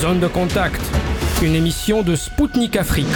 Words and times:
Zone 0.00 0.20
de 0.20 0.28
contact, 0.28 0.80
une 1.42 1.56
émission 1.56 2.02
de 2.02 2.14
Spoutnik 2.14 2.76
Afrique. 2.76 3.06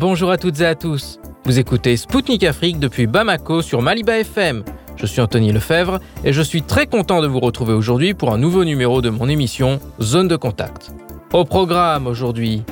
Bonjour 0.00 0.32
à 0.32 0.36
toutes 0.36 0.60
et 0.60 0.66
à 0.66 0.74
tous. 0.74 1.20
Vous 1.44 1.60
écoutez 1.60 1.96
Spoutnik 1.96 2.42
Afrique 2.42 2.80
depuis 2.80 3.06
Bamako 3.06 3.62
sur 3.62 3.82
Maliba 3.82 4.18
FM. 4.18 4.64
Je 4.96 5.06
suis 5.06 5.20
Anthony 5.20 5.52
Lefebvre 5.52 6.00
et 6.24 6.32
je 6.32 6.42
suis 6.42 6.62
très 6.62 6.86
content 6.88 7.22
de 7.22 7.28
vous 7.28 7.38
retrouver 7.38 7.72
aujourd'hui 7.72 8.14
pour 8.14 8.32
un 8.32 8.38
nouveau 8.38 8.64
numéro 8.64 9.00
de 9.00 9.10
mon 9.10 9.28
émission 9.28 9.78
Zone 10.02 10.26
de 10.26 10.34
contact. 10.34 10.90
Au 11.32 11.44
programme 11.44 12.08
aujourd'hui, 12.08 12.64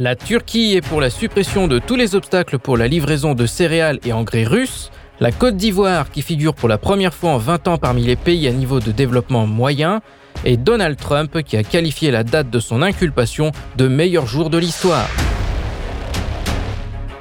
La 0.00 0.14
Turquie 0.14 0.76
est 0.76 0.80
pour 0.80 1.00
la 1.00 1.10
suppression 1.10 1.66
de 1.66 1.80
tous 1.80 1.96
les 1.96 2.14
obstacles 2.14 2.60
pour 2.60 2.76
la 2.76 2.86
livraison 2.86 3.34
de 3.34 3.46
céréales 3.46 3.98
et 4.04 4.12
engrais 4.12 4.44
russes. 4.44 4.92
La 5.20 5.32
Côte 5.32 5.56
d'Ivoire, 5.56 6.12
qui 6.12 6.22
figure 6.22 6.54
pour 6.54 6.68
la 6.68 6.78
première 6.78 7.12
fois 7.12 7.30
en 7.30 7.38
20 7.38 7.66
ans 7.66 7.76
parmi 7.76 8.04
les 8.04 8.14
pays 8.14 8.46
à 8.46 8.52
niveau 8.52 8.78
de 8.78 8.92
développement 8.92 9.48
moyen. 9.48 10.00
Et 10.44 10.56
Donald 10.56 10.96
Trump, 10.96 11.42
qui 11.42 11.56
a 11.56 11.64
qualifié 11.64 12.12
la 12.12 12.22
date 12.22 12.50
de 12.50 12.60
son 12.60 12.82
inculpation 12.82 13.50
de 13.76 13.88
meilleur 13.88 14.28
jour 14.28 14.48
de 14.48 14.58
l'histoire. 14.58 15.08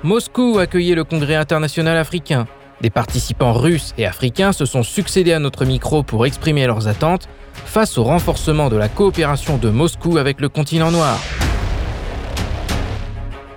Moscou 0.04 0.60
accueillait 0.60 0.94
le 0.94 1.06
Congrès 1.06 1.34
international 1.34 1.98
africain. 1.98 2.46
Des 2.82 2.92
participants 2.92 3.54
russes 3.54 3.96
et 3.98 4.06
africains 4.06 4.52
se 4.52 4.66
sont 4.66 4.84
succédés 4.84 5.34
à 5.34 5.40
notre 5.40 5.66
micro 5.66 6.04
pour 6.04 6.28
exprimer 6.28 6.68
leurs 6.68 6.88
attentes 6.88 7.28
face 7.66 7.98
au 7.98 8.04
renforcement 8.04 8.70
de 8.70 8.76
la 8.76 8.90
coopération 8.90 9.58
de 9.58 9.72
Moscou 9.72 10.20
avec 10.20 10.40
le 10.40 10.50
continent 10.50 10.92
noir. 10.92 11.20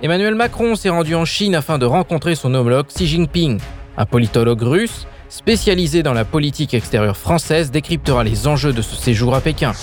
Emmanuel 0.01 0.33
Macron 0.33 0.75
s'est 0.75 0.89
rendu 0.89 1.13
en 1.13 1.25
Chine 1.25 1.53
afin 1.53 1.77
de 1.77 1.85
rencontrer 1.85 2.33
son 2.33 2.55
homologue 2.55 2.87
Xi 2.87 3.05
Jinping. 3.05 3.59
Un 3.97 4.05
politologue 4.05 4.61
russe, 4.61 5.05
spécialisé 5.29 6.03
dans 6.03 6.13
la 6.13 6.25
politique 6.25 6.73
extérieure 6.73 7.17
française, 7.17 7.71
décryptera 7.71 8.23
les 8.23 8.47
enjeux 8.47 8.73
de 8.73 8.81
ce 8.81 8.95
séjour 8.95 9.35
à 9.35 9.41
Pékin. 9.41 9.73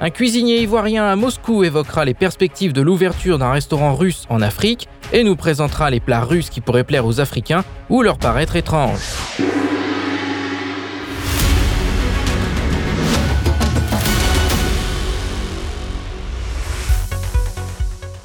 Un 0.00 0.10
cuisinier 0.10 0.60
ivoirien 0.60 1.04
à 1.04 1.14
Moscou 1.14 1.62
évoquera 1.62 2.04
les 2.04 2.14
perspectives 2.14 2.72
de 2.72 2.82
l'ouverture 2.82 3.38
d'un 3.38 3.52
restaurant 3.52 3.94
russe 3.94 4.24
en 4.28 4.42
Afrique 4.42 4.88
et 5.12 5.22
nous 5.22 5.36
présentera 5.36 5.90
les 5.90 6.00
plats 6.00 6.24
russes 6.24 6.50
qui 6.50 6.60
pourraient 6.60 6.82
plaire 6.82 7.06
aux 7.06 7.20
Africains 7.20 7.64
ou 7.88 8.02
leur 8.02 8.18
paraître 8.18 8.56
étranges. 8.56 8.98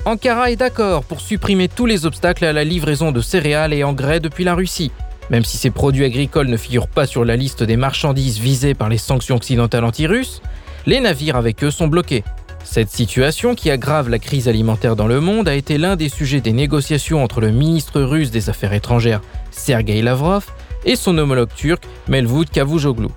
Ankara 0.07 0.51
est 0.51 0.55
d'accord 0.55 1.03
pour 1.03 1.19
supprimer 1.19 1.67
tous 1.67 1.85
les 1.85 2.05
obstacles 2.05 2.45
à 2.45 2.53
la 2.53 2.63
livraison 2.63 3.11
de 3.11 3.19
céréales 3.19 3.73
et 3.73 3.83
engrais 3.83 4.21
depuis 4.21 4.45
la 4.45 4.55
Russie. 4.55 4.89
Même 5.29 5.43
si 5.43 5.57
ces 5.57 5.69
produits 5.69 6.05
agricoles 6.05 6.47
ne 6.47 6.55
figurent 6.55 6.87
pas 6.87 7.05
sur 7.05 7.25
la 7.25 7.35
liste 7.35 7.61
des 7.61 7.75
marchandises 7.75 8.39
visées 8.39 8.73
par 8.73 8.87
les 8.87 8.97
sanctions 8.97 9.35
occidentales 9.35 9.83
anti-russes, 9.83 10.41
les 10.85 11.01
navires 11.01 11.35
avec 11.35 11.61
eux 11.61 11.71
sont 11.71 11.89
bloqués. 11.89 12.23
Cette 12.63 12.89
situation 12.89 13.53
qui 13.53 13.69
aggrave 13.69 14.07
la 14.07 14.17
crise 14.17 14.47
alimentaire 14.47 14.95
dans 14.95 15.07
le 15.07 15.19
monde 15.19 15.49
a 15.49 15.55
été 15.55 15.77
l'un 15.77 15.97
des 15.97 16.07
sujets 16.07 16.39
des 16.39 16.53
négociations 16.53 17.21
entre 17.21 17.41
le 17.41 17.51
ministre 17.51 17.99
russe 17.99 18.31
des 18.31 18.49
Affaires 18.49 18.71
étrangères, 18.71 19.19
Sergei 19.51 20.01
Lavrov, 20.01 20.45
et 20.85 20.95
son 20.95 21.17
homologue 21.17 21.53
turc, 21.53 21.83
Melvut 22.07 22.49
Cavusoglu. 22.49 23.09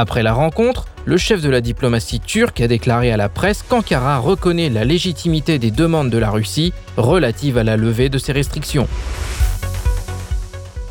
Après 0.00 0.22
la 0.22 0.32
rencontre, 0.32 0.84
le 1.06 1.16
chef 1.16 1.42
de 1.42 1.50
la 1.50 1.60
diplomatie 1.60 2.20
turque 2.20 2.60
a 2.60 2.68
déclaré 2.68 3.10
à 3.10 3.16
la 3.16 3.28
presse 3.28 3.64
qu'Ankara 3.64 4.18
reconnaît 4.18 4.68
la 4.68 4.84
légitimité 4.84 5.58
des 5.58 5.72
demandes 5.72 6.08
de 6.08 6.18
la 6.18 6.30
Russie 6.30 6.72
relatives 6.96 7.58
à 7.58 7.64
la 7.64 7.76
levée 7.76 8.08
de 8.08 8.16
ces 8.16 8.30
restrictions. 8.30 8.86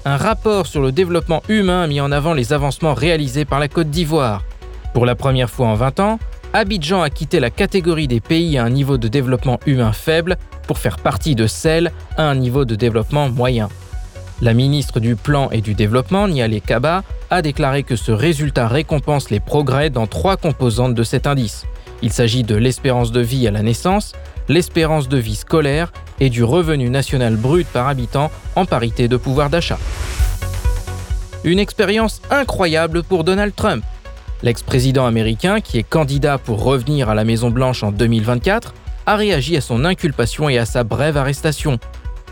Un 0.04 0.18
rapport 0.18 0.68
sur 0.68 0.82
le 0.82 0.92
développement 0.92 1.42
humain 1.48 1.84
a 1.84 1.88
mis 1.88 2.02
en 2.02 2.12
avant 2.12 2.34
les 2.34 2.52
avancements 2.52 2.94
réalisés 2.94 3.46
par 3.46 3.62
la 3.62 3.70
Côte 3.70 3.90
d'Ivoire. 3.90 4.44
Pour 4.94 5.06
la 5.06 5.16
première 5.16 5.50
fois 5.50 5.68
en 5.68 5.76
20 5.76 6.02
ans, 6.02 6.20
Abidjan 6.52 7.02
a 7.02 7.10
quitté 7.10 7.40
la 7.40 7.50
catégorie 7.50 8.10
des 8.10 8.20
pays 8.20 8.58
à 8.58 8.66
un 8.66 8.70
niveau 8.70 8.98
de 8.98 9.08
développement 9.08 9.62
humain 9.66 9.94
faible 9.94 10.36
pour 10.68 10.80
faire 10.80 10.98
partie 10.98 11.34
de 11.34 11.48
celle 11.48 11.94
à 12.18 12.24
un 12.24 12.36
niveau 12.36 12.66
de 12.66 12.76
développement 12.76 13.30
moyen. 13.30 13.70
La 14.40 14.54
ministre 14.54 15.00
du 15.00 15.16
Plan 15.16 15.50
et 15.50 15.62
du 15.62 15.74
Développement, 15.74 16.28
Niale 16.28 16.62
Kaba, 16.62 17.04
a 17.32 17.42
déclaré 17.42 17.82
que 17.82 17.96
ce 17.96 18.12
résultat 18.12 18.68
récompense 18.68 19.32
les 19.32 19.40
progrès 19.40 19.90
dans 19.90 20.06
trois 20.06 20.38
composantes 20.38 20.94
de 20.94 21.02
cet 21.02 21.26
indice. 21.26 21.66
Il 22.04 22.14
s'agit 22.14 22.44
de 22.44 22.56
l'espérance 22.56 23.12
de 23.12 23.20
vie 23.20 23.48
à 23.48 23.52
la 23.52 23.64
naissance, 23.64 24.14
l'espérance 24.48 25.10
de 25.10 25.18
vie 25.18 25.36
scolaire 25.36 25.92
et 26.20 26.30
du 26.30 26.44
revenu 26.44 26.92
national 26.92 27.36
brut 27.36 27.68
par 27.68 27.88
habitant 27.88 28.30
en 28.56 28.66
parité 28.66 29.08
de 29.08 29.18
pouvoir 29.18 29.50
d'achat. 29.50 29.80
Une 31.44 31.58
expérience 31.58 32.22
incroyable 32.30 33.02
pour 33.02 33.24
Donald 33.24 33.56
Trump. 33.56 33.84
L'ex-président 34.44 35.08
américain, 35.08 35.62
qui 35.62 35.80
est 35.80 35.84
candidat 35.84 36.38
pour 36.38 36.64
revenir 36.64 37.10
à 37.10 37.16
la 37.16 37.24
Maison-Blanche 37.24 37.82
en 37.82 37.92
2024, 37.92 38.76
a 39.08 39.16
réagi 39.16 39.58
à 39.58 39.62
son 39.62 39.84
inculpation 39.84 40.48
et 40.48 40.60
à 40.60 40.66
sa 40.66 40.84
brève 40.84 41.18
arrestation. 41.18 41.80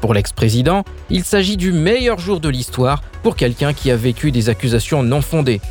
Pour 0.01 0.13
l'ex-président, 0.13 0.83
il 1.09 1.23
s'agit 1.23 1.57
du 1.57 1.71
meilleur 1.71 2.19
jour 2.19 2.39
de 2.39 2.49
l'histoire 2.49 3.01
pour 3.23 3.35
quelqu'un 3.35 3.73
qui 3.73 3.91
a 3.91 3.95
vécu 3.95 4.31
des 4.31 4.49
accusations 4.49 5.03
non 5.03 5.21
fondées. 5.21 5.61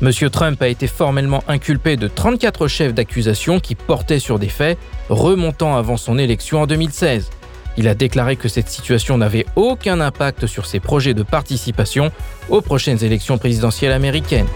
Monsieur 0.00 0.30
Trump 0.30 0.60
a 0.62 0.68
été 0.68 0.86
formellement 0.86 1.44
inculpé 1.46 1.96
de 1.96 2.08
34 2.08 2.68
chefs 2.68 2.94
d'accusation 2.94 3.60
qui 3.60 3.74
portaient 3.74 4.18
sur 4.18 4.38
des 4.38 4.48
faits 4.48 4.78
remontant 5.10 5.76
avant 5.76 5.98
son 5.98 6.18
élection 6.18 6.62
en 6.62 6.66
2016. 6.66 7.30
Il 7.76 7.86
a 7.86 7.94
déclaré 7.94 8.36
que 8.36 8.48
cette 8.48 8.68
situation 8.68 9.18
n'avait 9.18 9.46
aucun 9.56 10.00
impact 10.00 10.46
sur 10.46 10.66
ses 10.66 10.80
projets 10.80 11.14
de 11.14 11.22
participation 11.22 12.10
aux 12.48 12.60
prochaines 12.62 13.04
élections 13.04 13.38
présidentielles 13.38 13.92
américaines. 13.92 14.46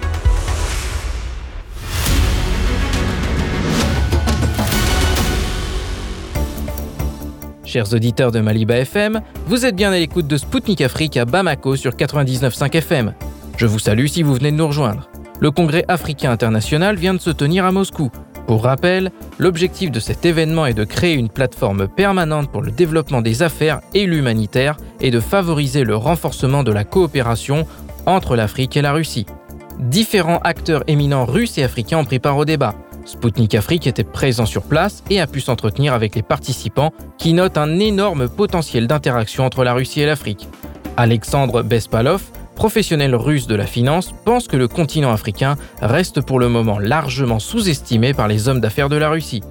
Chers 7.75 7.93
auditeurs 7.93 8.31
de 8.31 8.39
Maliba 8.39 8.77
FM, 8.77 9.21
vous 9.49 9.67
êtes 9.67 9.75
bien 9.75 9.91
à 9.91 9.99
l'écoute 9.99 10.29
de 10.29 10.37
Spoutnik 10.37 10.81
Afrique 10.81 11.17
à 11.17 11.25
Bamako 11.25 11.75
sur 11.75 11.91
99.5 11.91 12.73
FM. 12.73 13.15
Je 13.57 13.67
vous 13.67 13.81
salue 13.81 14.07
si 14.07 14.23
vous 14.23 14.33
venez 14.35 14.53
de 14.53 14.57
nous 14.57 14.69
rejoindre. 14.69 15.11
Le 15.41 15.51
Congrès 15.51 15.84
africain 15.89 16.31
international 16.31 16.95
vient 16.95 17.15
de 17.15 17.19
se 17.19 17.31
tenir 17.31 17.65
à 17.65 17.73
Moscou. 17.73 18.13
Pour 18.47 18.63
rappel, 18.63 19.11
l'objectif 19.41 19.91
de 19.91 19.99
cet 19.99 20.25
événement 20.25 20.67
est 20.67 20.75
de 20.75 20.84
créer 20.84 21.15
une 21.15 21.29
plateforme 21.29 21.89
permanente 21.89 22.49
pour 22.49 22.63
le 22.63 22.71
développement 22.71 23.23
des 23.23 23.43
affaires 23.43 23.81
et 23.93 24.07
l'humanitaire 24.07 24.77
et 25.01 25.11
de 25.11 25.19
favoriser 25.19 25.83
le 25.83 25.97
renforcement 25.97 26.63
de 26.63 26.71
la 26.71 26.84
coopération 26.84 27.67
entre 28.07 28.37
l'Afrique 28.37 28.77
et 28.77 28.83
la 28.83 28.93
Russie. 28.93 29.27
Différents 29.81 30.39
acteurs 30.45 30.84
éminents 30.87 31.25
russes 31.25 31.59
et 31.59 31.65
africains 31.65 31.99
ont 31.99 32.05
pris 32.05 32.21
part 32.21 32.37
au 32.37 32.45
débat. 32.45 32.77
Spoutnik 33.04 33.54
Afrique 33.54 33.87
était 33.87 34.04
présent 34.04 34.47
sur 34.47 34.62
place 34.62 35.04
et 35.10 35.20
a 35.20 35.26
pu 35.26 35.41
s'entretenir 35.41 35.94
avec 35.94 36.15
les 36.15 36.22
participants 36.22 36.92
qui 37.19 37.34
notent 37.34 37.59
un 37.59 37.78
énorme 37.78 38.28
potentiel 38.28 38.87
d'interaction 38.87 39.44
entre 39.44 39.65
la 39.65 39.75
Russie 39.75 40.00
et 40.00 40.06
l'Afrique. 40.06 40.48
Alexandre 40.97 41.62
Bespalov, 41.62 42.22
professionnel 42.54 43.15
russe 43.15 43.47
de 43.47 43.54
la 43.54 43.66
finance, 43.66 44.15
pense 44.25 44.48
que 44.48 44.56
le 44.56 44.69
continent 44.69 45.12
africain 45.12 45.56
reste 45.81 46.20
pour 46.20 46.38
le 46.38 46.48
moment 46.48 46.78
largement 46.78 47.38
sous-estimé 47.38 48.15
par 48.15 48.28
les 48.28 48.48
hommes 48.48 48.60
d'affaires 48.60 48.88
de 48.88 48.97
la 48.97 49.10
Russie. 49.10 49.42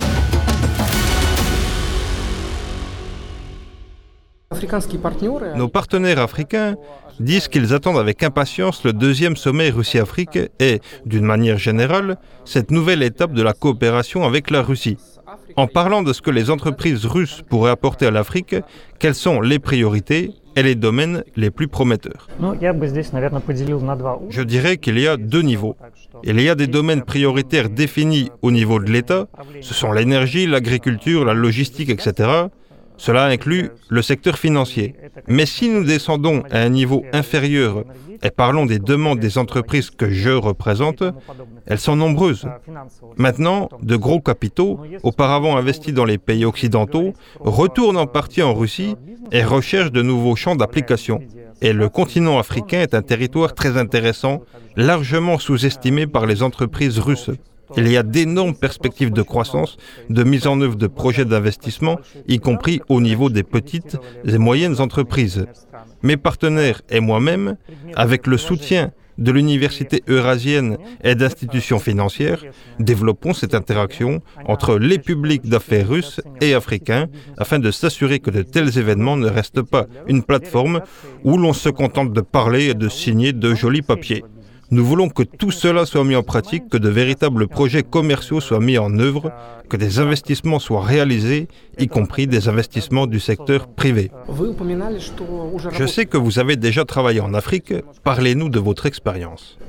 Nos 5.55 5.67
partenaires 5.67 6.19
africains 6.19 6.75
disent 7.19 7.47
qu'ils 7.47 7.73
attendent 7.73 7.99
avec 7.99 8.23
impatience 8.23 8.83
le 8.83 8.93
deuxième 8.93 9.35
sommet 9.35 9.69
Russie-Afrique 9.69 10.39
et, 10.59 10.79
d'une 11.05 11.25
manière 11.25 11.57
générale, 11.57 12.17
cette 12.45 12.71
nouvelle 12.71 13.03
étape 13.03 13.33
de 13.33 13.41
la 13.41 13.53
coopération 13.53 14.25
avec 14.25 14.49
la 14.49 14.61
Russie. 14.61 14.97
En 15.55 15.67
parlant 15.67 16.03
de 16.03 16.13
ce 16.13 16.21
que 16.21 16.31
les 16.31 16.49
entreprises 16.49 17.05
russes 17.05 17.43
pourraient 17.47 17.71
apporter 17.71 18.05
à 18.05 18.11
l'Afrique, 18.11 18.55
quelles 18.99 19.15
sont 19.15 19.41
les 19.41 19.59
priorités 19.59 20.31
et 20.55 20.63
les 20.63 20.75
domaines 20.75 21.23
les 21.35 21.49
plus 21.49 21.67
prometteurs? 21.67 22.27
Je 24.29 24.41
dirais 24.41 24.77
qu'il 24.77 24.99
y 24.99 25.07
a 25.07 25.17
deux 25.17 25.41
niveaux. 25.41 25.75
Il 26.23 26.39
y 26.39 26.49
a 26.49 26.55
des 26.55 26.67
domaines 26.67 27.01
prioritaires 27.03 27.69
définis 27.69 28.29
au 28.41 28.51
niveau 28.51 28.79
de 28.79 28.91
l'État, 28.91 29.27
ce 29.61 29.73
sont 29.73 29.91
l'énergie, 29.91 30.45
l'agriculture, 30.47 31.25
la 31.25 31.33
logistique, 31.33 31.89
etc. 31.89 32.29
Cela 32.97 33.25
inclut 33.25 33.69
le 33.89 34.01
secteur 34.01 34.37
financier. 34.37 34.95
Mais 35.27 35.45
si 35.45 35.69
nous 35.69 35.83
descendons 35.83 36.43
à 36.51 36.59
un 36.59 36.69
niveau 36.69 37.03
inférieur 37.11 37.83
et 38.21 38.31
parlons 38.31 38.65
des 38.65 38.79
demandes 38.79 39.19
des 39.19 39.37
entreprises 39.37 39.89
que 39.89 40.09
je 40.09 40.29
représente, 40.29 41.03
elles 41.65 41.79
sont 41.79 41.95
nombreuses. 41.95 42.47
Maintenant, 43.17 43.69
de 43.81 43.95
gros 43.95 44.21
capitaux, 44.21 44.79
auparavant 45.03 45.57
investis 45.57 45.93
dans 45.93 46.05
les 46.05 46.17
pays 46.17 46.45
occidentaux, 46.45 47.13
retournent 47.39 47.97
en 47.97 48.07
partie 48.07 48.41
en 48.41 48.53
Russie 48.53 48.95
et 49.31 49.43
recherchent 49.43 49.91
de 49.91 50.01
nouveaux 50.01 50.35
champs 50.35 50.55
d'application. 50.55 51.19
Et 51.61 51.73
le 51.73 51.89
continent 51.89 52.39
africain 52.39 52.81
est 52.81 52.93
un 52.93 53.01
territoire 53.01 53.53
très 53.53 53.77
intéressant, 53.77 54.41
largement 54.75 55.39
sous-estimé 55.39 56.07
par 56.07 56.25
les 56.25 56.43
entreprises 56.43 56.99
russes. 56.99 57.31
Il 57.77 57.87
y 57.89 57.97
a 57.97 58.03
d'énormes 58.03 58.55
perspectives 58.55 59.11
de 59.11 59.21
croissance, 59.21 59.77
de 60.09 60.23
mise 60.23 60.47
en 60.47 60.59
œuvre 60.61 60.75
de 60.75 60.87
projets 60.87 61.25
d'investissement, 61.25 61.99
y 62.27 62.39
compris 62.39 62.81
au 62.89 63.01
niveau 63.01 63.29
des 63.29 63.43
petites 63.43 63.97
et 64.25 64.37
moyennes 64.37 64.79
entreprises. 64.79 65.45
Mes 66.01 66.17
partenaires 66.17 66.81
et 66.89 66.99
moi-même, 66.99 67.57
avec 67.95 68.27
le 68.27 68.37
soutien 68.37 68.91
de 69.17 69.31
l'Université 69.31 70.03
eurasienne 70.07 70.77
et 71.03 71.15
d'institutions 71.15 71.79
financières, 71.79 72.43
développons 72.79 73.33
cette 73.33 73.53
interaction 73.55 74.21
entre 74.45 74.77
les 74.77 74.99
publics 74.99 75.47
d'affaires 75.47 75.87
russes 75.87 76.21
et 76.41 76.53
africains 76.53 77.07
afin 77.37 77.59
de 77.59 77.71
s'assurer 77.71 78.19
que 78.19 78.31
de 78.31 78.41
tels 78.41 78.77
événements 78.77 79.17
ne 79.17 79.29
restent 79.29 79.61
pas 79.61 79.85
une 80.07 80.23
plateforme 80.23 80.81
où 81.23 81.37
l'on 81.37 81.53
se 81.53 81.69
contente 81.69 82.13
de 82.13 82.21
parler 82.21 82.69
et 82.69 82.73
de 82.73 82.89
signer 82.89 83.33
de 83.33 83.53
jolis 83.53 83.81
papiers. 83.81 84.23
Nous 84.73 84.83
voulons 84.83 85.07
que 85.07 85.21
tout 85.21 85.51
cela 85.51 85.85
soit 85.85 86.03
mis 86.03 86.15
en 86.15 86.23
pratique, 86.23 86.67
que 86.67 86.77
de 86.77 86.89
véritables 86.89 87.47
projets 87.47 87.83
commerciaux 87.83 88.41
soient 88.41 88.59
mis 88.59 88.79
en 88.79 88.97
œuvre, 88.97 89.31
que 89.69 89.77
des 89.77 89.99
investissements 89.99 90.57
soient 90.57 90.81
réalisés, 90.81 91.47
y 91.77 91.87
compris 91.87 92.25
des 92.25 92.49
investissements 92.49 93.05
du 93.05 93.19
secteur 93.19 93.67
privé. 93.67 94.09
Je 95.71 95.85
sais 95.85 96.07
que 96.07 96.17
vous 96.17 96.39
avez 96.39 96.55
déjà 96.55 96.85
travaillé 96.85 97.19
en 97.19 97.35
Afrique. 97.35 97.71
Parlez-nous 98.03 98.49
de 98.49 98.57
votre 98.57 98.87
expérience. 98.87 99.59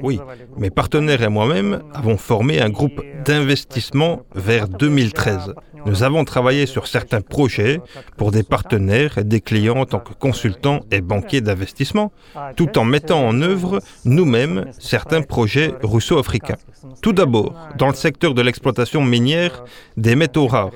Oui, 0.00 0.20
mes 0.56 0.70
partenaires 0.70 1.22
et 1.22 1.28
moi-même 1.28 1.82
avons 1.92 2.16
formé 2.16 2.60
un 2.60 2.70
groupe 2.70 3.02
d'investissement 3.24 4.20
vers 4.36 4.68
2013. 4.68 5.54
Nous 5.86 6.02
avons 6.02 6.24
travaillé 6.24 6.66
sur 6.66 6.86
certains 6.86 7.20
projets 7.20 7.80
pour 8.16 8.30
des 8.30 8.42
partenaires 8.42 9.18
et 9.18 9.24
des 9.24 9.40
clients 9.40 9.78
en 9.78 9.86
tant 9.86 9.98
que 9.98 10.12
consultants 10.12 10.80
et 10.90 11.00
banquiers 11.00 11.40
d'investissement, 11.40 12.12
tout 12.56 12.78
en 12.78 12.84
mettant 12.84 13.26
en 13.26 13.40
œuvre 13.42 13.80
nous-mêmes 14.04 14.66
certains 14.78 15.22
projets 15.22 15.74
russo-africains. 15.82 16.58
Tout 17.00 17.12
d'abord, 17.12 17.54
dans 17.78 17.88
le 17.88 17.94
secteur 17.94 18.34
de 18.34 18.42
l'exploitation 18.42 19.02
minière 19.02 19.64
des 19.96 20.16
métaux 20.16 20.46
rares. 20.46 20.70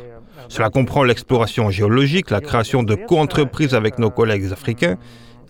Cela 0.49 0.71
comprend 0.71 1.03
l'exploration 1.03 1.71
géologique, 1.71 2.31
la 2.31 2.41
création 2.41 2.83
de 2.83 2.95
co-entreprises 2.95 3.75
avec 3.75 3.99
nos 3.99 4.11
collègues 4.11 4.53
africains 4.53 4.97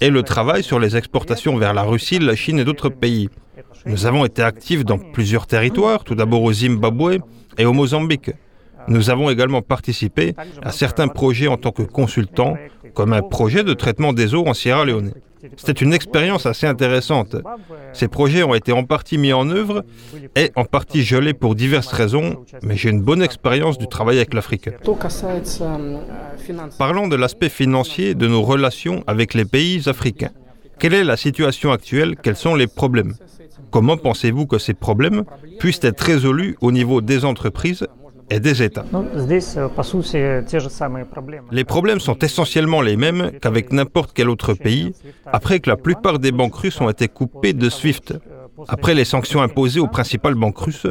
et 0.01 0.11
le 0.11 0.23
travail 0.23 0.63
sur 0.63 0.79
les 0.79 0.97
exportations 0.97 1.57
vers 1.57 1.75
la 1.75 1.83
Russie, 1.83 2.19
la 2.19 2.37
Chine 2.37 2.59
et 2.59 2.65
d'autres 2.65 2.89
pays. 2.89 3.29
Nous 3.85 4.07
avons 4.07 4.25
été 4.25 4.43
actifs 4.43 4.85
dans 4.85 4.99
plusieurs 4.99 5.47
territoires, 5.47 6.05
tout 6.05 6.15
d'abord 6.15 6.43
au 6.43 6.53
Zimbabwe 6.53 7.19
et 7.59 7.65
au 7.65 7.73
Mozambique. 7.73 8.31
Nous 8.89 9.11
avons 9.11 9.31
également 9.31 9.63
participé 9.63 10.35
à 10.63 10.73
certains 10.73 11.09
projets 11.09 11.49
en 11.49 11.57
tant 11.57 11.73
que 11.73 11.83
consultants, 11.83 12.57
comme 12.95 13.13
un 13.13 13.23
projet 13.23 13.65
de 13.65 13.75
traitement 13.75 14.13
des 14.13 14.35
eaux 14.35 14.47
en 14.47 14.55
Sierra 14.55 14.85
Leone. 14.85 15.13
C'était 15.57 15.85
une 15.85 15.93
expérience 15.93 16.47
assez 16.47 16.67
intéressante. 16.67 17.37
Ces 17.93 18.09
projets 18.09 18.43
ont 18.43 18.55
été 18.55 18.73
en 18.73 18.85
partie 18.85 19.19
mis 19.19 19.33
en 19.33 19.49
œuvre 19.51 19.85
et 20.35 20.51
en 20.57 20.65
partie 20.65 21.03
gelés 21.03 21.35
pour 21.35 21.55
diverses 21.55 21.93
raisons, 21.93 22.45
mais 22.63 22.77
j'ai 22.77 22.91
une 22.91 23.03
bonne 23.03 23.23
expérience 23.23 23.79
du 23.79 23.87
travail 23.87 24.17
avec 24.17 24.35
l'Afrique. 24.35 24.71
Parlons 26.79 27.07
de 27.07 27.17
l'aspect 27.17 27.49
financier 27.49 28.15
de 28.15 28.27
nos 28.27 28.43
relations 28.43 29.05
avec 29.07 29.35
les 29.35 29.45
pays 29.45 29.89
africains. 29.89 30.31
Quelle 30.79 30.95
est 30.95 31.05
la 31.05 31.17
situation 31.17 31.71
actuelle? 31.73 32.17
Quels 32.23 32.37
sont 32.37 32.55
les 32.55 32.67
problèmes? 32.67 33.15
Comment 33.71 33.97
pensez-vous 33.97 34.47
que 34.47 34.59
ces 34.59 34.75
problèmes 34.75 35.25
puissent 35.59 35.85
être 35.85 36.01
résolus 36.01 36.57
au 36.61 36.73
niveau 36.73 37.01
des 37.01 37.25
entreprises 37.25 37.87
des 38.31 38.63
États. 38.63 38.85
Les 41.53 41.65
problèmes 41.65 42.01
sont 42.01 42.19
essentiellement 42.19 42.83
les 42.83 42.97
mêmes 42.97 43.33
qu'avec 43.41 43.73
n'importe 43.73 44.11
quel 44.15 44.29
autre 44.29 44.55
pays, 44.55 44.93
après 45.27 45.61
que 45.61 45.71
la 45.71 45.77
plupart 45.77 46.19
des 46.19 46.33
banques 46.33 46.57
russes 46.57 46.81
ont 46.81 46.91
été 46.91 47.09
coupées 47.09 47.53
de 47.53 47.69
SWIFT. 47.71 48.15
Après 48.69 48.95
les 48.95 49.05
sanctions 49.05 49.43
imposées 49.43 49.81
aux 49.81 49.87
principales 49.87 50.35
banques 50.35 50.59
russes, 50.59 50.87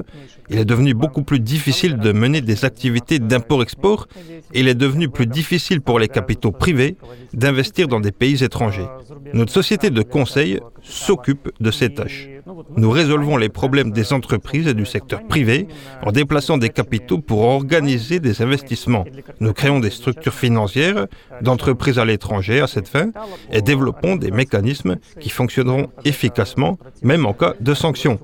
il 0.49 0.59
est 0.59 0.65
devenu 0.65 0.93
beaucoup 0.93 1.23
plus 1.23 1.39
difficile 1.39 1.97
de 1.97 2.11
mener 2.11 2.41
des 2.41 2.63
activités 2.63 3.19
d'import-export 3.19 4.07
et 4.53 4.59
il 4.59 4.67
est 4.67 4.75
devenu 4.75 5.09
plus 5.09 5.25
difficile 5.25 5.81
pour 5.81 5.99
les 5.99 6.07
capitaux 6.07 6.51
privés 6.51 6.95
d'investir 7.33 7.87
dans 7.87 7.99
des 7.99 8.11
pays 8.11 8.43
étrangers. 8.43 8.87
Notre 9.33 9.51
société 9.51 9.89
de 9.89 10.03
conseil 10.03 10.59
s'occupe 10.83 11.51
de 11.59 11.71
ces 11.71 11.93
tâches. 11.93 12.29
Nous 12.77 12.91
résolvons 12.91 13.37
les 13.37 13.49
problèmes 13.49 13.91
des 13.91 14.13
entreprises 14.13 14.67
et 14.67 14.73
du 14.73 14.85
secteur 14.85 15.25
privé 15.25 15.67
en 16.03 16.11
déplaçant 16.11 16.57
des 16.57 16.69
capitaux 16.69 17.19
pour 17.19 17.41
organiser 17.41 18.19
des 18.19 18.41
investissements. 18.41 19.05
Nous 19.39 19.53
créons 19.53 19.79
des 19.79 19.89
structures 19.89 20.33
financières 20.33 21.07
d'entreprises 21.41 21.97
à 21.97 22.05
l'étranger 22.05 22.61
à 22.61 22.67
cette 22.67 22.87
fin 22.87 23.11
et 23.51 23.61
développons 23.61 24.15
des 24.15 24.31
mécanismes 24.31 24.97
qui 25.19 25.29
fonctionneront 25.29 25.87
efficacement 26.03 26.77
même 27.01 27.25
en 27.25 27.33
cas 27.33 27.53
de 27.59 27.73
sanctions. 27.73 28.19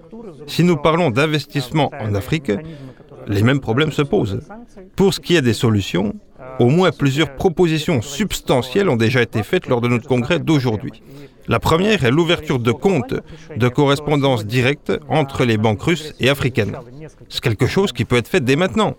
Si 0.46 0.64
nous 0.64 0.78
parlons 0.78 1.10
d'investissement 1.10 1.92
en 2.00 2.14
Afrique, 2.14 2.52
les 3.28 3.44
mêmes 3.44 3.60
problèmes 3.60 3.92
se 3.92 4.02
posent. 4.02 4.42
Pour 4.96 5.14
ce 5.14 5.20
qui 5.20 5.36
est 5.36 5.42
des 5.42 5.54
solutions, 5.54 6.14
au 6.60 6.70
moins 6.70 6.92
plusieurs 6.92 7.36
propositions 7.36 8.02
substantielles 8.02 8.90
ont 8.90 8.96
déjà 8.96 9.22
été 9.22 9.44
faites 9.44 9.68
lors 9.68 9.82
de 9.82 9.88
notre 9.88 10.08
congrès 10.08 10.40
d'aujourd'hui. 10.40 11.02
La 11.48 11.60
première 11.60 12.06
est 12.06 12.12
l'ouverture 12.12 12.60
de 12.60 12.72
comptes 12.72 13.16
de 13.56 13.68
correspondance 13.68 14.46
directe 14.46 14.92
entre 15.10 15.46
les 15.46 15.58
banques 15.58 15.82
russes 15.82 16.14
et 16.20 16.30
africaines. 16.30 16.78
C'est 17.30 17.42
quelque 17.42 17.68
chose 17.68 17.92
qui 17.92 18.06
peut 18.06 18.18
être 18.18 18.28
fait 18.28 18.44
dès 18.44 18.56
maintenant. 18.56 18.96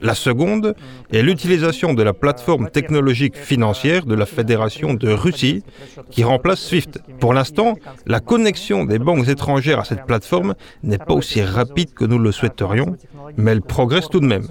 La 0.00 0.14
seconde 0.14 0.74
est 1.12 1.22
l'utilisation 1.22 1.94
de 1.94 2.02
la 2.02 2.12
plateforme 2.12 2.70
technologique 2.70 3.36
financière 3.36 4.06
de 4.06 4.14
la 4.14 4.26
Fédération 4.26 4.94
de 4.94 5.10
Russie 5.10 5.62
qui 6.10 6.24
remplace 6.24 6.60
SWIFT. 6.60 7.00
Pour 7.20 7.32
l'instant, 7.32 7.74
la 8.06 8.20
connexion 8.20 8.84
des 8.84 8.98
banques 8.98 9.28
étrangères 9.28 9.80
à 9.80 9.84
cette 9.84 10.06
plateforme 10.06 10.54
n'est 10.82 10.98
pas 10.98 11.14
aussi 11.14 11.42
rapide 11.42 11.94
que 11.94 12.04
nous 12.04 12.18
le 12.18 12.32
souhaiterions, 12.32 12.96
mais 13.36 13.52
elle 13.52 13.62
progresse 13.62 14.08
tout 14.08 14.20
de 14.20 14.26
même. 14.26 14.46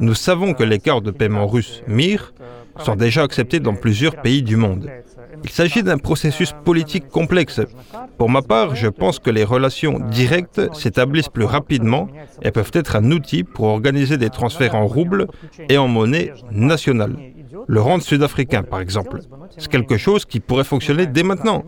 Nous 0.00 0.14
savons 0.14 0.54
que 0.54 0.64
les 0.64 0.78
cartes 0.78 1.04
de 1.04 1.10
paiement 1.10 1.46
russes 1.46 1.82
MIR 1.86 2.32
sont 2.78 2.96
déjà 2.96 3.22
acceptées 3.22 3.60
dans 3.60 3.74
plusieurs 3.74 4.20
pays 4.20 4.42
du 4.42 4.56
monde. 4.56 4.90
Il 5.44 5.50
s'agit 5.50 5.82
d'un 5.82 5.98
processus 5.98 6.54
politique 6.64 7.08
complexe. 7.08 7.60
Pour 8.16 8.30
ma 8.30 8.40
part, 8.40 8.74
je 8.74 8.88
pense 8.88 9.18
que 9.18 9.30
les 9.30 9.44
relations 9.44 10.00
directes 10.00 10.74
s'établissent 10.74 11.28
plus 11.28 11.44
rapidement 11.44 12.08
et 12.42 12.50
peuvent 12.50 12.70
être 12.72 12.96
un 12.96 13.10
outil 13.10 13.44
pour 13.44 13.66
organiser 13.66 14.16
des 14.16 14.30
transferts 14.30 14.74
en 14.74 14.86
roubles 14.86 15.26
et 15.68 15.76
en 15.76 15.86
monnaie 15.86 16.32
nationale. 16.50 17.16
Le 17.66 17.80
rente 17.80 18.02
sud-africain, 18.02 18.62
par 18.62 18.80
exemple. 18.80 19.20
C'est 19.58 19.70
quelque 19.70 19.96
chose 19.96 20.24
qui 20.24 20.40
pourrait 20.40 20.64
fonctionner 20.64 21.06
dès 21.06 21.22
maintenant. 21.22 21.62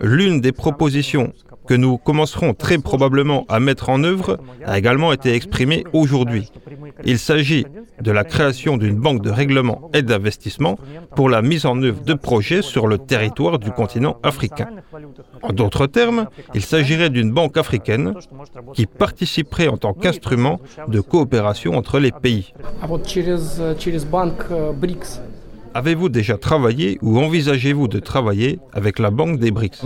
L'une 0.00 0.40
des 0.40 0.52
propositions 0.52 1.32
que 1.68 1.74
nous 1.74 1.98
commencerons 1.98 2.54
très 2.54 2.78
probablement 2.78 3.44
à 3.48 3.60
mettre 3.60 3.90
en 3.90 4.02
œuvre 4.02 4.38
a 4.64 4.78
également 4.78 5.12
été 5.12 5.34
exprimée 5.34 5.84
aujourd'hui. 5.92 6.50
Il 7.04 7.18
s'agit 7.18 7.64
de 8.00 8.10
la 8.10 8.24
création 8.24 8.76
d'une 8.76 8.96
banque 8.96 9.22
de 9.22 9.30
règlement 9.30 9.90
et 9.94 10.02
d'investissement 10.02 10.78
pour 11.14 11.28
la 11.28 11.42
mise 11.42 11.66
en 11.66 11.80
œuvre 11.82 12.02
de 12.02 12.14
projets 12.14 12.62
sur 12.62 12.86
le 12.86 12.98
territoire 12.98 13.58
du 13.58 13.70
continent 13.70 14.16
africain. 14.22 14.68
En 15.42 15.52
d'autres 15.52 15.86
termes, 15.86 16.26
il 16.54 16.62
s'agirait 16.62 17.10
d'une 17.10 17.32
banque 17.32 17.56
africaine 17.56 18.14
qui 18.74 18.86
participerait 18.86 19.68
en 19.68 19.76
tant 19.76 19.92
qu'instrument 19.92 20.60
de 20.88 21.00
coopération 21.00 21.74
entre 21.74 21.98
les 21.98 22.12
pays. 22.12 22.52
Avez-vous 25.72 26.08
déjà 26.08 26.36
travaillé 26.36 26.98
ou 27.00 27.18
envisagez-vous 27.20 27.86
de 27.86 28.00
travailler 28.00 28.58
avec 28.72 28.98
la 28.98 29.10
banque 29.10 29.38
des 29.38 29.52
BRICS 29.52 29.82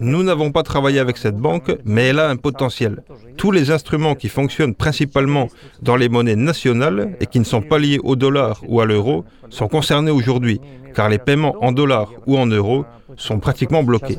Nous 0.00 0.22
n'avons 0.22 0.52
pas 0.52 0.62
travaillé 0.62 0.98
avec 0.98 1.16
cette 1.16 1.36
banque, 1.36 1.74
mais 1.86 2.08
elle 2.08 2.18
a 2.18 2.28
un 2.28 2.36
potentiel. 2.36 3.02
Tous 3.38 3.50
les 3.50 3.70
instruments 3.70 4.14
qui 4.14 4.28
fonctionnent 4.28 4.74
principalement 4.74 5.48
dans 5.80 5.96
les 5.96 6.10
monnaies 6.10 6.36
nationales 6.36 7.16
et 7.20 7.26
qui 7.26 7.38
ne 7.38 7.44
sont 7.44 7.62
pas 7.62 7.78
liés 7.78 7.98
au 8.04 8.14
dollar 8.14 8.60
ou 8.68 8.80
à 8.80 8.84
l'euro 8.84 9.24
sont 9.48 9.68
concernés 9.68 10.10
aujourd'hui, 10.10 10.60
car 10.94 11.08
les 11.08 11.18
paiements 11.18 11.56
en 11.62 11.72
dollars 11.72 12.12
ou 12.26 12.36
en 12.36 12.46
euros 12.46 12.84
sont 13.16 13.38
pratiquement 13.38 13.82
bloqués. 13.82 14.18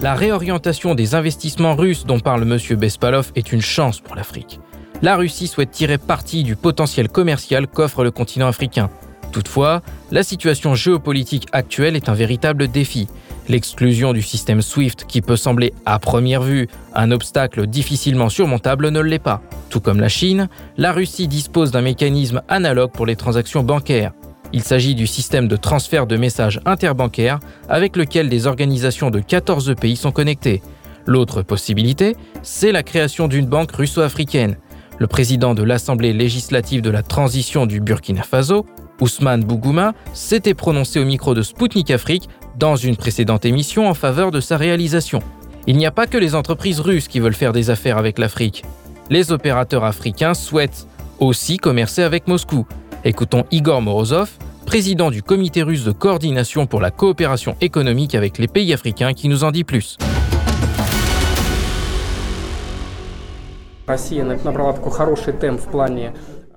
La 0.00 0.14
réorientation 0.14 0.94
des 0.94 1.16
investissements 1.16 1.74
russes 1.74 2.06
dont 2.06 2.20
parle 2.20 2.42
M. 2.42 2.76
Bespalov 2.76 3.32
est 3.34 3.52
une 3.52 3.62
chance 3.62 4.00
pour 4.00 4.14
l'Afrique 4.14 4.60
la 5.02 5.16
Russie 5.16 5.46
souhaite 5.46 5.70
tirer 5.70 5.98
parti 5.98 6.42
du 6.42 6.56
potentiel 6.56 7.08
commercial 7.08 7.66
qu'offre 7.66 8.04
le 8.04 8.10
continent 8.10 8.48
africain. 8.48 8.90
Toutefois, 9.32 9.82
la 10.10 10.22
situation 10.22 10.74
géopolitique 10.74 11.46
actuelle 11.52 11.96
est 11.96 12.08
un 12.08 12.14
véritable 12.14 12.68
défi. 12.68 13.08
L'exclusion 13.48 14.12
du 14.12 14.22
système 14.22 14.62
SWIFT, 14.62 15.04
qui 15.06 15.20
peut 15.20 15.36
sembler 15.36 15.72
à 15.86 15.98
première 15.98 16.42
vue 16.42 16.68
un 16.94 17.10
obstacle 17.10 17.66
difficilement 17.66 18.28
surmontable, 18.28 18.90
ne 18.90 19.00
l'est 19.00 19.18
pas. 19.18 19.42
Tout 19.70 19.80
comme 19.80 20.00
la 20.00 20.08
Chine, 20.08 20.48
la 20.76 20.92
Russie 20.92 21.28
dispose 21.28 21.70
d'un 21.70 21.82
mécanisme 21.82 22.42
analogue 22.48 22.90
pour 22.92 23.06
les 23.06 23.16
transactions 23.16 23.62
bancaires. 23.62 24.12
Il 24.52 24.62
s'agit 24.62 24.94
du 24.94 25.06
système 25.06 25.46
de 25.46 25.56
transfert 25.56 26.06
de 26.06 26.16
messages 26.16 26.60
interbancaires 26.64 27.38
avec 27.68 27.96
lequel 27.96 28.30
des 28.30 28.46
organisations 28.46 29.10
de 29.10 29.20
14 29.20 29.74
pays 29.78 29.96
sont 29.96 30.12
connectées. 30.12 30.62
L'autre 31.06 31.42
possibilité, 31.42 32.16
c'est 32.42 32.72
la 32.72 32.82
création 32.82 33.28
d'une 33.28 33.46
banque 33.46 33.72
russo-africaine. 33.72 34.56
Le 34.98 35.06
président 35.06 35.54
de 35.54 35.62
l'Assemblée 35.62 36.12
législative 36.12 36.82
de 36.82 36.90
la 36.90 37.02
transition 37.02 37.66
du 37.66 37.80
Burkina 37.80 38.24
Faso, 38.24 38.66
Ousmane 39.00 39.44
Bougouma 39.44 39.92
s'était 40.12 40.54
prononcé 40.54 40.98
au 40.98 41.04
micro 41.04 41.34
de 41.34 41.42
Spoutnik 41.42 41.92
Afrique 41.92 42.28
dans 42.58 42.74
une 42.74 42.96
précédente 42.96 43.44
émission 43.44 43.88
en 43.88 43.94
faveur 43.94 44.32
de 44.32 44.40
sa 44.40 44.56
réalisation. 44.56 45.20
Il 45.68 45.76
n'y 45.76 45.86
a 45.86 45.92
pas 45.92 46.08
que 46.08 46.18
les 46.18 46.34
entreprises 46.34 46.80
russes 46.80 47.06
qui 47.06 47.20
veulent 47.20 47.34
faire 47.34 47.52
des 47.52 47.70
affaires 47.70 47.98
avec 47.98 48.18
l'Afrique. 48.18 48.64
Les 49.08 49.30
opérateurs 49.30 49.84
africains 49.84 50.34
souhaitent 50.34 50.88
aussi 51.20 51.58
commercer 51.58 52.02
avec 52.02 52.26
Moscou. 52.26 52.66
Écoutons 53.04 53.44
Igor 53.52 53.80
Morozov, 53.80 54.30
président 54.66 55.12
du 55.12 55.22
comité 55.22 55.62
russe 55.62 55.84
de 55.84 55.92
coordination 55.92 56.66
pour 56.66 56.80
la 56.80 56.90
coopération 56.90 57.56
économique 57.60 58.16
avec 58.16 58.38
les 58.38 58.48
pays 58.48 58.72
africains, 58.72 59.12
qui 59.12 59.28
nous 59.28 59.44
en 59.44 59.52
dit 59.52 59.64
plus. 59.64 59.96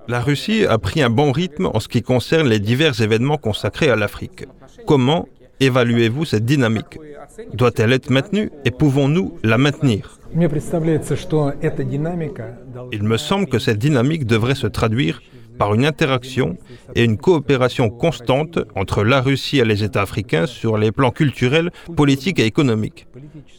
La 0.08 0.20
Russie 0.20 0.66
a 0.66 0.78
pris 0.78 1.02
un 1.02 1.10
bon 1.10 1.32
rythme 1.32 1.70
en 1.72 1.80
ce 1.80 1.88
qui 1.88 2.02
concerne 2.02 2.48
les 2.48 2.58
divers 2.58 3.00
événements 3.00 3.38
consacrés 3.38 3.88
à 3.88 3.96
l'Afrique. 3.96 4.44
Comment 4.86 5.26
évaluez-vous 5.60 6.24
cette 6.26 6.44
dynamique? 6.44 6.98
Doit-elle 7.54 7.92
être 7.92 8.10
maintenue 8.10 8.50
et 8.64 8.70
pouvons-nous 8.70 9.38
la 9.42 9.56
maintenir? 9.56 10.18
Il 12.92 13.02
me 13.02 13.16
semble 13.16 13.46
que 13.46 13.58
cette 13.58 13.78
dynamique 13.78 14.26
devrait 14.26 14.54
se 14.54 14.66
traduire 14.66 15.22
par 15.58 15.74
une 15.74 15.84
interaction 15.84 16.56
et 16.94 17.04
une 17.04 17.16
coopération 17.16 17.90
constante 17.90 18.58
entre 18.74 19.04
la 19.04 19.20
Russie 19.20 19.58
et 19.58 19.64
les 19.64 19.84
États 19.84 20.02
africains 20.02 20.46
sur 20.46 20.78
les 20.78 20.92
plans 20.92 21.10
culturels, 21.10 21.70
politiques 21.96 22.38
et 22.38 22.46
économiques. 22.46 23.06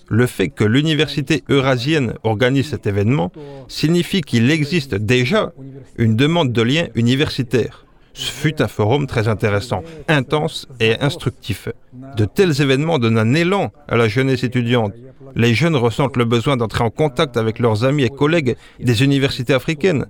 Le 0.10 0.26
fait 0.26 0.50
que 0.50 0.64
l'université 0.64 1.44
eurasienne 1.50 2.14
organise 2.24 2.70
cet 2.70 2.88
événement 2.88 3.32
signifie 3.68 4.22
qu'il 4.22 4.52
existe 4.52 4.96
déjà 4.96 5.54
une 5.98 6.16
demande 6.16 6.52
de 6.52 6.62
lien 6.62 6.88
universitaire. 6.96 7.86
Ce 8.14 8.32
fut 8.32 8.62
un 8.62 8.68
forum 8.68 9.08
très 9.08 9.28
intéressant, 9.28 9.84
intense 10.08 10.68
et 10.80 11.00
instructif. 11.00 11.70
De 12.16 12.26
tels 12.26 12.62
événements 12.62 13.00
donnent 13.00 13.18
un 13.18 13.34
élan 13.34 13.72
à 13.88 13.98
la 13.98 14.08
jeunesse 14.08 14.44
étudiante. 14.44 14.94
Les 15.36 15.56
jeunes 15.56 15.76
ressentent 15.76 16.18
le 16.18 16.26
besoin 16.26 16.58
d'entrer 16.58 16.84
en 16.84 16.92
contact 16.92 17.38
avec 17.38 17.58
leurs 17.58 17.86
amis 17.86 18.04
et 18.04 18.10
collègues 18.10 18.56
des 18.80 19.04
universités 19.04 19.54
africaines. 19.54 20.06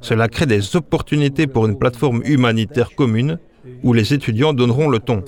Cela 0.00 0.28
crée 0.28 0.46
des 0.46 0.76
opportunités 0.76 1.46
pour 1.46 1.66
une 1.66 1.78
plateforme 1.78 2.22
humanitaire 2.24 2.90
commune 2.94 3.38
où 3.82 3.92
les 3.92 4.12
étudiants 4.12 4.52
donneront 4.52 4.88
le 4.88 4.98
ton. 4.98 5.22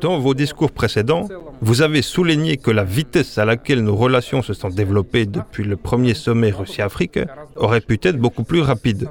Dans 0.00 0.18
vos 0.18 0.34
discours 0.34 0.72
précédents, 0.72 1.28
vous 1.60 1.82
avez 1.82 2.02
souligné 2.02 2.56
que 2.56 2.70
la 2.70 2.84
vitesse 2.84 3.38
à 3.38 3.44
laquelle 3.44 3.82
nos 3.82 3.96
relations 3.96 4.42
se 4.42 4.54
sont 4.54 4.70
développées 4.70 5.26
depuis 5.26 5.64
le 5.64 5.76
premier 5.76 6.14
sommet 6.14 6.50
Russie-Afrique 6.50 7.20
aurait 7.56 7.80
pu 7.80 7.98
être 8.02 8.18
beaucoup 8.18 8.44
plus 8.44 8.60
rapide. 8.60 9.08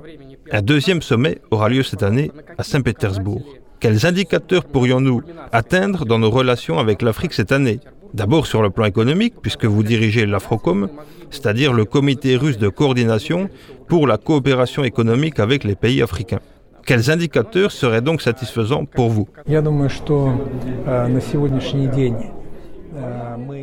Un 0.52 0.62
deuxième 0.62 1.02
sommet 1.02 1.40
aura 1.52 1.70
lieu 1.70 1.84
cette 1.84 2.04
année 2.04 2.32
à 2.58 2.64
Saint-Pétersbourg. 2.64 3.44
Quels 3.80 4.06
indicateurs 4.06 4.66
pourrions-nous 4.66 5.22
atteindre 5.52 6.06
dans 6.06 6.20
nos 6.20 6.32
relations 6.32 6.80
avec 6.80 7.02
l'Afrique 7.02 7.34
cette 7.34 7.52
année? 7.52 7.80
D'abord 8.14 8.48
sur 8.48 8.62
le 8.62 8.70
plan 8.70 8.86
économique, 8.86 9.36
puisque 9.42 9.66
vous 9.66 9.84
dirigez 9.84 10.26
l'AFROCOM, 10.26 10.90
c'est-à-dire 11.30 11.74
le 11.74 11.86
comité 11.86 12.36
russe 12.38 12.58
de 12.58 12.70
coordination 12.70 13.50
pour 13.88 14.08
la 14.08 14.18
coopération 14.18 14.84
économique 14.84 15.40
avec 15.40 15.64
les 15.64 15.76
pays 15.76 16.02
africains. 16.02 16.40
Quels 16.86 17.12
indicateurs 17.12 17.72
seraient 17.72 18.02
donc 18.02 18.22
satisfaisants 18.22 18.86
pour 18.86 19.10
vous? 19.10 19.28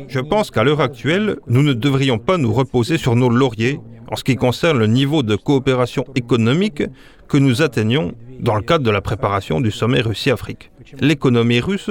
Je 0.07 0.19
pense 0.19 0.51
qu'à 0.51 0.63
l'heure 0.63 0.81
actuelle, 0.81 1.37
nous 1.47 1.63
ne 1.63 1.73
devrions 1.73 2.19
pas 2.19 2.37
nous 2.37 2.53
reposer 2.53 2.97
sur 2.97 3.15
nos 3.15 3.29
lauriers 3.29 3.79
en 4.11 4.15
ce 4.15 4.23
qui 4.23 4.35
concerne 4.35 4.77
le 4.77 4.85
niveau 4.85 5.23
de 5.23 5.35
coopération 5.35 6.05
économique 6.15 6.83
que 7.27 7.37
nous 7.37 7.61
atteignons 7.61 8.13
dans 8.39 8.55
le 8.55 8.61
cadre 8.61 8.83
de 8.83 8.91
la 8.91 9.01
préparation 9.01 9.61
du 9.61 9.71
sommet 9.71 10.01
Russie-Afrique. 10.01 10.71
L'économie 10.99 11.59
russe, 11.59 11.89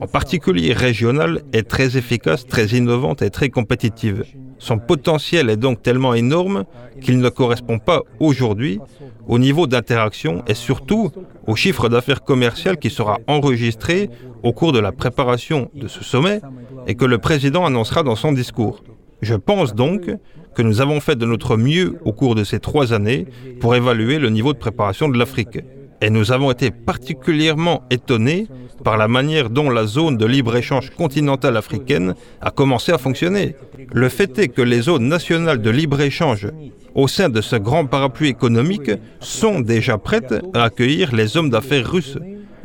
en 0.00 0.06
particulier 0.06 0.72
régionale, 0.72 1.42
est 1.52 1.68
très 1.68 1.96
efficace, 1.96 2.46
très 2.46 2.66
innovante 2.68 3.22
et 3.22 3.30
très 3.30 3.50
compétitive. 3.50 4.24
Son 4.58 4.78
potentiel 4.78 5.50
est 5.50 5.56
donc 5.56 5.82
tellement 5.82 6.14
énorme 6.14 6.64
qu'il 7.00 7.18
ne 7.18 7.28
correspond 7.28 7.78
pas 7.78 8.02
aujourd'hui 8.20 8.80
au 9.26 9.38
niveau 9.38 9.66
d'interaction 9.66 10.42
et 10.46 10.54
surtout 10.54 11.10
au 11.46 11.56
chiffre 11.56 11.88
d'affaires 11.88 12.22
commercial 12.22 12.78
qui 12.78 12.90
sera 12.90 13.18
enregistré 13.26 14.10
au 14.42 14.52
cours 14.52 14.72
de 14.72 14.80
la 14.80 14.92
préparation 14.92 15.70
de 15.74 15.88
ce 15.88 16.02
sommet 16.02 16.40
et 16.86 16.94
que 16.94 17.04
le 17.04 17.18
président 17.18 17.64
annoncera 17.64 18.02
dans 18.02 18.16
son 18.16 18.32
discours. 18.32 18.82
Je 19.20 19.34
pense 19.34 19.74
donc 19.74 20.10
que 20.54 20.62
nous 20.62 20.80
avons 20.80 21.00
fait 21.00 21.16
de 21.16 21.26
notre 21.26 21.56
mieux 21.56 21.98
au 22.04 22.12
cours 22.12 22.34
de 22.34 22.44
ces 22.44 22.60
trois 22.60 22.92
années 22.92 23.26
pour 23.60 23.74
évaluer 23.74 24.18
le 24.18 24.30
niveau 24.30 24.52
de 24.52 24.58
préparation 24.58 25.08
de 25.08 25.18
l'Afrique. 25.18 25.60
Et 26.00 26.10
nous 26.10 26.32
avons 26.32 26.50
été 26.50 26.70
particulièrement 26.70 27.84
étonnés 27.90 28.48
par 28.82 28.96
la 28.96 29.06
manière 29.06 29.50
dont 29.50 29.70
la 29.70 29.86
zone 29.86 30.16
de 30.16 30.26
libre-échange 30.26 30.90
continentale 30.90 31.56
africaine 31.56 32.14
a 32.40 32.50
commencé 32.50 32.90
à 32.92 32.98
fonctionner. 32.98 33.54
Le 33.92 34.08
fait 34.08 34.36
est 34.38 34.48
que 34.48 34.62
les 34.62 34.82
zones 34.82 35.06
nationales 35.06 35.62
de 35.62 35.70
libre-échange 35.70 36.48
au 36.94 37.08
sein 37.08 37.28
de 37.28 37.40
ce 37.40 37.56
grand 37.56 37.86
parapluie 37.86 38.28
économique 38.28 38.90
sont 39.20 39.60
déjà 39.60 39.96
prêtes 39.96 40.34
à 40.54 40.64
accueillir 40.64 41.14
les 41.14 41.36
hommes 41.36 41.50
d'affaires 41.50 41.90
russes. 41.90 42.18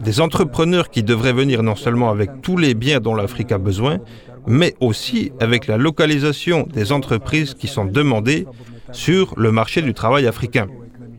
Des 0.04 0.20
entrepreneurs 0.20 0.90
qui 0.90 1.04
devraient 1.04 1.34
venir 1.34 1.64
non 1.64 1.76
seulement 1.76 2.10
avec 2.10 2.42
tous 2.42 2.58
les 2.58 2.74
biens 2.74 3.00
dont 3.00 3.16
l'Afrique 3.16 3.52
a 3.52 3.58
besoin, 3.58 4.00
mais 4.48 4.76
aussi 4.80 5.32
avec 5.40 5.68
la 5.68 5.78
localisation 5.78 6.68
des 6.72 6.92
entreprises 6.92 7.54
qui 7.54 7.68
sont 7.68 7.86
demandées 7.86 8.48
sur 8.92 9.34
le 9.38 9.52
marché 9.52 9.82
du 9.82 9.94
travail 9.94 10.26
africain. 10.26 10.68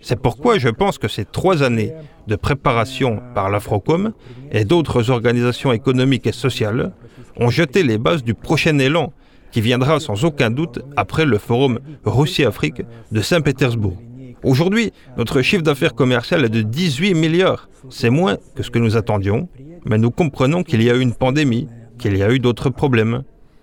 C'est 0.00 0.20
pourquoi 0.20 0.58
je 0.58 0.68
pense 0.68 0.96
que 0.96 1.08
ces 1.08 1.24
trois 1.24 1.62
années 1.62 1.92
de 2.26 2.36
préparation 2.36 3.20
par 3.34 3.50
l'Afrocom 3.50 4.12
et 4.52 4.64
d'autres 4.64 5.10
organisations 5.10 5.72
économiques 5.72 6.26
et 6.26 6.32
sociales 6.32 6.92
ont 7.36 7.50
jeté 7.50 7.82
les 7.82 7.98
bases 7.98 8.24
du 8.24 8.34
prochain 8.34 8.78
élan 8.78 9.12
qui 9.50 9.60
viendra 9.60 10.00
sans 10.00 10.24
aucun 10.24 10.50
doute 10.50 10.80
après 10.96 11.24
le 11.24 11.38
forum 11.38 11.80
Russie-Afrique 12.04 12.82
de 13.12 13.20
Saint-Pétersbourg. 13.20 13.96
Aujourd'hui, 14.44 14.92
notre 15.16 15.42
chiffre 15.42 15.62
d'affaires 15.62 15.94
commercial 15.94 16.44
est 16.44 16.48
de 16.48 16.62
18 16.62 17.14
milliards. 17.14 17.68
C'est 17.90 18.10
moins 18.10 18.36
que 18.54 18.62
ce 18.62 18.70
que 18.70 18.78
nous 18.78 18.96
attendions, 18.96 19.48
mais 19.84 19.98
nous 19.98 20.10
comprenons 20.10 20.62
qu'il 20.62 20.82
y 20.82 20.90
a 20.90 20.94
eu 20.94 21.00
une 21.00 21.14
pandémie, 21.14 21.66
qu'il 21.98 22.16
y 22.16 22.22
a 22.22 22.30
eu 22.30 22.38
d'autres 22.38 22.70
problèmes. 22.70 23.22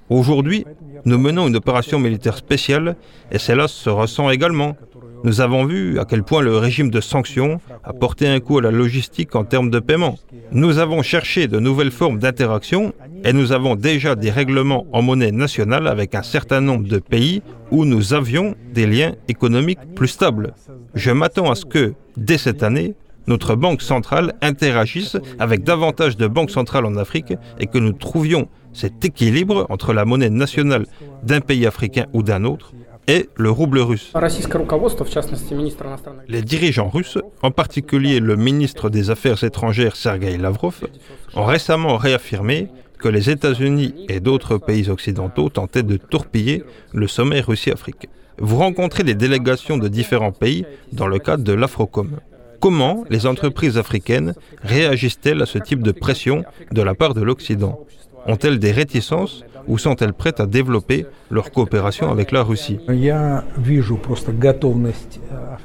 Aujourd'hui, 0.09 0.65
nous 1.05 1.17
menons 1.17 1.47
une 1.47 1.55
opération 1.55 1.99
militaire 1.99 2.37
spéciale 2.37 2.95
et 3.31 3.39
cela 3.39 3.67
se 3.67 3.89
ressent 3.89 4.29
également. 4.29 4.75
Nous 5.23 5.41
avons 5.41 5.65
vu 5.65 5.97
à 5.97 6.05
quel 6.05 6.21
point 6.21 6.41
le 6.41 6.55
régime 6.57 6.91
de 6.91 7.01
sanctions 7.01 7.59
a 7.83 7.93
porté 7.93 8.27
un 8.27 8.39
coup 8.39 8.59
à 8.59 8.61
la 8.61 8.69
logistique 8.69 9.35
en 9.35 9.43
termes 9.43 9.71
de 9.71 9.79
paiement. 9.79 10.19
Nous 10.51 10.77
avons 10.77 11.01
cherché 11.01 11.47
de 11.47 11.59
nouvelles 11.59 11.89
formes 11.89 12.19
d'interaction 12.19 12.93
et 13.23 13.33
nous 13.33 13.51
avons 13.51 13.75
déjà 13.75 14.15
des 14.15 14.29
règlements 14.29 14.85
en 14.93 15.01
monnaie 15.01 15.31
nationale 15.31 15.87
avec 15.87 16.13
un 16.13 16.21
certain 16.21 16.61
nombre 16.61 16.87
de 16.87 16.99
pays 16.99 17.41
où 17.71 17.85
nous 17.85 18.13
avions 18.13 18.53
des 18.73 18.85
liens 18.85 19.15
économiques 19.27 19.79
plus 19.95 20.09
stables. 20.09 20.53
Je 20.93 21.09
m'attends 21.09 21.49
à 21.49 21.55
ce 21.55 21.65
que, 21.65 21.93
dès 22.17 22.37
cette 22.37 22.61
année, 22.61 22.93
notre 23.27 23.55
banque 23.55 23.81
centrale 23.81 24.33
interagisse 24.41 25.17
avec 25.39 25.63
davantage 25.63 26.17
de 26.17 26.27
banques 26.27 26.51
centrales 26.51 26.85
en 26.85 26.95
Afrique 26.97 27.33
et 27.59 27.67
que 27.67 27.77
nous 27.77 27.93
trouvions 27.93 28.47
cet 28.73 29.05
équilibre 29.05 29.65
entre 29.69 29.93
la 29.93 30.05
monnaie 30.05 30.29
nationale 30.29 30.85
d'un 31.23 31.41
pays 31.41 31.65
africain 31.65 32.05
ou 32.13 32.23
d'un 32.23 32.43
autre 32.43 32.73
et 33.07 33.29
le 33.35 33.51
rouble 33.51 33.79
russe. 33.79 34.11
Les 36.27 36.41
dirigeants 36.41 36.89
russes, 36.89 37.17
en 37.41 37.51
particulier 37.51 38.19
le 38.19 38.35
ministre 38.35 38.89
des 38.89 39.09
Affaires 39.09 39.43
étrangères 39.43 39.95
Sergei 39.95 40.37
Lavrov, 40.37 40.81
ont 41.35 41.45
récemment 41.45 41.97
réaffirmé 41.97 42.69
que 42.97 43.07
les 43.07 43.29
États-Unis 43.29 43.93
et 44.09 44.19
d'autres 44.19 44.57
pays 44.57 44.89
occidentaux 44.89 45.49
tentaient 45.49 45.83
de 45.83 45.97
torpiller 45.97 46.63
le 46.93 47.07
sommet 47.07 47.41
Russie-Afrique. 47.41 48.09
Vous 48.39 48.57
rencontrez 48.57 49.03
des 49.03 49.15
délégations 49.15 49.77
de 49.77 49.87
différents 49.87 50.31
pays 50.31 50.65
dans 50.91 51.07
le 51.07 51.19
cadre 51.19 51.43
de 51.43 51.53
l'Afrocom. 51.53 52.19
Comment 52.59 53.03
les 53.09 53.25
entreprises 53.25 53.77
africaines 53.77 54.33
réagissent-elles 54.61 55.41
à 55.41 55.45
ce 55.45 55.57
type 55.57 55.83
de 55.83 55.91
pression 55.91 56.43
de 56.71 56.81
la 56.81 56.95
part 56.95 57.13
de 57.13 57.21
l'Occident 57.21 57.79
Ont-elles 58.27 58.59
des 58.59 58.71
réticences 58.71 59.43
ou 59.67 59.77
sont-elles 59.77 60.13
prêtes 60.13 60.39
à 60.39 60.45
développer 60.45 61.05
leur 61.29 61.51
coopération 61.51 62.09
avec 62.11 62.31
la 62.31 62.43
Russie 62.43 62.79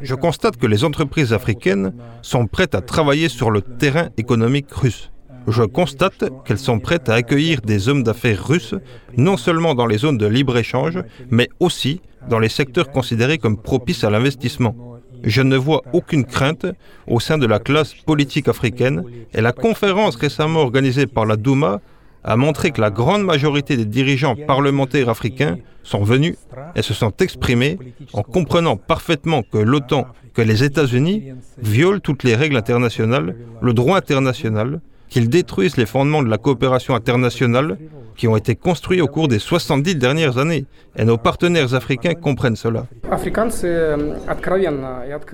Je 0.02 0.14
constate 0.14 0.56
que 0.56 0.66
les 0.66 0.84
entreprises 0.84 1.32
africaines 1.32 1.92
sont 2.22 2.46
prêtes 2.46 2.74
à 2.74 2.80
travailler 2.80 3.28
sur 3.28 3.50
le 3.50 3.62
terrain 3.62 4.08
économique 4.16 4.70
russe. 4.72 5.10
Je 5.48 5.62
constate 5.62 6.24
qu'elles 6.44 6.58
sont 6.58 6.80
prêtes 6.80 7.08
à 7.08 7.14
accueillir 7.14 7.60
des 7.62 7.88
hommes 7.88 8.02
d'affaires 8.02 8.46
russes, 8.46 8.74
non 9.16 9.36
seulement 9.36 9.74
dans 9.74 9.86
les 9.86 9.98
zones 9.98 10.18
de 10.18 10.26
libre-échange, 10.26 10.98
mais 11.30 11.48
aussi 11.60 12.00
dans 12.28 12.38
les 12.38 12.50
secteurs 12.50 12.90
considérés 12.90 13.38
comme 13.38 13.56
propices 13.56 14.04
à 14.04 14.10
l'investissement. 14.10 14.89
Je 15.24 15.42
ne 15.42 15.56
vois 15.56 15.82
aucune 15.92 16.24
crainte 16.24 16.66
au 17.06 17.20
sein 17.20 17.38
de 17.38 17.46
la 17.46 17.58
classe 17.58 17.94
politique 17.94 18.48
africaine 18.48 19.04
et 19.34 19.40
la 19.40 19.52
conférence 19.52 20.16
récemment 20.16 20.60
organisée 20.60 21.06
par 21.06 21.26
la 21.26 21.36
Douma 21.36 21.80
a 22.22 22.36
montré 22.36 22.70
que 22.70 22.80
la 22.80 22.90
grande 22.90 23.24
majorité 23.24 23.76
des 23.76 23.84
dirigeants 23.86 24.36
parlementaires 24.36 25.08
africains 25.08 25.58
sont 25.82 26.04
venus 26.04 26.36
et 26.74 26.82
se 26.82 26.94
sont 26.94 27.12
exprimés 27.20 27.78
en 28.12 28.22
comprenant 28.22 28.76
parfaitement 28.76 29.42
que 29.42 29.58
l'OTAN, 29.58 30.06
que 30.34 30.42
les 30.42 30.62
États-Unis 30.62 31.32
violent 31.58 32.00
toutes 32.00 32.22
les 32.24 32.34
règles 32.34 32.56
internationales, 32.56 33.36
le 33.62 33.72
droit 33.72 33.96
international, 33.96 34.80
qu'ils 35.08 35.28
détruisent 35.28 35.76
les 35.76 35.86
fondements 35.86 36.22
de 36.22 36.28
la 36.28 36.38
coopération 36.38 36.94
internationale 36.94 37.78
qui 38.16 38.28
ont 38.28 38.36
été 38.36 38.54
construits 38.54 39.00
au 39.00 39.08
cours 39.08 39.28
des 39.28 39.38
70 39.38 39.96
dernières 39.96 40.38
années. 40.38 40.66
Et 40.96 41.04
nos 41.04 41.16
partenaires 41.16 41.74
africains 41.74 42.14
comprennent 42.14 42.56
cela. 42.56 42.86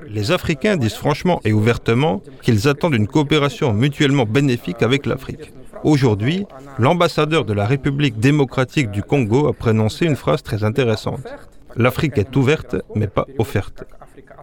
Les 0.09 0.31
Africains 0.33 0.77
disent 0.77 0.95
franchement 0.95 1.41
et 1.45 1.53
ouvertement 1.53 2.23
qu'ils 2.43 2.69
attendent 2.69 2.95
une 2.95 3.07
coopération 3.07 3.73
mutuellement 3.73 4.25
bénéfique 4.25 4.83
avec 4.83 5.05
l'Afrique. 5.07 5.53
Aujourd'hui, 5.85 6.47
l'ambassadeur 6.79 7.45
de 7.45 7.53
la 7.53 7.67
République 7.67 8.19
démocratique 8.19 8.91
du 8.91 9.03
Congo 9.03 9.47
a 9.49 9.53
prononcé 9.53 10.07
une 10.07 10.17
phrase 10.17 10.43
très 10.43 10.65
intéressante. 10.65 11.27
L'Afrique 11.77 12.17
est 12.17 12.35
ouverte, 12.35 12.77
mais 12.95 13.09
pas 13.09 13.27
offerte. 13.39 13.85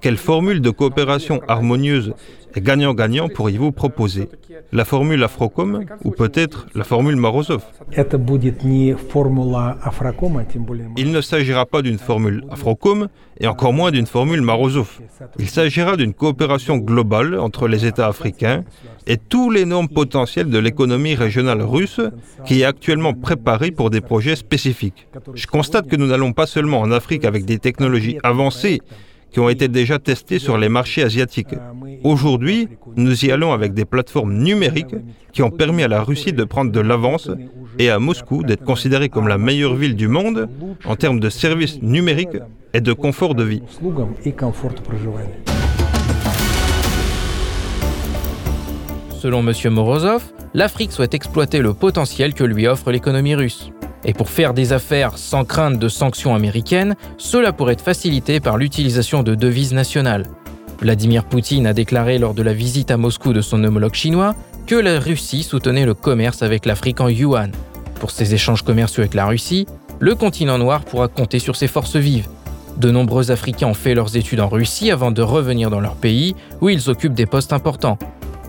Quelle 0.02 0.18
formule 0.18 0.62
de 0.62 0.70
coopération 0.70 1.42
harmonieuse 1.48 2.14
et 2.56 2.62
gagnant-gagnant 2.62 3.30
pourriez-vous 3.30 3.72
proposer? 3.72 4.30
La 4.72 4.86
formule 4.86 5.24
Afrocom 5.24 5.86
ou 6.04 6.12
peut-être 6.12 6.68
la 6.76 6.84
formule 6.84 7.16
Morozov 7.16 7.64
Il 10.98 11.12
ne 11.12 11.22
s'agira 11.22 11.66
pas 11.66 11.82
d'une 11.82 11.98
formule 11.98 12.44
Afrocom 12.50 13.08
et 13.40 13.48
encore 13.48 13.74
moins 13.74 13.92
d'une 13.92 14.06
formule 14.06 14.42
Morozov. 14.42 15.00
Il 15.40 15.50
s'agira 15.50 15.98
d'une 15.98 16.14
coopération 16.14 16.78
globale 16.78 17.40
entre 17.40 17.68
les 17.68 17.86
États 17.86 18.08
africains 18.08 18.64
et 19.08 19.18
tous 19.18 19.50
les 19.50 19.66
normes 19.66 19.90
potentiels 19.90 20.50
de 20.50 20.60
l'économie 20.60 21.16
régionale 21.16 21.62
russe 21.62 22.02
qui 22.46 22.62
est 22.62 22.66
actuellement 22.66 23.14
préparée 23.14 23.72
pour 23.72 23.90
des 23.90 24.02
projets 24.02 24.36
spécifiques. 24.36 25.08
Je 25.34 25.48
constate 25.48 25.88
que 25.88 25.96
nous 25.96 26.08
n'allons 26.08 26.34
pas 26.34 26.46
seulement 26.46 26.82
en 26.82 26.92
Afrique 26.92 27.26
avec 27.26 27.46
des 27.46 27.60
technologies 27.60 28.18
avancées, 28.24 28.80
qui 29.34 29.40
ont 29.40 29.50
été 29.50 29.68
déjà 29.68 29.98
testés 29.98 30.40
sur 30.40 30.58
les 30.58 30.70
marchés 30.70 31.04
asiatiques. 31.04 31.56
Aujourd'hui, 32.04 32.70
nous 32.96 33.26
y 33.26 33.32
allons 33.32 33.52
avec 33.52 33.74
des 33.74 33.84
plateformes 33.84 34.34
numériques 34.34 34.96
qui 35.32 35.42
ont 35.42 35.50
permis 35.50 35.84
à 35.84 35.88
la 35.88 36.04
Russie 36.04 36.34
de 36.34 36.44
prendre 36.44 36.72
de 36.72 36.80
l'avance 36.80 37.30
et 37.80 37.90
à 37.90 37.98
Moscou 37.98 38.44
d'être 38.44 38.64
considérée 38.64 39.10
comme 39.10 39.28
la 39.28 39.40
meilleure 39.40 39.74
ville 39.74 39.96
du 39.96 40.08
monde 40.08 40.48
en 40.86 40.96
termes 40.96 41.20
de 41.20 41.30
services 41.30 41.82
numériques 41.82 42.38
et 42.74 42.82
de 42.82 42.94
confort 42.94 43.34
de 43.34 43.44
vie. 43.44 43.64
Selon 49.20 49.48
M. 49.48 49.74
Morozov, 49.74 50.24
l'Afrique 50.54 50.92
souhaite 50.92 51.16
exploiter 51.16 51.60
le 51.60 51.74
potentiel 51.74 52.36
que 52.36 52.44
lui 52.44 52.68
offre 52.68 52.92
l'économie 52.92 53.36
russe. 53.36 53.72
Et 54.06 54.14
pour 54.14 54.30
faire 54.30 54.54
des 54.54 54.74
affaires 54.74 55.18
sans 55.18 55.46
crainte 55.46 55.80
de 55.80 55.88
sanctions 55.90 56.36
américaines, 56.36 56.96
cela 57.18 57.54
pourrait 57.54 57.74
être 57.74 57.82
facilité 57.82 58.40
par 58.40 58.58
l'utilisation 58.58 59.24
de 59.24 59.36
devises 59.36 59.74
nationales. 59.74 60.26
Vladimir 60.82 61.24
Poutine 61.24 61.68
a 61.68 61.74
déclaré 61.74 62.18
lors 62.18 62.34
de 62.34 62.44
la 62.44 62.54
visite 62.54 62.92
à 62.92 62.98
Moscou 62.98 63.32
de 63.32 63.42
son 63.42 63.64
homologue 63.64 63.94
chinois 63.94 64.36
que 64.68 64.76
la 64.76 65.00
Russie 65.00 65.44
soutenait 65.44 65.86
le 65.86 65.94
commerce 65.94 66.42
avec 66.42 66.66
l'Afrique 66.66 67.00
en 67.00 67.08
yuan. 67.08 67.52
Pour 68.00 68.12
ces 68.12 68.34
échanges 68.34 68.64
commerciaux 68.64 69.02
avec 69.02 69.14
la 69.14 69.26
Russie, 69.26 69.66
le 70.00 70.16
continent 70.16 70.58
noir 70.58 70.84
pourra 70.84 71.08
compter 71.08 71.40
sur 71.40 71.56
ses 71.56 71.68
forces 71.68 71.96
vives. 71.96 72.28
De 72.78 72.92
nombreux 72.92 73.32
Africains 73.32 73.68
ont 73.68 73.74
fait 73.74 73.94
leurs 73.94 74.18
études 74.18 74.42
en 74.42 74.50
Russie 74.50 74.92
avant 74.92 75.12
de 75.12 75.22
revenir 75.22 75.70
dans 75.70 75.80
leur 75.80 75.96
pays 75.96 76.36
où 76.60 76.70
ils 76.70 76.90
occupent 76.90 77.14
des 77.14 77.26
postes 77.26 77.54
importants. 77.54 77.98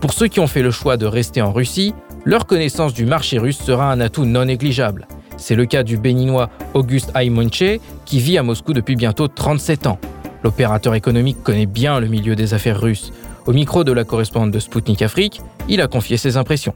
Pour 0.01 0.13
ceux 0.13 0.27
qui 0.27 0.39
ont 0.39 0.47
fait 0.47 0.63
le 0.63 0.71
choix 0.71 0.97
de 0.97 1.05
rester 1.05 1.41
en 1.41 1.53
Russie, 1.53 1.93
leur 2.25 2.47
connaissance 2.47 2.93
du 2.93 3.05
marché 3.05 3.37
russe 3.37 3.59
sera 3.59 3.91
un 3.91 4.01
atout 4.01 4.25
non 4.25 4.45
négligeable. 4.45 5.07
C'est 5.37 5.55
le 5.55 5.65
cas 5.65 5.83
du 5.83 5.97
béninois 5.97 6.49
Auguste 6.73 7.11
Aimonche, 7.15 7.79
qui 8.05 8.19
vit 8.19 8.37
à 8.37 8.43
Moscou 8.43 8.73
depuis 8.73 8.95
bientôt 8.95 9.27
37 9.27 9.87
ans. 9.87 9.99
L'opérateur 10.43 10.95
économique 10.95 11.43
connaît 11.43 11.65
bien 11.65 11.99
le 11.99 12.07
milieu 12.07 12.35
des 12.35 12.53
affaires 12.53 12.79
russes. 12.79 13.11
Au 13.45 13.53
micro 13.53 13.83
de 13.83 13.91
la 13.91 14.03
correspondante 14.03 14.51
de 14.51 14.59
Sputnik 14.59 15.01
Afrique, 15.01 15.41
il 15.67 15.81
a 15.81 15.87
confié 15.87 16.17
ses 16.17 16.37
impressions. 16.37 16.73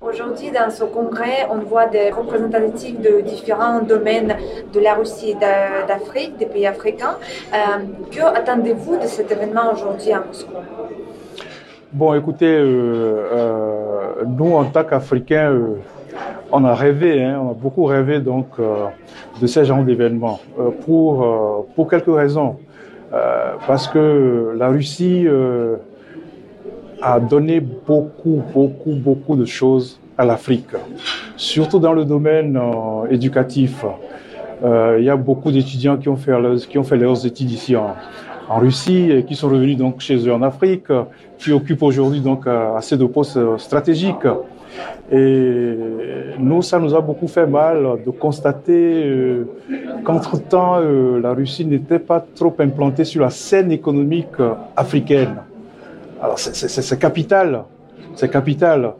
Aujourd'hui, 0.00 0.50
dans 0.50 0.70
ce 0.70 0.84
congrès, 0.84 1.46
on 1.50 1.58
voit 1.58 1.86
des 1.86 2.10
représentatifs 2.10 3.00
de 3.00 3.20
différents 3.20 3.80
domaines 3.80 4.36
de 4.72 4.80
la 4.80 4.94
Russie 4.94 5.30
et 5.30 5.34
d'Afrique, 5.34 6.36
des 6.38 6.46
pays 6.46 6.66
africains. 6.66 7.16
Euh, 7.52 7.56
que 8.10 8.20
attendez-vous 8.20 8.96
de 8.96 9.06
cet 9.06 9.30
événement 9.32 9.72
aujourd'hui 9.72 10.12
à 10.12 10.20
Moscou? 10.20 10.52
Bon, 11.94 12.12
écoutez, 12.12 12.52
euh, 12.52 13.28
euh, 13.32 14.24
nous, 14.26 14.52
en 14.54 14.64
tant 14.64 14.82
qu'Africains, 14.82 15.52
euh, 15.52 15.76
on 16.50 16.64
a 16.64 16.74
rêvé, 16.74 17.22
hein, 17.22 17.40
on 17.40 17.52
a 17.52 17.54
beaucoup 17.54 17.84
rêvé 17.84 18.18
donc 18.18 18.48
de 19.40 19.46
ces 19.46 19.64
genres 19.64 19.84
d'événements 19.84 20.40
pour 20.84 21.66
pour 21.76 21.88
quelques 21.88 22.12
raisons. 22.12 22.56
parce 23.68 23.86
que 23.86 24.56
la 24.58 24.68
Russie 24.70 25.28
a 27.00 27.20
donné 27.20 27.60
beaucoup, 27.60 28.42
beaucoup, 28.52 28.94
beaucoup 28.96 29.36
de 29.36 29.44
choses 29.44 30.00
à 30.18 30.24
l'Afrique, 30.24 30.72
surtout 31.36 31.78
dans 31.78 31.92
le 31.92 32.04
domaine 32.04 32.60
éducatif. 33.08 33.84
Il 34.98 35.04
y 35.04 35.10
a 35.10 35.16
beaucoup 35.16 35.52
d'étudiants 35.52 35.96
qui 35.96 36.08
ont 36.08 36.16
fait 36.16 36.32
leurs, 36.96 37.24
études 37.24 37.52
ici 37.52 37.76
en 38.48 38.58
Russie 38.58 39.10
et 39.10 39.24
qui 39.24 39.34
sont 39.34 39.48
revenus 39.48 39.76
donc 39.76 40.00
chez 40.00 40.16
eux 40.16 40.32
en 40.32 40.42
Afrique, 40.42 40.88
qui 41.38 41.52
occupent 41.52 41.82
aujourd'hui 41.82 42.20
donc 42.20 42.46
euh, 42.46 42.76
assez 42.76 42.96
de 42.96 43.04
postes 43.06 43.36
euh, 43.36 43.58
stratégiques. 43.58 44.26
Et 45.12 45.76
nous, 46.38 46.62
ça 46.62 46.80
nous 46.80 46.94
a 46.94 47.00
beaucoup 47.00 47.28
fait 47.28 47.46
mal 47.46 48.02
de 48.04 48.10
constater 48.10 49.04
euh, 49.04 49.44
qu'entre-temps, 50.04 50.80
la 50.80 51.32
Russie 51.32 51.64
n'était 51.64 52.00
pas 52.00 52.24
trop 52.34 52.54
implantée 52.58 53.04
sur 53.04 53.22
la 53.22 53.30
scène 53.30 53.70
économique 53.70 54.36
africaine. 54.76 55.36
Alors 56.20 56.38
c'est 56.38 56.98
capital, 56.98 57.64
c'est 58.16 58.30
capital. 58.30 58.94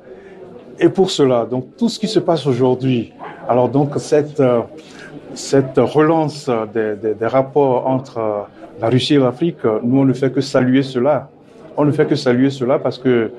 Et 0.78 0.88
pour 0.88 1.10
cela, 1.10 1.46
donc 1.50 1.76
tout 1.76 1.88
ce 1.88 1.98
qui 1.98 2.08
se 2.08 2.20
passe 2.20 2.46
aujourd'hui, 2.46 3.12
alors 3.48 3.68
donc 3.68 3.94
cette, 3.96 4.42
cette 5.34 5.78
relance 5.78 6.50
des, 6.72 6.94
des, 6.96 7.14
des 7.14 7.26
rapports 7.26 7.86
entre 7.88 8.46
la 8.80 8.88
Russie 8.88 9.14
et 9.14 9.18
l'Afrique, 9.18 9.64
nous, 9.82 10.00
on 10.00 10.04
ne 10.04 10.12
fait 10.12 10.32
que 10.32 10.40
saluer 10.40 10.82
cela. 10.82 11.28
On 11.76 11.84
ne 11.84 11.92
fait 11.92 12.06
que 12.06 12.14
saluer 12.14 12.50
cela 12.50 12.78
parce 12.78 12.98
que 12.98 13.30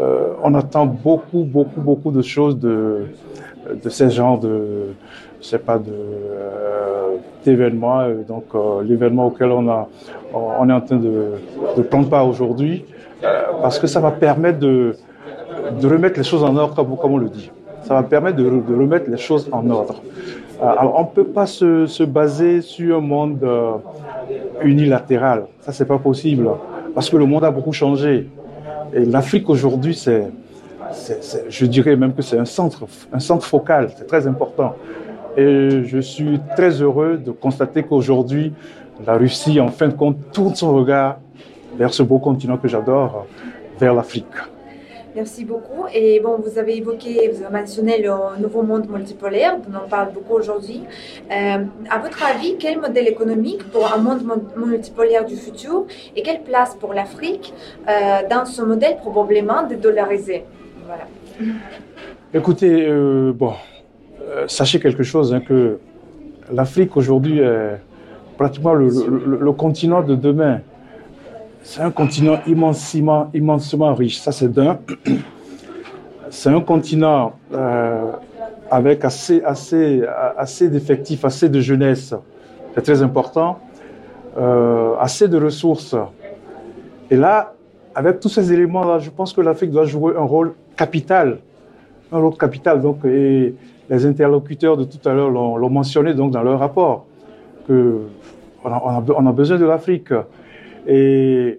euh, 0.00 0.28
on 0.42 0.54
attend 0.54 0.86
beaucoup, 0.86 1.44
beaucoup, 1.44 1.80
beaucoup 1.80 2.10
de 2.10 2.22
choses 2.22 2.58
de, 2.58 3.06
de 3.82 3.88
ces 3.90 4.10
genres 4.10 4.38
de, 4.38 4.94
je 5.40 5.46
sais 5.46 5.58
pas, 5.58 5.76
euh, 5.76 7.16
d'événements. 7.44 8.08
Donc, 8.26 8.44
euh, 8.54 8.82
l'événement 8.82 9.26
auquel 9.26 9.50
on 9.50 9.68
a, 9.68 9.88
on 10.32 10.68
est 10.68 10.72
en 10.72 10.80
train 10.80 10.96
de, 10.96 11.32
de 11.76 11.82
prendre 11.82 12.08
part 12.08 12.26
aujourd'hui, 12.26 12.84
parce 13.60 13.78
que 13.78 13.86
ça 13.86 14.00
va 14.00 14.10
permettre 14.10 14.58
de, 14.58 14.96
de 15.80 15.86
remettre 15.86 16.18
les 16.18 16.24
choses 16.24 16.42
en 16.42 16.56
ordre, 16.56 16.74
comme, 16.74 17.12
on 17.12 17.18
le 17.18 17.28
dit. 17.28 17.50
Ça 17.84 17.94
va 17.94 18.02
permettre 18.02 18.36
de, 18.36 18.44
de 18.44 18.74
remettre 18.74 19.10
les 19.10 19.18
choses 19.18 19.48
en 19.52 19.68
ordre. 19.68 20.00
Alors, 20.60 20.94
on 20.96 21.02
ne 21.02 21.08
peut 21.08 21.24
pas 21.24 21.46
se, 21.46 21.86
se, 21.86 22.04
baser 22.04 22.60
sur 22.62 22.98
un 22.98 23.00
monde 23.00 23.44
euh, 24.32 24.64
unilatéral. 24.64 25.46
Ça, 25.60 25.72
c'est 25.72 25.84
pas 25.84 25.98
possible. 25.98 26.48
Parce 26.94 27.08
que 27.10 27.16
le 27.16 27.26
monde 27.26 27.44
a 27.44 27.50
beaucoup 27.50 27.72
changé. 27.72 28.28
Et 28.94 29.04
l'Afrique 29.04 29.48
aujourd'hui, 29.48 29.94
c'est, 29.94 30.28
je 31.48 31.66
dirais 31.66 31.96
même 31.96 32.12
que 32.14 32.22
c'est 32.22 32.38
un 32.38 32.44
centre, 32.44 32.84
un 33.12 33.18
centre 33.18 33.46
focal. 33.46 33.90
C'est 33.96 34.06
très 34.06 34.26
important. 34.26 34.74
Et 35.36 35.84
je 35.84 35.98
suis 35.98 36.40
très 36.56 36.70
heureux 36.82 37.16
de 37.16 37.30
constater 37.30 37.82
qu'aujourd'hui, 37.82 38.52
la 39.06 39.14
Russie, 39.14 39.58
en 39.60 39.68
fin 39.68 39.88
de 39.88 39.94
compte, 39.94 40.16
tourne 40.32 40.54
son 40.54 40.74
regard 40.74 41.18
vers 41.76 41.94
ce 41.94 42.02
beau 42.02 42.18
continent 42.18 42.58
que 42.58 42.68
j'adore, 42.68 43.26
vers 43.80 43.94
l'Afrique. 43.94 44.26
Merci 45.14 45.44
beaucoup. 45.44 45.84
Et 45.92 46.20
bon, 46.20 46.38
vous 46.38 46.58
avez 46.58 46.78
évoqué, 46.78 47.30
vous 47.32 47.44
avez 47.44 47.52
mentionné 47.52 48.00
le 48.00 48.40
nouveau 48.40 48.62
monde 48.62 48.88
multipolaire, 48.88 49.58
dont 49.58 49.80
on 49.84 49.88
parle 49.88 50.12
beaucoup 50.12 50.34
aujourd'hui. 50.34 50.82
Euh, 51.30 51.64
à 51.90 51.98
votre 51.98 52.22
avis, 52.24 52.56
quel 52.58 52.80
modèle 52.80 53.08
économique 53.08 53.62
pour 53.70 53.92
un 53.92 53.98
monde 53.98 54.22
multipolaire 54.56 55.26
du 55.26 55.36
futur 55.36 55.84
et 56.16 56.22
quelle 56.22 56.42
place 56.42 56.74
pour 56.76 56.94
l'Afrique 56.94 57.52
euh, 57.88 58.26
dans 58.30 58.46
ce 58.46 58.62
modèle 58.62 58.96
probablement 58.96 59.66
dédollarisé 59.66 60.44
Voilà. 60.86 61.04
Écoutez, 62.34 62.86
euh, 62.88 63.32
bon, 63.34 63.52
euh, 64.22 64.46
sachez 64.48 64.80
quelque 64.80 65.02
chose, 65.02 65.34
hein, 65.34 65.42
que 65.46 65.78
l'Afrique 66.50 66.96
aujourd'hui 66.96 67.40
est 67.40 67.78
pratiquement 68.38 68.72
le 68.72 69.52
continent 69.52 70.02
de 70.02 70.14
demain 70.14 70.60
c'est 71.62 71.80
un 71.80 71.90
continent 71.90 72.38
immensément, 72.46 73.30
immensement 73.32 73.94
riche. 73.94 74.18
Ça, 74.18 74.32
c'est 74.32 74.52
d'un. 74.52 74.78
C'est 76.30 76.48
un 76.48 76.60
continent 76.60 77.34
euh, 77.52 78.12
avec 78.70 79.04
assez, 79.04 79.42
assez, 79.42 80.02
assez 80.36 80.68
d'effectifs, 80.68 81.24
assez 81.24 81.48
de 81.48 81.60
jeunesse. 81.60 82.14
C'est 82.74 82.82
très 82.82 83.02
important. 83.02 83.58
Euh, 84.38 84.94
assez 84.98 85.28
de 85.28 85.38
ressources. 85.38 85.94
Et 87.10 87.16
là, 87.16 87.52
avec 87.94 88.18
tous 88.18 88.30
ces 88.30 88.52
éléments-là, 88.52 88.98
je 88.98 89.10
pense 89.10 89.32
que 89.32 89.42
l'Afrique 89.42 89.70
doit 89.70 89.84
jouer 89.84 90.14
un 90.16 90.24
rôle 90.24 90.54
capital. 90.76 91.38
Un 92.10 92.18
rôle 92.18 92.36
capital. 92.36 92.80
Donc, 92.80 93.04
et 93.04 93.54
les 93.90 94.06
interlocuteurs 94.06 94.76
de 94.78 94.84
tout 94.84 95.06
à 95.06 95.12
l'heure 95.12 95.30
l'ont 95.30 95.70
mentionné 95.70 96.14
donc, 96.14 96.32
dans 96.32 96.42
leur 96.42 96.58
rapport, 96.58 97.04
que 97.68 98.00
on 98.64 98.70
a, 98.70 99.04
on 99.16 99.26
a 99.26 99.32
besoin 99.32 99.58
de 99.58 99.66
l'Afrique. 99.66 100.12
Et 100.86 101.58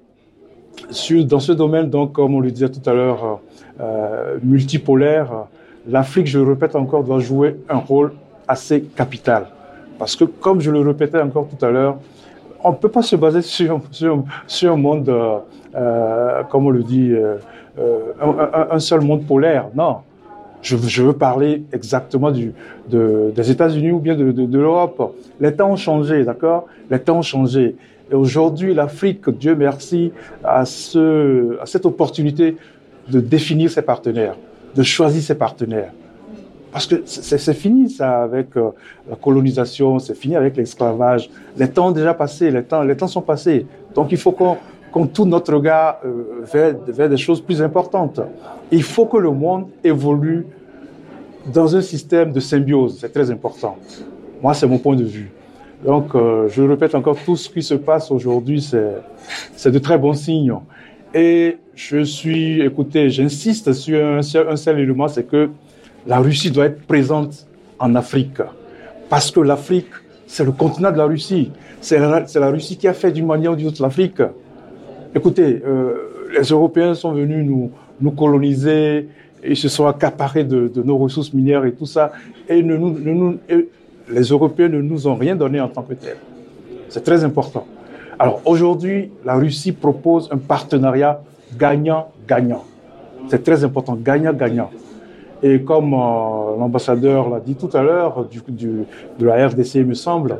dans 1.25 1.39
ce 1.39 1.51
domaine, 1.51 1.89
donc, 1.89 2.13
comme 2.13 2.35
on 2.35 2.39
le 2.39 2.51
disait 2.51 2.69
tout 2.69 2.87
à 2.89 2.93
l'heure, 2.93 3.39
euh, 3.79 4.37
multipolaire, 4.43 5.45
l'Afrique, 5.87 6.27
je 6.27 6.39
le 6.39 6.47
répète 6.49 6.75
encore, 6.75 7.03
doit 7.03 7.19
jouer 7.19 7.57
un 7.69 7.77
rôle 7.77 8.13
assez 8.47 8.81
capital. 8.81 9.47
Parce 9.99 10.15
que, 10.15 10.25
comme 10.25 10.59
je 10.59 10.71
le 10.71 10.79
répétais 10.79 11.21
encore 11.21 11.47
tout 11.47 11.63
à 11.63 11.69
l'heure, 11.69 11.97
on 12.63 12.71
ne 12.71 12.75
peut 12.75 12.89
pas 12.89 13.01
se 13.01 13.15
baser 13.15 13.41
sur, 13.41 13.81
sur, 13.91 14.23
sur 14.47 14.73
un 14.73 14.77
monde, 14.77 15.09
euh, 15.09 15.37
euh 15.75 16.43
comme 16.49 16.65
on 16.67 16.69
le 16.69 16.83
dit, 16.83 17.13
un, 18.71 18.79
seul 18.79 19.01
monde 19.01 19.25
polaire. 19.25 19.67
Non. 19.75 19.97
Je, 20.61 21.03
veux 21.03 21.13
parler 21.13 21.63
exactement 21.73 22.31
des 22.31 23.51
États-Unis 23.51 23.91
ou 23.91 23.99
bien 23.99 24.15
de 24.15 24.57
l'Europe. 24.57 25.13
Les 25.41 25.53
temps 25.53 25.71
ont 25.71 25.75
changé, 25.75 26.23
d'accord? 26.23 26.67
Les 26.89 26.99
temps 26.99 27.17
ont 27.17 27.21
changé. 27.21 27.75
Et 28.13 28.15
aujourd'hui, 28.15 28.75
l'Afrique, 28.75 29.27
Dieu 29.27 29.55
merci, 29.55 30.11
a, 30.43 30.65
ce, 30.65 31.59
a 31.59 31.65
cette 31.65 31.87
opportunité 31.87 32.55
de 33.09 33.19
définir 33.19 33.71
ses 33.71 33.81
partenaires, 33.81 34.35
de 34.75 34.83
choisir 34.83 35.23
ses 35.23 35.33
partenaires. 35.33 35.91
Parce 36.71 36.85
que 36.85 37.01
c'est 37.05 37.55
fini 37.55 37.89
ça 37.89 38.21
avec 38.21 38.55
euh, 38.55 38.69
la 39.09 39.15
colonisation, 39.15 39.97
c'est 39.97 40.13
fini 40.13 40.35
avec 40.35 40.55
l'esclavage. 40.57 41.27
Les 41.57 41.67
temps 41.67 41.87
ont 41.87 41.91
déjà 41.91 42.13
passé, 42.13 42.51
les 42.51 42.63
temps, 42.63 42.83
les 42.83 42.95
temps 42.95 43.07
sont 43.07 43.21
passés. 43.21 43.65
Donc 43.95 44.11
il 44.11 44.17
faut 44.19 44.31
qu'on 44.31 44.57
qu 44.93 45.07
tourne 45.07 45.29
notre 45.29 45.55
regard 45.55 45.99
euh, 46.05 46.45
vers, 46.87 47.09
des 47.09 47.17
choses 47.17 47.41
plus 47.41 47.63
importantes. 47.63 48.21
Il 48.71 48.83
faut 48.83 49.07
que 49.07 49.17
le 49.17 49.31
monde 49.31 49.69
évolue 49.83 50.45
dans 51.51 51.75
un 51.75 51.81
système 51.81 52.31
de 52.31 52.39
symbiose, 52.39 52.99
c'est 53.01 53.11
très 53.11 53.31
important. 53.31 53.75
Moi, 54.39 54.53
c'est 54.53 54.67
mon 54.67 54.77
point 54.77 54.95
de 54.95 55.03
vue. 55.03 55.31
Donc, 55.85 56.15
euh, 56.15 56.47
je 56.49 56.61
répète 56.61 56.95
encore, 56.95 57.17
tout 57.25 57.35
ce 57.35 57.49
qui 57.49 57.61
se 57.61 57.73
passe 57.73 58.09
aujourd'hui, 58.11 58.61
c'est 58.61 59.71
de 59.71 59.79
très 59.79 59.97
bons 59.97 60.13
signes. 60.13 60.53
Et 61.13 61.57
je 61.75 62.03
suis, 62.03 62.61
écoutez, 62.61 63.09
j'insiste 63.09 63.73
sur 63.73 64.03
un 64.05 64.21
seul, 64.21 64.79
élément, 64.79 65.07
c'est 65.07 65.23
que 65.25 65.49
la 66.07 66.19
Russie 66.19 66.51
doit 66.51 66.65
être 66.65 66.81
présente 66.87 67.47
en 67.79 67.95
Afrique. 67.95 68.41
Parce 69.09 69.29
que 69.29 69.41
l'Afrique, 69.41 69.89
c'est 70.25 70.43
le 70.43 70.51
continent 70.51 70.91
de 70.91 70.97
la 70.97 71.05
Russie. 71.05 71.51
C'est 71.81 71.99
la, 71.99 72.25
la, 72.33 72.49
Russie 72.49 72.77
qui 72.77 72.87
a 72.87 72.93
fait 72.93 73.11
d'une 73.11 73.27
manière 73.27 73.51
ou 73.51 73.55
d'une 73.55 73.67
autre 73.67 73.81
l'Afrique. 73.81 74.21
Écoutez, 75.13 75.61
euh, 75.65 76.29
les 76.35 76.47
Européens 76.47 76.95
sont 76.95 77.11
venus 77.11 77.45
nous, 77.45 77.71
nous 77.99 78.11
coloniser, 78.11 79.09
ils 79.45 79.57
se 79.57 79.67
sont 79.67 79.85
accaparés 79.85 80.45
de, 80.45 80.67
de, 80.67 80.81
nos 80.81 80.97
ressources 80.97 81.33
minières 81.33 81.65
et 81.65 81.73
tout 81.73 81.85
ça. 81.85 82.13
Et, 82.47 82.63
ne, 82.63 83.35
et 83.49 83.69
les 84.13 84.23
Européens 84.23 84.69
ne 84.69 84.81
nous 84.81 85.07
ont 85.07 85.15
rien 85.15 85.35
donné 85.35 85.59
en 85.59 85.67
tant 85.67 85.81
que 85.81 85.93
tel. 85.93 86.17
C'est 86.89 87.03
très 87.03 87.23
important. 87.23 87.65
Alors 88.19 88.41
aujourd'hui, 88.45 89.11
la 89.25 89.35
Russie 89.35 89.71
propose 89.71 90.29
un 90.31 90.37
partenariat 90.37 91.21
gagnant-gagnant. 91.57 92.63
C'est 93.29 93.43
très 93.43 93.63
important, 93.63 93.95
gagnant-gagnant. 93.95 94.69
Et 95.41 95.61
comme 95.61 95.93
euh, 95.93 96.57
l'ambassadeur 96.57 97.29
l'a 97.29 97.39
dit 97.39 97.55
tout 97.55 97.69
à 97.73 97.81
l'heure, 97.81 98.25
du, 98.25 98.85
de 99.19 99.25
la 99.25 99.47
RDC, 99.47 99.75
il 99.75 99.85
me 99.87 99.93
semble, 99.93 100.37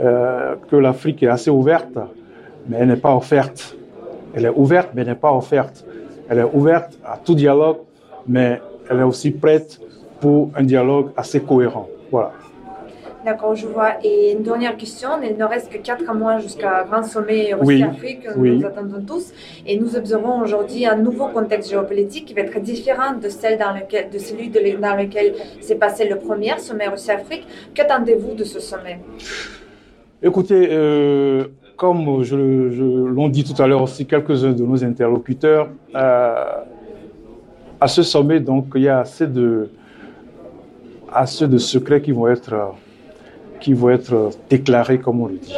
euh, 0.00 0.56
que 0.70 0.76
l'Afrique 0.76 1.22
est 1.22 1.28
assez 1.28 1.50
ouverte, 1.50 1.98
mais 2.68 2.78
elle 2.80 2.88
n'est 2.88 2.96
pas 2.96 3.14
offerte. 3.14 3.76
Elle 4.34 4.46
est 4.46 4.54
ouverte, 4.54 4.90
mais 4.94 5.02
elle 5.02 5.08
n'est 5.08 5.14
pas 5.14 5.32
offerte. 5.32 5.84
Elle 6.28 6.38
est 6.38 6.50
ouverte 6.52 6.98
à 7.04 7.16
tout 7.16 7.34
dialogue, 7.34 7.78
mais 8.26 8.60
elle 8.90 8.98
est 8.98 9.04
aussi 9.04 9.30
prête 9.30 9.80
pour 10.20 10.50
un 10.54 10.62
dialogue 10.62 11.10
assez 11.16 11.40
cohérent. 11.40 11.88
Voilà. 12.10 12.32
D'accord, 13.24 13.54
je 13.54 13.66
vois. 13.68 13.92
Et 14.02 14.32
une 14.32 14.42
dernière 14.42 14.76
question, 14.76 15.10
il 15.22 15.36
ne 15.36 15.44
reste 15.44 15.70
que 15.72 15.78
quatre 15.78 16.12
mois 16.14 16.38
jusqu'à 16.38 16.84
grand 16.84 17.04
sommet 17.04 17.54
Russie-Afrique, 17.54 18.26
oui, 18.36 18.50
oui. 18.50 18.58
nous 18.58 18.66
attendons 18.66 19.02
tous. 19.06 19.32
Et 19.66 19.78
nous 19.78 19.94
observons 19.94 20.40
aujourd'hui 20.40 20.86
un 20.86 20.96
nouveau 20.96 21.28
contexte 21.28 21.70
géopolitique 21.70 22.24
qui 22.26 22.34
va 22.34 22.40
être 22.40 22.60
différent 22.60 23.12
de, 23.14 23.28
celle 23.28 23.58
dans 23.58 23.72
lequel, 23.72 24.10
de 24.10 24.18
celui 24.18 24.48
de, 24.48 24.80
dans 24.80 24.96
lequel 24.96 25.34
s'est 25.60 25.76
passé 25.76 26.08
le 26.08 26.16
premier 26.16 26.58
sommet 26.58 26.88
Russie-Afrique. 26.88 27.46
Qu'attendez-vous 27.74 28.34
de 28.34 28.44
ce 28.44 28.58
sommet? 28.58 28.98
Écoutez, 30.20 30.68
euh, 30.70 31.44
comme 31.76 32.22
je, 32.22 32.70
je 32.70 32.84
l'ont 32.84 33.28
dit 33.28 33.44
tout 33.44 33.60
à 33.62 33.66
l'heure 33.68 33.82
aussi 33.82 34.04
quelques-uns 34.04 34.52
de 34.52 34.64
nos 34.64 34.82
interlocuteurs, 34.84 35.68
euh, 35.94 36.44
à 37.80 37.88
ce 37.88 38.02
sommet, 38.02 38.40
donc, 38.40 38.66
il 38.76 38.82
y 38.82 38.88
a 38.88 39.00
assez 39.00 39.26
de, 39.26 39.68
assez 41.12 41.48
de 41.48 41.58
secrets 41.58 42.00
qui 42.00 42.12
vont 42.12 42.28
être 42.28 42.54
qui 43.62 43.72
vont 43.72 43.90
être 43.90 44.30
déclarées, 44.50 44.98
comme 44.98 45.20
on 45.20 45.26
le 45.26 45.36
dit. 45.36 45.56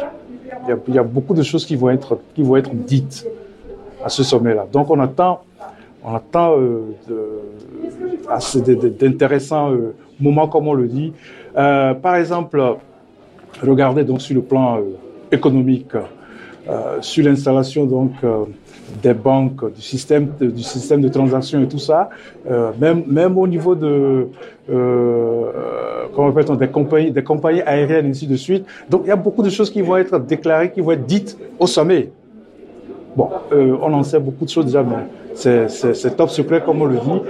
Il 0.87 0.95
y, 0.95 0.97
a, 0.97 1.03
beaucoup 1.03 1.33
de 1.33 1.43
choses 1.43 1.65
qui 1.65 1.75
vont 1.75 1.89
être, 1.89 2.19
qui 2.33 2.41
vont 2.41 2.55
être 2.55 2.73
dites 2.73 3.27
à 4.03 4.09
ce 4.09 4.23
sommet-là. 4.23 4.67
Donc 4.71 4.89
on 4.89 4.99
attend, 4.99 5.41
on 6.03 6.15
attend 6.15 6.55
euh, 6.57 6.95
d'intéressants 8.99 9.71
euh, 9.71 9.95
moments, 10.19 10.47
comme 10.47 10.67
on 10.67 10.73
le 10.73 10.87
dit. 10.87 11.13
Euh, 11.57 11.93
par 11.95 12.15
exemple, 12.15 12.77
regardez 13.61 14.03
donc 14.03 14.21
sur 14.21 14.35
le 14.35 14.41
plan 14.41 14.79
économique, 15.31 15.93
euh, 16.67 16.97
sur 17.01 17.23
l'installation 17.23 17.85
donc 17.85 18.13
euh, 18.23 18.45
des 19.03 19.13
banques, 19.13 19.71
du 19.75 19.81
système, 19.81 20.29
de, 20.39 20.47
du 20.47 20.63
système 20.63 20.99
de 20.99 21.09
transaction 21.09 21.61
et 21.61 21.67
tout 21.67 21.79
ça, 21.79 22.09
euh, 22.49 22.71
même, 22.79 23.03
même 23.07 23.37
au 23.37 23.45
niveau 23.45 23.75
de, 23.75 24.27
comment 24.67 26.29
appelle-t-on, 26.29 26.55
des 26.55 26.67
compagnies, 26.67 27.11
des 27.11 27.23
compagnies 27.23 27.61
aériennes, 27.61 28.07
ainsi 28.07 28.25
de 28.25 28.35
suite. 28.35 28.65
Donc, 28.89 29.01
il 29.05 29.09
y 29.09 29.11
a 29.11 29.15
beaucoup 29.15 29.43
de 29.43 29.49
choses 29.49 29.69
qui 29.69 29.81
vont 29.81 29.97
être 29.97 30.17
déclarées, 30.19 30.71
qui 30.71 30.81
vont 30.81 30.91
être 30.91 31.05
dites 31.05 31.37
au 31.59 31.67
sommet. 31.67 32.09
Bon, 33.15 33.29
on 33.51 33.93
en 33.93 34.03
sait 34.03 34.19
beaucoup 34.19 34.45
de 34.45 34.49
choses 34.49 34.65
déjà, 34.65 34.83
mais 34.83 35.05
c'est 35.35 36.15
top 36.15 36.29
secret, 36.29 36.61
comme 36.65 36.81
on 36.81 36.85
le 36.85 36.97
dit. 36.97 37.21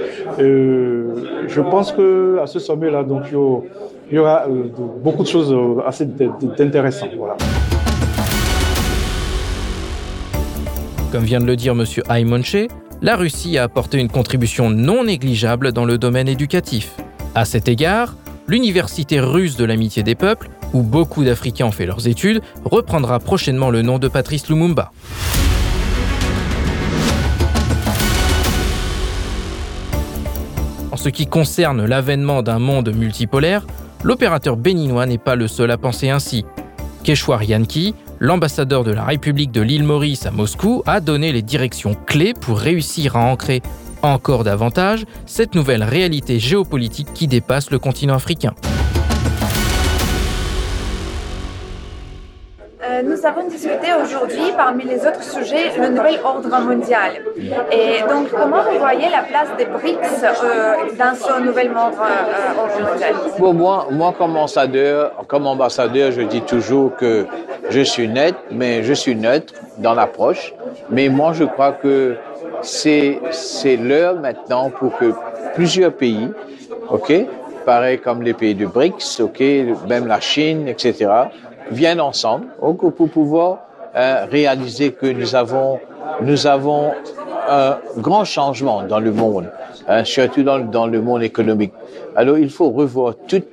Je 1.47 1.61
pense 1.61 1.91
que 1.91 2.39
à 2.41 2.47
ce 2.47 2.59
sommet-là, 2.59 3.03
donc, 3.03 3.23
il 4.11 4.15
y 4.15 4.19
aura 4.19 4.45
beaucoup 5.03 5.23
de 5.23 5.27
choses 5.27 5.55
assez 5.85 6.07
intéressantes. 6.59 7.11
Voilà. 7.17 7.37
Comme 11.15 11.23
vient 11.23 11.39
de 11.39 11.45
le 11.45 11.55
dire 11.55 11.71
M. 11.71 11.85
Aymonche, 12.09 12.67
la 13.01 13.15
Russie 13.15 13.57
a 13.57 13.63
apporté 13.63 13.97
une 13.99 14.09
contribution 14.09 14.69
non 14.69 15.05
négligeable 15.05 15.71
dans 15.71 15.85
le 15.85 15.97
domaine 15.97 16.27
éducatif. 16.27 16.91
À 17.35 17.45
cet 17.45 17.69
égard, 17.69 18.17
l'Université 18.49 19.21
russe 19.21 19.55
de 19.55 19.63
l'amitié 19.63 20.03
des 20.03 20.15
peuples, 20.15 20.49
où 20.73 20.81
beaucoup 20.81 21.23
d'Africains 21.23 21.67
ont 21.67 21.71
fait 21.71 21.85
leurs 21.85 22.09
études, 22.09 22.41
reprendra 22.65 23.19
prochainement 23.19 23.69
le 23.69 23.81
nom 23.81 23.97
de 23.97 24.09
Patrice 24.09 24.49
Lumumba. 24.49 24.91
En 30.91 30.97
ce 30.97 31.07
qui 31.07 31.27
concerne 31.27 31.85
l'avènement 31.85 32.43
d'un 32.43 32.59
monde 32.59 32.93
multipolaire, 32.93 33.65
l'opérateur 34.03 34.57
béninois 34.57 35.05
n'est 35.05 35.17
pas 35.17 35.37
le 35.37 35.47
seul 35.47 35.71
à 35.71 35.77
penser 35.77 36.09
ainsi. 36.09 36.43
Keshwar 37.05 37.43
Yanki, 37.43 37.95
l'ambassadeur 38.19 38.83
de 38.83 38.91
la 38.91 39.03
République 39.03 39.51
de 39.51 39.61
l'île 39.61 39.83
Maurice 39.83 40.25
à 40.25 40.31
Moscou 40.31 40.83
a 40.85 40.99
donné 40.99 41.31
les 41.31 41.41
directions 41.41 41.95
clés 42.05 42.33
pour 42.33 42.59
réussir 42.59 43.15
à 43.15 43.19
ancrer 43.19 43.61
encore 44.01 44.43
davantage 44.43 45.05
cette 45.25 45.55
nouvelle 45.55 45.83
réalité 45.83 46.39
géopolitique 46.39 47.13
qui 47.13 47.27
dépasse 47.27 47.71
le 47.71 47.79
continent 47.79 48.15
africain. 48.15 48.53
Euh, 52.95 53.01
nous 53.03 53.25
avons 53.25 53.47
discuté 53.47 53.87
aujourd'hui, 54.01 54.53
parmi 54.55 54.83
les 54.85 54.99
autres 55.05 55.23
sujets, 55.23 55.71
le 55.77 55.89
nouvel 55.89 56.19
ordre 56.23 56.49
mondial. 56.61 57.11
Et 57.71 58.01
donc, 58.07 58.29
comment 58.31 58.61
vous 58.69 58.79
voyez 58.79 59.09
la 59.09 59.23
place 59.23 59.49
des 59.57 59.65
BRICS 59.65 60.23
euh, 60.23 60.75
dans 60.97 61.15
ce 61.15 61.41
nouvel 61.41 61.71
ordre, 61.75 62.01
euh, 62.01 62.91
mondial? 62.91 63.13
Bon, 63.39 63.53
moi, 63.53 63.87
moi 63.91 64.13
comme, 64.17 64.37
ambassadeur, 64.37 66.11
je 66.11 66.21
dis 66.21 66.41
toujours 66.41 66.95
que 66.95 67.25
je 67.69 67.81
suis 67.81 68.07
net, 68.07 68.35
mais 68.51 68.83
je 68.83 68.93
suis 68.93 69.15
neutre 69.15 69.53
dans 69.79 69.93
l'approche. 69.93 70.53
Mais 70.89 71.09
moi, 71.09 71.33
je 71.33 71.43
crois 71.43 71.73
que 71.73 72.15
c'est 72.61 73.19
l'heure 73.77 74.15
maintenant 74.15 74.69
pour 74.69 74.95
que 74.97 75.11
plusieurs 75.53 75.91
pays, 75.91 76.29
ok, 76.89 77.11
pareil 77.65 77.99
comme 77.99 78.21
les 78.21 78.33
pays 78.33 78.55
du 78.55 78.67
BRICS, 78.67 79.19
ok, 79.19 79.41
même 79.89 80.07
la 80.07 80.19
Chine, 80.21 80.67
etc., 80.67 81.09
viennent 81.71 82.01
ensemble 82.01 82.47
pour 82.59 83.09
pouvoir 83.09 83.59
euh, 83.95 84.25
réaliser 84.29 84.91
que 84.91 85.07
nous 85.07 85.35
avons, 85.35 85.79
nous 86.21 86.47
avons 86.47 86.91
un 87.49 87.77
grand 87.97 88.25
changement 88.25 88.83
dans 88.83 88.99
le 88.99 89.11
monde, 89.11 89.49
hein, 89.87 90.03
surtout 90.03 90.43
dans, 90.43 90.59
dans 90.59 90.87
le 90.87 91.01
monde 91.01 91.23
économique. 91.23 91.73
Alors 92.15 92.37
il 92.37 92.49
faut 92.49 92.69
revoir 92.69 93.13
tout 93.27 93.43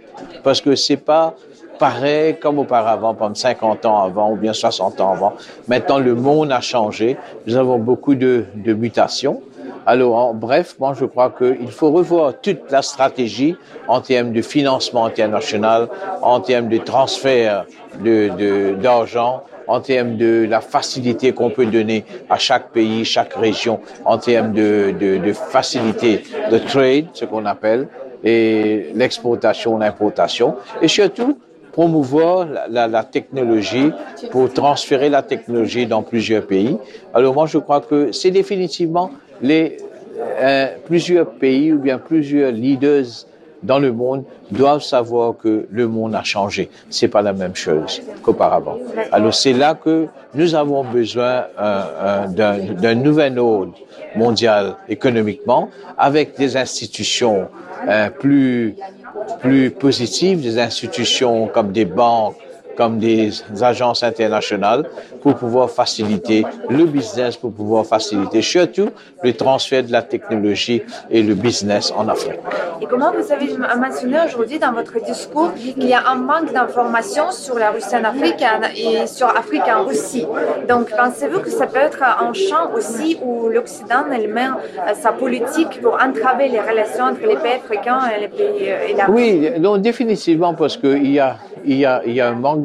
parce 0.42 0.60
que 0.60 0.74
c'est 0.74 0.96
pas 0.96 1.34
pareil 1.78 2.38
comme 2.38 2.58
auparavant, 2.58 3.14
comme 3.14 3.34
50 3.34 3.86
ans 3.86 4.02
avant 4.04 4.32
ou 4.32 4.36
bien 4.36 4.52
60 4.52 5.00
ans 5.00 5.12
avant. 5.12 5.32
Maintenant, 5.66 5.98
le 5.98 6.14
monde 6.14 6.52
a 6.52 6.60
changé. 6.60 7.16
Nous 7.46 7.56
avons 7.56 7.78
beaucoup 7.78 8.14
de, 8.14 8.44
de 8.54 8.72
mutations. 8.72 9.42
Alors, 9.86 10.14
en 10.16 10.34
bref, 10.34 10.76
moi, 10.78 10.94
je 10.98 11.04
crois 11.04 11.30
qu'il 11.36 11.70
faut 11.70 11.90
revoir 11.90 12.34
toute 12.40 12.70
la 12.70 12.82
stratégie 12.82 13.56
en 13.88 14.00
termes 14.00 14.32
de 14.32 14.40
financement 14.40 15.06
international, 15.06 15.88
en 16.22 16.40
termes 16.40 16.68
de 16.68 16.78
transfert 16.78 17.66
d'argent, 18.80 19.42
de, 19.66 19.72
en 19.72 19.80
termes 19.80 20.16
de 20.16 20.46
la 20.48 20.60
facilité 20.60 21.32
qu'on 21.32 21.50
peut 21.50 21.66
donner 21.66 22.04
à 22.30 22.38
chaque 22.38 22.70
pays, 22.70 23.04
chaque 23.04 23.34
région, 23.34 23.80
en 24.04 24.18
termes 24.18 24.52
de, 24.52 24.94
de, 24.98 25.18
de 25.18 25.32
facilité 25.32 26.22
de 26.50 26.58
trade, 26.58 27.06
ce 27.12 27.24
qu'on 27.24 27.46
appelle, 27.46 27.88
et 28.22 28.92
l'exportation, 28.94 29.78
l'importation, 29.78 30.56
et 30.80 30.88
surtout 30.88 31.38
promouvoir 31.72 32.46
la, 32.46 32.68
la, 32.68 32.86
la, 32.86 33.02
technologie 33.02 33.90
pour 34.30 34.52
transférer 34.52 35.08
la 35.08 35.22
technologie 35.22 35.86
dans 35.86 36.02
plusieurs 36.02 36.46
pays. 36.46 36.76
Alors 37.14 37.34
moi, 37.34 37.46
je 37.46 37.58
crois 37.58 37.80
que 37.80 38.12
c'est 38.12 38.30
définitivement 38.30 39.10
les 39.42 39.76
euh, 40.18 40.68
plusieurs 40.86 41.30
pays 41.32 41.72
ou 41.72 41.78
bien 41.78 41.98
plusieurs 41.98 42.52
leaders 42.52 43.26
dans 43.62 43.78
le 43.78 43.92
monde 43.92 44.24
doivent 44.50 44.82
savoir 44.82 45.36
que 45.36 45.66
le 45.70 45.88
monde 45.88 46.14
a 46.14 46.22
changé. 46.22 46.68
C'est 46.90 47.08
pas 47.08 47.22
la 47.22 47.32
même 47.32 47.54
chose 47.54 48.02
qu'auparavant. 48.22 48.78
Alors 49.12 49.34
c'est 49.34 49.52
là 49.52 49.74
que 49.74 50.06
nous 50.34 50.54
avons 50.54 50.84
besoin 50.84 51.46
euh, 51.60 52.26
euh, 52.38 52.72
d'un 52.74 52.94
nouvel 52.94 53.38
ordre 53.38 53.74
mondial 54.16 54.76
économiquement 54.88 55.70
avec 55.96 56.36
des 56.36 56.56
institutions 56.56 57.48
euh, 57.88 58.10
plus 58.10 58.74
plus 59.40 59.70
positives, 59.70 60.40
des 60.40 60.58
institutions 60.58 61.46
comme 61.46 61.70
des 61.70 61.84
banques, 61.84 62.36
comme 62.82 62.98
des 62.98 63.30
agences 63.60 64.02
internationales 64.02 64.82
pour 65.22 65.34
pouvoir 65.36 65.70
faciliter 65.70 66.44
le 66.68 66.84
business, 66.84 67.36
pour 67.36 67.52
pouvoir 67.52 67.86
faciliter 67.86 68.42
surtout 68.42 68.88
le 69.22 69.32
transfert 69.44 69.84
de 69.84 69.92
la 69.92 70.02
technologie 70.02 70.82
et 71.08 71.22
le 71.22 71.34
business 71.34 71.92
en 71.96 72.08
Afrique. 72.08 72.40
Et 72.80 72.86
comment 72.92 73.12
vous 73.18 73.28
avez 73.36 73.48
mentionné 73.86 74.18
aujourd'hui 74.26 74.58
dans 74.58 74.72
votre 74.72 74.96
discours 75.12 75.50
qu'il 75.54 75.88
y 75.94 75.94
a 75.94 76.02
un 76.14 76.16
manque 76.30 76.52
d'informations 76.52 77.30
sur 77.30 77.56
la 77.64 77.70
Russie 77.70 77.96
en 78.02 78.04
Afrique 78.12 78.42
et 78.84 79.06
sur 79.06 79.28
l'Afrique 79.36 79.68
en 79.78 79.84
Russie? 79.90 80.26
Donc 80.68 80.84
pensez-vous 81.02 81.40
que 81.46 81.50
ça 81.50 81.66
peut 81.68 81.84
être 81.90 82.02
un 82.02 82.32
champ 82.32 82.64
aussi 82.76 83.08
où 83.22 83.48
l'Occident 83.48 84.04
elle 84.16 84.28
met 84.38 84.50
euh, 84.50 84.94
sa 85.04 85.12
politique 85.12 85.80
pour 85.80 85.94
entraver 86.08 86.48
les 86.48 86.62
relations 86.70 87.04
entre 87.10 87.24
les 87.32 87.38
pays 87.44 87.58
africains 87.64 88.02
et 88.12 88.20
les 88.24 88.28
pays 88.40 88.64
euh, 88.72 88.88
et 88.88 88.94
la 88.94 89.08
Oui, 89.08 89.26
donc 89.60 89.82
définitivement 89.90 90.52
parce 90.54 90.76
qu'il 90.76 91.12
y 91.12 91.20
a, 91.20 91.36
il 91.64 91.76
y, 91.76 91.86
a, 91.86 92.02
il 92.04 92.14
y 92.14 92.20
a 92.20 92.28
un 92.28 92.38
manque 92.46 92.64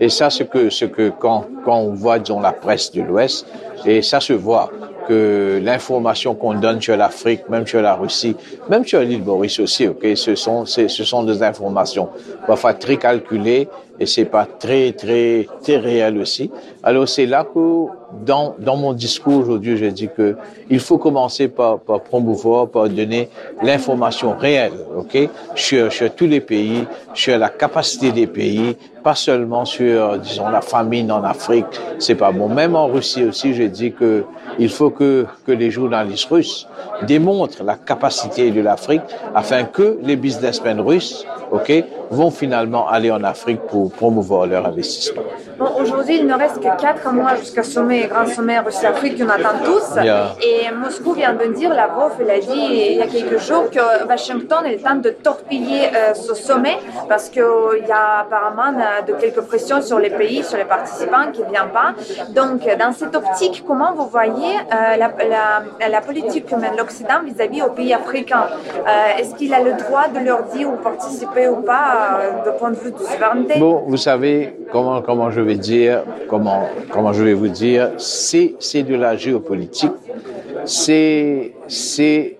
et 0.00 0.08
ça, 0.08 0.30
ce 0.30 0.42
que, 0.42 0.70
ce 0.70 0.84
que 0.84 1.10
quand, 1.10 1.46
quand 1.64 1.78
on 1.78 1.92
voit, 1.92 2.18
disons, 2.18 2.40
la 2.40 2.52
presse 2.52 2.90
de 2.92 3.02
l'Ouest, 3.02 3.46
et 3.86 4.02
ça 4.02 4.20
se 4.20 4.32
voit 4.32 4.70
que 5.06 5.60
l'information 5.62 6.34
qu'on 6.34 6.54
donne 6.54 6.80
sur 6.80 6.96
l'Afrique, 6.96 7.48
même 7.48 7.66
sur 7.66 7.82
la 7.82 7.94
Russie, 7.94 8.36
même 8.68 8.86
sur 8.86 9.00
l'île 9.00 9.22
Maurice 9.22 9.60
aussi, 9.60 9.86
ok, 9.86 10.06
ce 10.16 10.34
sont, 10.34 10.64
ce 10.64 10.88
sont 10.88 11.22
des 11.24 11.42
informations 11.42 12.08
parfois 12.46 12.74
très 12.74 12.96
calculées 12.96 13.68
et 14.00 14.06
c'est 14.06 14.24
pas 14.24 14.46
très, 14.46 14.92
très, 14.92 15.46
très 15.62 15.76
réel 15.76 16.18
aussi. 16.18 16.50
Alors 16.82 17.08
c'est 17.08 17.26
là 17.26 17.44
que 17.44 17.86
dans, 18.24 18.54
dans 18.58 18.76
mon 18.76 18.92
discours 18.92 19.38
aujourd'hui, 19.38 19.76
je 19.76 19.86
dis 19.86 20.08
que 20.08 20.36
il 20.70 20.80
faut 20.80 20.98
commencer 20.98 21.48
par, 21.48 21.80
par 21.80 22.00
promouvoir, 22.00 22.68
par 22.68 22.88
donner 22.88 23.28
l'information 23.62 24.36
réelle, 24.36 24.72
ok, 24.96 25.28
sur, 25.54 25.92
sur 25.92 26.14
tous 26.14 26.26
les 26.26 26.40
pays, 26.40 26.86
sur 27.14 27.38
la 27.38 27.48
capacité 27.48 28.12
des 28.12 28.26
pays, 28.26 28.76
pas 29.02 29.14
seulement 29.14 29.64
sur, 29.64 30.18
disons, 30.18 30.48
la 30.48 30.62
famine 30.62 31.12
en 31.12 31.22
Afrique, 31.24 31.66
c'est 31.98 32.14
pas 32.14 32.32
bon. 32.32 32.48
Même 32.48 32.74
en 32.74 32.86
Russie 32.86 33.24
aussi, 33.24 33.52
je 33.54 33.64
dis 33.64 33.92
que 33.92 34.24
il 34.58 34.70
faut 34.70 34.90
que, 34.90 35.26
que 35.46 35.52
les 35.52 35.70
journalistes 35.70 36.28
russes 36.30 36.66
démontrent 37.06 37.64
la 37.64 37.76
capacité 37.76 38.50
de 38.50 38.60
l'Afrique 38.60 39.02
afin 39.34 39.64
que 39.64 39.98
les 40.02 40.16
businessmen 40.16 40.80
russes, 40.80 41.26
ok, 41.54 41.84
vont 42.10 42.30
finalement 42.30 42.88
aller 42.88 43.10
en 43.10 43.22
Afrique 43.24 43.60
pour 43.62 43.90
promouvoir 43.92 44.46
leur 44.46 44.66
investissement. 44.66 45.22
Bon, 45.58 45.68
aujourd'hui, 45.80 46.18
il 46.18 46.26
ne 46.26 46.34
reste 46.34 46.58
que 46.60 46.80
quatre 46.80 47.12
mois 47.12 47.36
jusqu'au 47.36 47.62
sommet, 47.62 48.06
grand 48.08 48.26
sommet 48.26 48.58
Russie-Afrique 48.58 49.18
qu'on 49.18 49.28
attend 49.28 49.56
tous. 49.64 50.02
Yeah. 50.02 50.34
Et 50.42 50.72
Moscou 50.72 51.12
vient 51.12 51.34
de 51.34 51.46
dire, 51.54 51.72
Lavrov, 51.72 52.12
il 52.20 52.30
a 52.30 52.40
dit 52.40 52.66
il 52.92 52.96
y 52.96 53.02
a 53.02 53.06
quelques 53.06 53.38
jours 53.38 53.70
que 53.70 54.06
Washington 54.08 54.66
est 54.66 54.82
tente 54.82 55.02
de 55.02 55.10
torpiller 55.10 55.86
euh, 55.94 56.14
ce 56.14 56.34
sommet 56.34 56.78
parce 57.08 57.28
qu'il 57.28 57.84
y 57.88 57.92
a 57.92 58.20
apparemment 58.22 58.76
euh, 58.78 59.02
de 59.06 59.12
quelques 59.14 59.42
pressions 59.42 59.80
sur 59.80 59.98
les 59.98 60.10
pays, 60.10 60.42
sur 60.42 60.58
les 60.58 60.64
participants 60.64 61.30
qui 61.32 61.42
ne 61.42 61.50
viennent 61.50 61.72
pas. 61.72 61.94
Donc, 62.30 62.66
dans 62.78 62.92
cette 62.92 63.14
optique, 63.14 63.64
comment 63.66 63.92
vous 63.94 64.08
voyez 64.08 64.56
euh, 64.56 64.96
la, 64.96 65.12
la, 65.28 65.88
la, 65.88 66.00
politique 66.00 66.46
que 66.46 66.56
mène 66.56 66.76
l'Occident 66.76 67.20
vis-à-vis 67.24 67.62
aux 67.62 67.70
pays 67.70 67.94
africains? 67.94 68.46
Euh, 68.86 69.18
Est-ce 69.18 69.34
qu'il 69.36 69.54
a 69.54 69.60
le 69.60 69.74
droit 69.74 70.08
de 70.08 70.18
leur 70.18 70.42
dire 70.44 70.68
ou 70.68 70.76
participer 70.76 71.43
ou 71.48 71.62
pas 71.62 72.20
euh, 72.20 72.50
de 72.50 72.58
point 72.58 72.70
de 72.70 72.76
vue 72.76 72.90
de 72.92 72.98
souveraineté 72.98 73.58
Bon, 73.58 73.82
vous 73.86 73.96
savez 73.96 74.56
comment, 74.70 75.02
comment 75.02 75.30
je 75.30 75.40
vais 75.40 75.56
dire, 75.56 76.02
comment, 76.28 76.68
comment 76.90 77.12
je 77.12 77.22
vais 77.22 77.34
vous 77.34 77.48
dire, 77.48 77.90
c'est, 77.98 78.54
c'est 78.58 78.82
de 78.82 78.94
la 78.94 79.16
géopolitique. 79.16 79.92
C'est, 80.64 81.52
c'est 81.68 82.38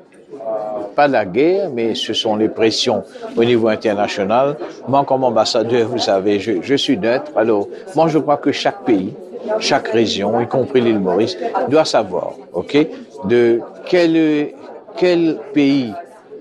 pas 0.94 1.08
la 1.08 1.24
guerre, 1.24 1.70
mais 1.72 1.94
ce 1.94 2.12
sont 2.12 2.36
les 2.36 2.48
pressions 2.48 3.02
au 3.36 3.44
niveau 3.44 3.68
international. 3.68 4.56
Moi, 4.88 5.04
comme 5.04 5.24
ambassadeur, 5.24 5.88
vous 5.88 5.98
savez, 5.98 6.38
je, 6.38 6.52
je 6.62 6.74
suis 6.74 6.96
neutre. 6.96 7.32
Alors, 7.36 7.68
moi, 7.94 8.08
je 8.08 8.18
crois 8.18 8.36
que 8.36 8.52
chaque 8.52 8.84
pays, 8.84 9.12
chaque 9.58 9.88
région, 9.88 10.40
y 10.40 10.46
compris 10.46 10.80
l'île 10.80 11.00
Maurice, 11.00 11.36
doit 11.68 11.84
savoir, 11.84 12.32
ok, 12.52 12.76
de 13.24 13.60
quel, 13.86 14.52
quel 14.96 15.38
pays 15.52 15.92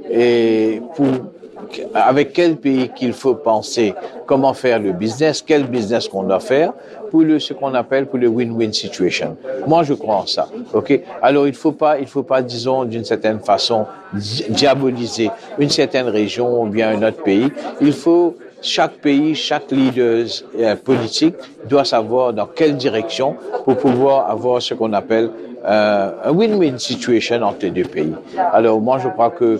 et 0.09 0.81
pour 0.95 1.07
avec 1.93 2.33
quel 2.33 2.55
pays 2.57 2.89
qu'il 2.89 3.13
faut 3.13 3.35
penser 3.35 3.93
comment 4.25 4.53
faire 4.53 4.79
le 4.79 4.91
business, 4.91 5.43
quel 5.45 5.65
business 5.65 6.07
qu'on 6.07 6.23
doit 6.23 6.39
faire 6.39 6.73
pour 7.11 7.21
le, 7.21 7.39
ce 7.39 7.53
qu'on 7.53 7.73
appelle 7.75 8.07
pour 8.07 8.17
le 8.17 8.27
win-win 8.27 8.73
situation. 8.73 9.37
Moi, 9.67 9.83
je 9.83 9.93
crois 9.93 10.15
en 10.15 10.25
ça. 10.25 10.47
OK? 10.73 10.99
Alors, 11.21 11.47
il 11.47 11.53
faut 11.53 11.71
pas, 11.71 11.99
il 11.99 12.07
faut 12.07 12.23
pas, 12.23 12.41
disons, 12.41 12.85
d'une 12.85 13.05
certaine 13.05 13.39
façon, 13.39 13.85
diaboliser 14.49 15.29
une 15.59 15.69
certaine 15.69 16.07
région 16.07 16.63
ou 16.63 16.67
bien 16.67 16.89
un 16.97 17.07
autre 17.07 17.21
pays. 17.21 17.51
Il 17.81 17.93
faut, 17.93 18.35
chaque 18.61 18.93
pays, 18.93 19.35
chaque 19.35 19.69
leader 19.71 20.25
euh, 20.57 20.75
politique 20.75 21.35
doit 21.69 21.85
savoir 21.85 22.33
dans 22.33 22.47
quelle 22.47 22.77
direction 22.77 23.35
pour 23.65 23.77
pouvoir 23.77 24.29
avoir 24.29 24.61
ce 24.61 24.73
qu'on 24.73 24.93
appelle 24.93 25.29
euh, 25.65 26.11
un 26.25 26.31
win-win 26.31 26.77
situation 26.77 27.41
entre 27.43 27.59
les 27.61 27.71
deux 27.71 27.83
pays. 27.83 28.13
Alors, 28.53 28.81
moi, 28.81 28.97
je 28.97 29.07
crois 29.07 29.29
que 29.29 29.59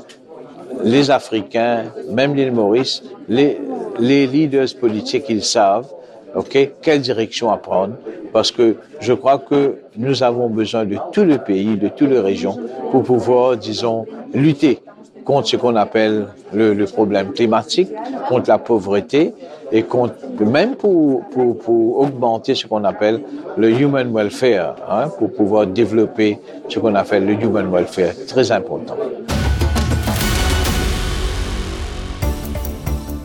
les 0.84 1.12
Africains, 1.12 1.84
même 2.10 2.36
l'île 2.36 2.52
Maurice, 2.52 3.04
les, 3.30 3.60
les 4.00 4.28
leaders 4.28 4.68
politiques, 4.80 5.26
ils 5.30 5.44
savent, 5.44 5.88
OK, 6.36 6.58
quelle 6.82 7.02
direction 7.02 7.52
à 7.52 7.58
prendre, 7.58 7.94
parce 8.32 8.52
que 8.52 8.78
je 9.00 9.14
crois 9.14 9.38
que 9.38 9.76
nous 9.96 10.24
avons 10.24 10.50
besoin 10.50 10.86
de 10.86 10.98
tout 11.12 11.24
le 11.24 11.38
pays, 11.38 11.78
de 11.78 11.90
toute 11.90 12.10
la 12.10 12.22
région, 12.22 12.58
pour 12.92 13.04
pouvoir, 13.04 13.56
disons, 13.58 14.06
lutter 14.34 14.80
contre 15.24 15.48
ce 15.48 15.56
qu'on 15.56 15.76
appelle 15.76 16.28
le, 16.52 16.74
le, 16.74 16.86
problème 16.86 17.32
climatique, 17.32 17.90
contre 18.28 18.50
la 18.50 18.58
pauvreté 18.58 19.34
et 19.72 19.84
contre, 19.84 20.16
même 20.42 20.76
pour, 20.76 21.24
pour, 21.30 21.58
pour 21.60 22.00
augmenter 22.00 22.56
ce 22.56 22.68
qu'on 22.68 22.84
appelle 22.84 23.22
le 23.56 23.70
human 23.72 24.12
welfare, 24.14 24.76
hein, 24.90 25.10
pour 25.18 25.32
pouvoir 25.32 25.68
développer 25.68 26.40
ce 26.68 26.80
qu'on 26.80 26.96
appelle 26.96 27.26
le 27.26 27.34
human 27.34 27.72
welfare, 27.72 28.14
très 28.28 28.52
important. 28.52 28.96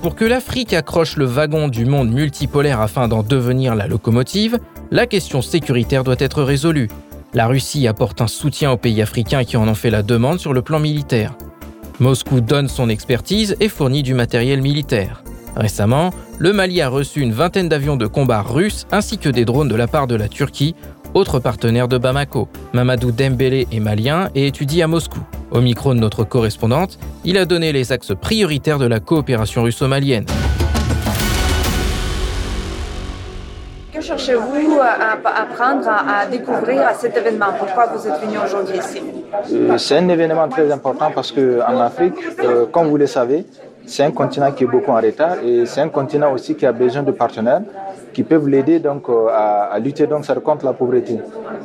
Pour 0.02 0.14
que 0.14 0.24
l'Afrique 0.24 0.74
accroche 0.74 1.16
le 1.16 1.24
wagon 1.24 1.66
du 1.66 1.84
monde 1.84 2.12
multipolaire 2.12 2.80
afin 2.80 3.08
d'en 3.08 3.24
devenir 3.24 3.74
la 3.74 3.88
locomotive, 3.88 4.60
la 4.92 5.06
question 5.06 5.42
sécuritaire 5.42 6.04
doit 6.04 6.14
être 6.20 6.44
résolue. 6.44 6.88
La 7.34 7.48
Russie 7.48 7.88
apporte 7.88 8.20
un 8.20 8.28
soutien 8.28 8.70
aux 8.70 8.76
pays 8.76 9.02
africains 9.02 9.42
qui 9.42 9.56
en 9.56 9.66
ont 9.66 9.74
fait 9.74 9.90
la 9.90 10.04
demande 10.04 10.38
sur 10.38 10.52
le 10.52 10.62
plan 10.62 10.78
militaire. 10.78 11.34
Moscou 11.98 12.40
donne 12.40 12.68
son 12.68 12.88
expertise 12.88 13.56
et 13.58 13.68
fournit 13.68 14.04
du 14.04 14.14
matériel 14.14 14.62
militaire. 14.62 15.24
Récemment, 15.56 16.10
le 16.38 16.52
Mali 16.52 16.80
a 16.80 16.88
reçu 16.88 17.20
une 17.20 17.32
vingtaine 17.32 17.68
d'avions 17.68 17.96
de 17.96 18.06
combat 18.06 18.42
russes 18.42 18.86
ainsi 18.92 19.18
que 19.18 19.28
des 19.28 19.44
drones 19.44 19.68
de 19.68 19.74
la 19.74 19.88
part 19.88 20.06
de 20.06 20.14
la 20.14 20.28
Turquie, 20.28 20.76
autre 21.14 21.38
partenaire 21.38 21.88
de 21.88 21.98
Bamako. 21.98 22.48
Mamadou 22.72 23.10
Dembélé 23.12 23.66
est 23.72 23.80
malien 23.80 24.28
et 24.34 24.46
étudie 24.46 24.82
à 24.82 24.86
Moscou. 24.86 25.20
Au 25.50 25.60
micro 25.60 25.94
de 25.94 25.98
notre 25.98 26.24
correspondante, 26.24 26.98
il 27.24 27.38
a 27.38 27.44
donné 27.44 27.72
les 27.72 27.92
axes 27.92 28.12
prioritaires 28.20 28.78
de 28.78 28.86
la 28.86 29.00
coopération 29.00 29.62
russo-malienne. 29.62 30.26
Que 33.92 34.00
cherchez-vous 34.04 34.78
à 34.80 35.40
apprendre, 35.40 35.88
à 35.88 36.26
découvrir 36.26 36.86
à 36.86 36.94
cet 36.94 37.16
événement? 37.16 37.46
Pourquoi 37.58 37.86
vous 37.86 38.06
êtes 38.06 38.20
venu 38.20 38.38
aujourd'hui 38.38 38.78
ici? 38.78 39.02
C'est 39.78 39.96
un 39.96 40.08
événement 40.08 40.48
très 40.48 40.70
important 40.70 41.10
parce 41.12 41.32
qu'en 41.32 41.80
Afrique, 41.80 42.14
euh, 42.44 42.66
comme 42.66 42.88
vous 42.88 42.96
le 42.96 43.06
savez, 43.06 43.44
c'est 43.88 44.04
un 44.04 44.10
continent 44.10 44.52
qui 44.52 44.64
est 44.64 44.66
beaucoup 44.66 44.90
en 44.90 45.00
retard 45.00 45.36
et 45.42 45.64
c'est 45.64 45.80
un 45.80 45.88
continent 45.88 46.30
aussi 46.32 46.54
qui 46.54 46.66
a 46.66 46.72
besoin 46.72 47.02
de 47.02 47.10
partenaires 47.10 47.62
qui 48.12 48.22
peuvent 48.22 48.46
l'aider 48.46 48.80
donc 48.80 49.06
à, 49.08 49.64
à, 49.72 49.78
lutter 49.78 50.06
donc 50.06 50.26
contre 50.42 50.64
la 50.66 50.72
pauvreté. 50.72 51.18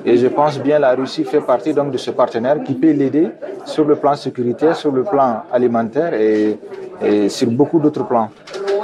Et 0.06 0.18
je 0.18 0.28
pense 0.28 0.60
bien 0.60 0.80
la 0.80 0.96
Russie 0.96 1.26
fait 1.26 1.42
partie 1.42 1.74
donc 1.74 1.92
de 1.92 1.98
ce 1.98 2.12
partenaire 2.12 2.64
qui 2.64 2.76
peut 2.76 2.92
l'aider 2.92 3.30
sur 3.66 3.86
le 3.86 3.96
plan 3.96 4.16
sécuritaire, 4.16 4.76
sur 4.76 4.92
le 4.92 5.04
plan 5.04 5.44
alimentaire 5.52 6.14
et, 6.14 6.58
et 7.01 7.29
sur 7.29 7.49
beaucoup 7.49 7.79
d'autres 7.79 8.06
plans. 8.06 8.29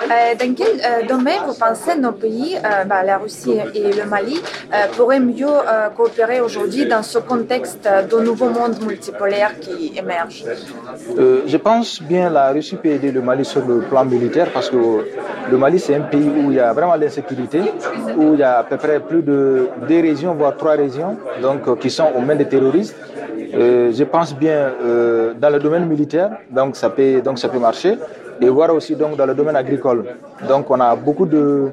Euh, 0.10 0.36
dans 0.40 0.54
quel 0.56 0.80
euh, 0.80 1.08
domaine 1.08 1.42
vous 1.46 1.54
pensez 1.54 1.96
nos 1.96 2.14
pays, 2.14 2.56
euh, 2.58 2.84
bah, 2.86 3.04
la 3.04 3.18
Russie 3.18 3.58
et 3.76 3.92
le 3.94 4.06
Mali, 4.06 4.42
pourraient 4.96 5.20
mieux 5.20 5.48
coopérer 5.96 6.42
aujourd'hui 6.42 6.86
dans 6.86 7.04
ce 7.04 7.20
contexte 7.20 7.88
de 8.12 8.20
nouveau 8.20 8.50
monde 8.50 8.76
multipolaire 8.86 9.60
qui 9.60 9.94
émerge? 9.98 10.46
Je 11.18 11.58
pense 11.58 12.02
bien 12.02 12.30
la 12.30 12.52
Russie 12.52 12.76
peut 12.76 12.90
aider 12.90 13.12
le 13.12 13.22
Mali 13.22 13.46
sur 13.46 13.66
le 13.66 13.82
plan 13.82 14.06
militaire 14.06 14.50
parce 14.54 14.70
que 14.70 14.78
le 15.52 15.58
Mali 15.58 15.80
c'est 15.80 15.96
un 15.96 16.02
pays 16.02 16.30
où 16.30 16.52
il 16.52 16.58
y 16.58 16.60
a 16.60 16.72
vraiment 16.74 16.96
l'insécurité, 16.96 17.62
où 18.18 18.34
il 18.34 18.40
y 18.40 18.44
a 18.44 18.60
à 18.60 18.64
peu 18.64 18.78
près 18.78 19.00
plus 19.00 19.22
de 19.22 19.70
deux 19.88 20.02
régions, 20.02 20.34
voire 20.34 20.56
trois 20.56 20.74
régions, 20.74 21.18
donc 21.42 21.80
qui 21.80 21.90
sont 21.90 22.10
aux 22.16 22.22
mains 22.22 22.36
des 22.36 22.48
terroristes. 22.48 22.96
Je 23.52 24.04
pense 24.04 24.36
bien 24.36 24.72
dans 25.40 25.50
le 25.50 25.60
domaine 25.60 25.86
militaire, 25.86 26.32
donc 26.50 26.76
ça 26.76 26.90
peut, 26.90 27.22
donc 27.22 27.40
ça 27.40 27.50
peut 27.50 27.60
marcher 27.60 27.98
et 28.42 28.50
voir 28.50 28.74
aussi 28.74 28.96
donc 28.96 29.18
dans 29.18 29.26
le 29.26 29.34
domaine 29.34 29.56
agricole. 29.56 30.06
Donc 30.48 30.70
on 30.70 30.80
a 30.80 30.96
beaucoup 30.96 31.26
de 31.26 31.72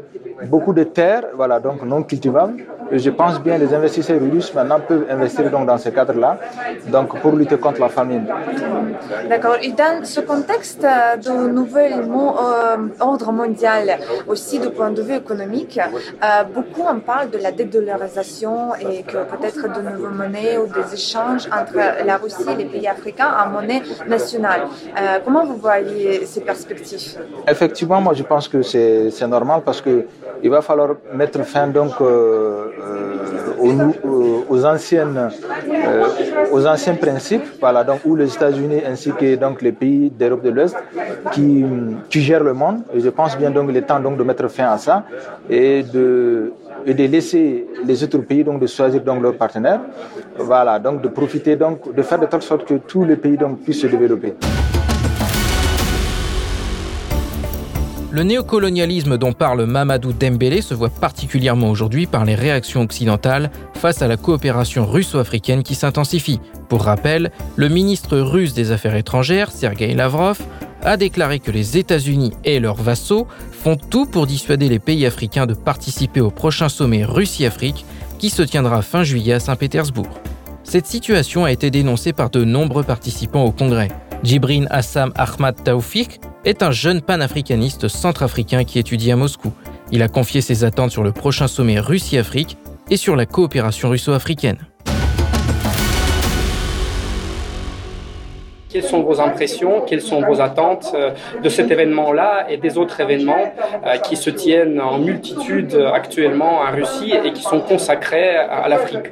beaucoup 0.50 0.72
de 0.72 0.84
terres, 0.84 1.24
voilà 1.34 1.60
donc 1.60 1.82
non 1.84 2.02
cultivables. 2.02 2.54
Je 2.92 3.10
pense 3.10 3.40
bien 3.40 3.58
les 3.58 3.74
investisseurs 3.74 4.20
russes 4.20 4.52
maintenant 4.54 4.80
peuvent 4.80 5.06
investir 5.10 5.50
donc 5.50 5.66
dans 5.66 5.78
ce 5.78 5.88
cadre-là, 5.88 6.38
donc 6.88 7.18
pour 7.20 7.32
lutter 7.32 7.58
contre 7.58 7.80
la 7.80 7.88
famine. 7.88 8.26
D'accord. 9.28 9.56
Et 9.62 9.72
dans 9.72 10.04
ce 10.04 10.20
contexte 10.20 10.84
euh, 10.84 11.16
de 11.16 11.48
nouvel 11.48 11.92
euh, 11.94 12.76
ordre 13.00 13.32
mondial, 13.32 13.98
aussi 14.26 14.58
du 14.58 14.70
point 14.70 14.90
de 14.90 15.02
vue 15.02 15.16
économique, 15.16 15.78
euh, 15.78 16.44
beaucoup 16.44 16.82
en 16.82 16.98
parlent 17.00 17.30
de 17.30 17.38
la 17.38 17.52
dédollarisation 17.52 18.74
et 18.76 19.02
que 19.02 19.18
peut-être 19.32 19.62
de 19.62 19.80
nouvelles 19.88 20.16
monnaies 20.22 20.58
ou 20.58 20.66
des 20.66 20.94
échanges 20.94 21.46
entre 21.46 22.04
la 22.04 22.16
Russie 22.16 22.50
et 22.52 22.56
les 22.56 22.66
pays 22.66 22.88
africains 22.88 23.32
en 23.42 23.50
monnaie 23.50 23.82
nationale. 24.06 24.62
comment 25.24 25.44
vous 25.44 25.56
voyez 25.56 26.24
ces 26.26 26.40
perspectives? 26.40 27.18
Effectivement, 27.48 28.00
moi 28.00 28.14
je 28.14 28.22
pense 28.22 28.48
que 28.48 28.62
c'est 28.62 29.26
normal 29.26 29.62
parce 29.64 29.80
que 29.80 30.06
il 30.42 30.50
va 30.50 30.60
falloir 30.62 30.90
mettre 31.12 31.42
fin 31.44 31.66
donc 31.66 31.94
aux, 33.58 34.44
aux, 34.48 34.64
anciennes, 34.64 35.30
aux 36.52 36.66
anciens 36.66 36.94
principes, 36.94 37.44
voilà, 37.60 37.84
donc 37.84 38.00
où 38.04 38.16
les 38.16 38.32
États-Unis 38.34 38.82
ainsi 38.86 39.12
que 39.12 39.36
donc 39.36 39.62
les 39.62 39.72
pays 39.72 40.10
d'Europe 40.10 40.42
de 40.42 40.50
l'Ouest 40.50 40.76
qui, 41.32 41.64
qui 42.08 42.20
gèrent 42.20 42.44
le 42.44 42.54
monde. 42.54 42.82
Et 42.94 43.00
je 43.00 43.08
pense 43.08 43.36
bien 43.36 43.50
donc 43.50 43.68
il 43.70 43.76
est 43.76 43.82
temps 43.82 44.00
donc 44.00 44.16
de 44.16 44.22
mettre 44.22 44.48
fin 44.48 44.70
à 44.70 44.78
ça 44.78 45.04
et 45.48 45.82
de 45.82 46.52
et 46.84 46.94
de 46.94 47.04
laisser 47.04 47.66
les 47.84 48.04
autres 48.04 48.18
pays 48.18 48.44
donc 48.44 48.60
de 48.60 48.66
choisir 48.66 49.00
donc 49.02 49.22
leurs 49.22 49.36
partenaires. 49.36 49.80
Voilà, 50.38 50.78
donc 50.78 51.02
de 51.02 51.08
profiter 51.08 51.56
donc 51.56 51.92
de 51.94 52.02
faire 52.02 52.18
de 52.18 52.26
telle 52.26 52.42
sorte 52.42 52.64
que 52.64 52.74
tous 52.74 53.04
les 53.04 53.16
pays 53.16 53.36
donc 53.36 53.60
puissent 53.60 53.80
se 53.80 53.86
développer. 53.86 54.34
Le 58.12 58.22
néocolonialisme 58.22 59.18
dont 59.18 59.32
parle 59.32 59.64
Mamadou 59.66 60.12
Dembélé 60.12 60.62
se 60.62 60.74
voit 60.74 60.90
particulièrement 60.90 61.70
aujourd'hui 61.70 62.06
par 62.06 62.24
les 62.24 62.36
réactions 62.36 62.82
occidentales 62.82 63.50
face 63.74 64.00
à 64.00 64.06
la 64.06 64.16
coopération 64.16 64.86
russo-africaine 64.86 65.64
qui 65.64 65.74
s'intensifie. 65.74 66.40
Pour 66.68 66.84
rappel, 66.84 67.32
le 67.56 67.68
ministre 67.68 68.16
russe 68.18 68.54
des 68.54 68.70
Affaires 68.70 68.94
étrangères, 68.94 69.50
Sergei 69.50 69.92
Lavrov, 69.92 70.38
a 70.82 70.96
déclaré 70.96 71.40
que 71.40 71.50
les 71.50 71.78
États-Unis 71.78 72.32
et 72.44 72.60
leurs 72.60 72.80
vassaux 72.80 73.26
font 73.50 73.76
tout 73.76 74.06
pour 74.06 74.28
dissuader 74.28 74.68
les 74.68 74.78
pays 74.78 75.04
africains 75.04 75.46
de 75.46 75.54
participer 75.54 76.20
au 76.20 76.30
prochain 76.30 76.68
sommet 76.68 77.04
Russie-Afrique 77.04 77.84
qui 78.18 78.30
se 78.30 78.42
tiendra 78.42 78.82
fin 78.82 79.02
juillet 79.02 79.34
à 79.34 79.40
Saint-Pétersbourg. 79.40 80.20
Cette 80.62 80.86
situation 80.86 81.44
a 81.44 81.50
été 81.50 81.70
dénoncée 81.72 82.12
par 82.12 82.30
de 82.30 82.44
nombreux 82.44 82.84
participants 82.84 83.44
au 83.44 83.50
Congrès. 83.50 83.88
Djibrin 84.22 84.64
Assam 84.70 85.12
Ahmad 85.16 85.56
Taoufik 85.62 86.20
est 86.46 86.62
un 86.62 86.70
jeune 86.70 87.02
panafricaniste 87.02 87.88
centrafricain 87.88 88.62
qui 88.62 88.78
étudie 88.78 89.10
à 89.10 89.16
Moscou. 89.16 89.52
Il 89.90 90.00
a 90.02 90.08
confié 90.08 90.40
ses 90.40 90.62
attentes 90.62 90.92
sur 90.92 91.02
le 91.02 91.10
prochain 91.10 91.48
sommet 91.48 91.80
Russie-Afrique 91.80 92.56
et 92.88 92.96
sur 92.96 93.16
la 93.16 93.26
coopération 93.26 93.88
russo-africaine. 93.88 94.58
Quelles 98.68 98.84
sont 98.84 99.02
vos 99.02 99.20
impressions, 99.20 99.80
quelles 99.80 100.02
sont 100.02 100.20
vos 100.22 100.40
attentes 100.40 100.92
euh, 100.94 101.10
de 101.42 101.48
cet 101.48 101.70
événement-là 101.70 102.46
et 102.48 102.58
des 102.58 102.78
autres 102.78 103.00
événements 103.00 103.52
euh, 103.84 103.96
qui 103.96 104.16
se 104.16 104.30
tiennent 104.30 104.80
en 104.80 104.98
multitude 104.98 105.74
actuellement 105.94 106.60
en 106.60 106.70
Russie 106.72 107.12
et 107.24 107.32
qui 107.32 107.42
sont 107.42 107.60
consacrés 107.60 108.36
à 108.36 108.68
l'Afrique? 108.68 109.06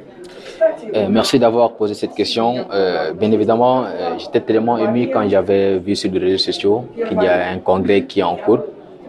Euh, 0.95 1.07
merci 1.09 1.39
d'avoir 1.39 1.73
posé 1.73 1.93
cette 1.93 2.13
question. 2.13 2.65
Euh, 2.71 3.13
bien 3.13 3.31
évidemment, 3.31 3.83
euh, 3.83 4.15
j'étais 4.17 4.41
tellement 4.41 4.77
ému 4.77 5.09
quand 5.09 5.27
j'avais 5.29 5.77
vu 5.79 5.95
sur 5.95 6.11
les 6.11 6.19
réseaux 6.19 6.37
sociaux 6.37 6.85
qu'il 7.07 7.21
y 7.21 7.27
a 7.27 7.49
un 7.49 7.59
congrès 7.59 8.03
qui 8.03 8.19
est 8.19 8.23
en 8.23 8.35
cours. 8.35 8.59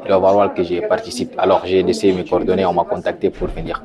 Falloir 0.08 0.54
que 0.54 0.62
j'y 0.62 0.80
participe. 0.80 1.32
Alors 1.38 1.62
j'ai 1.64 1.82
laissé 1.82 2.12
mes 2.12 2.24
coordonnées, 2.24 2.66
on 2.66 2.72
m'a 2.72 2.84
contacté 2.84 3.30
pour 3.30 3.48
venir. 3.48 3.82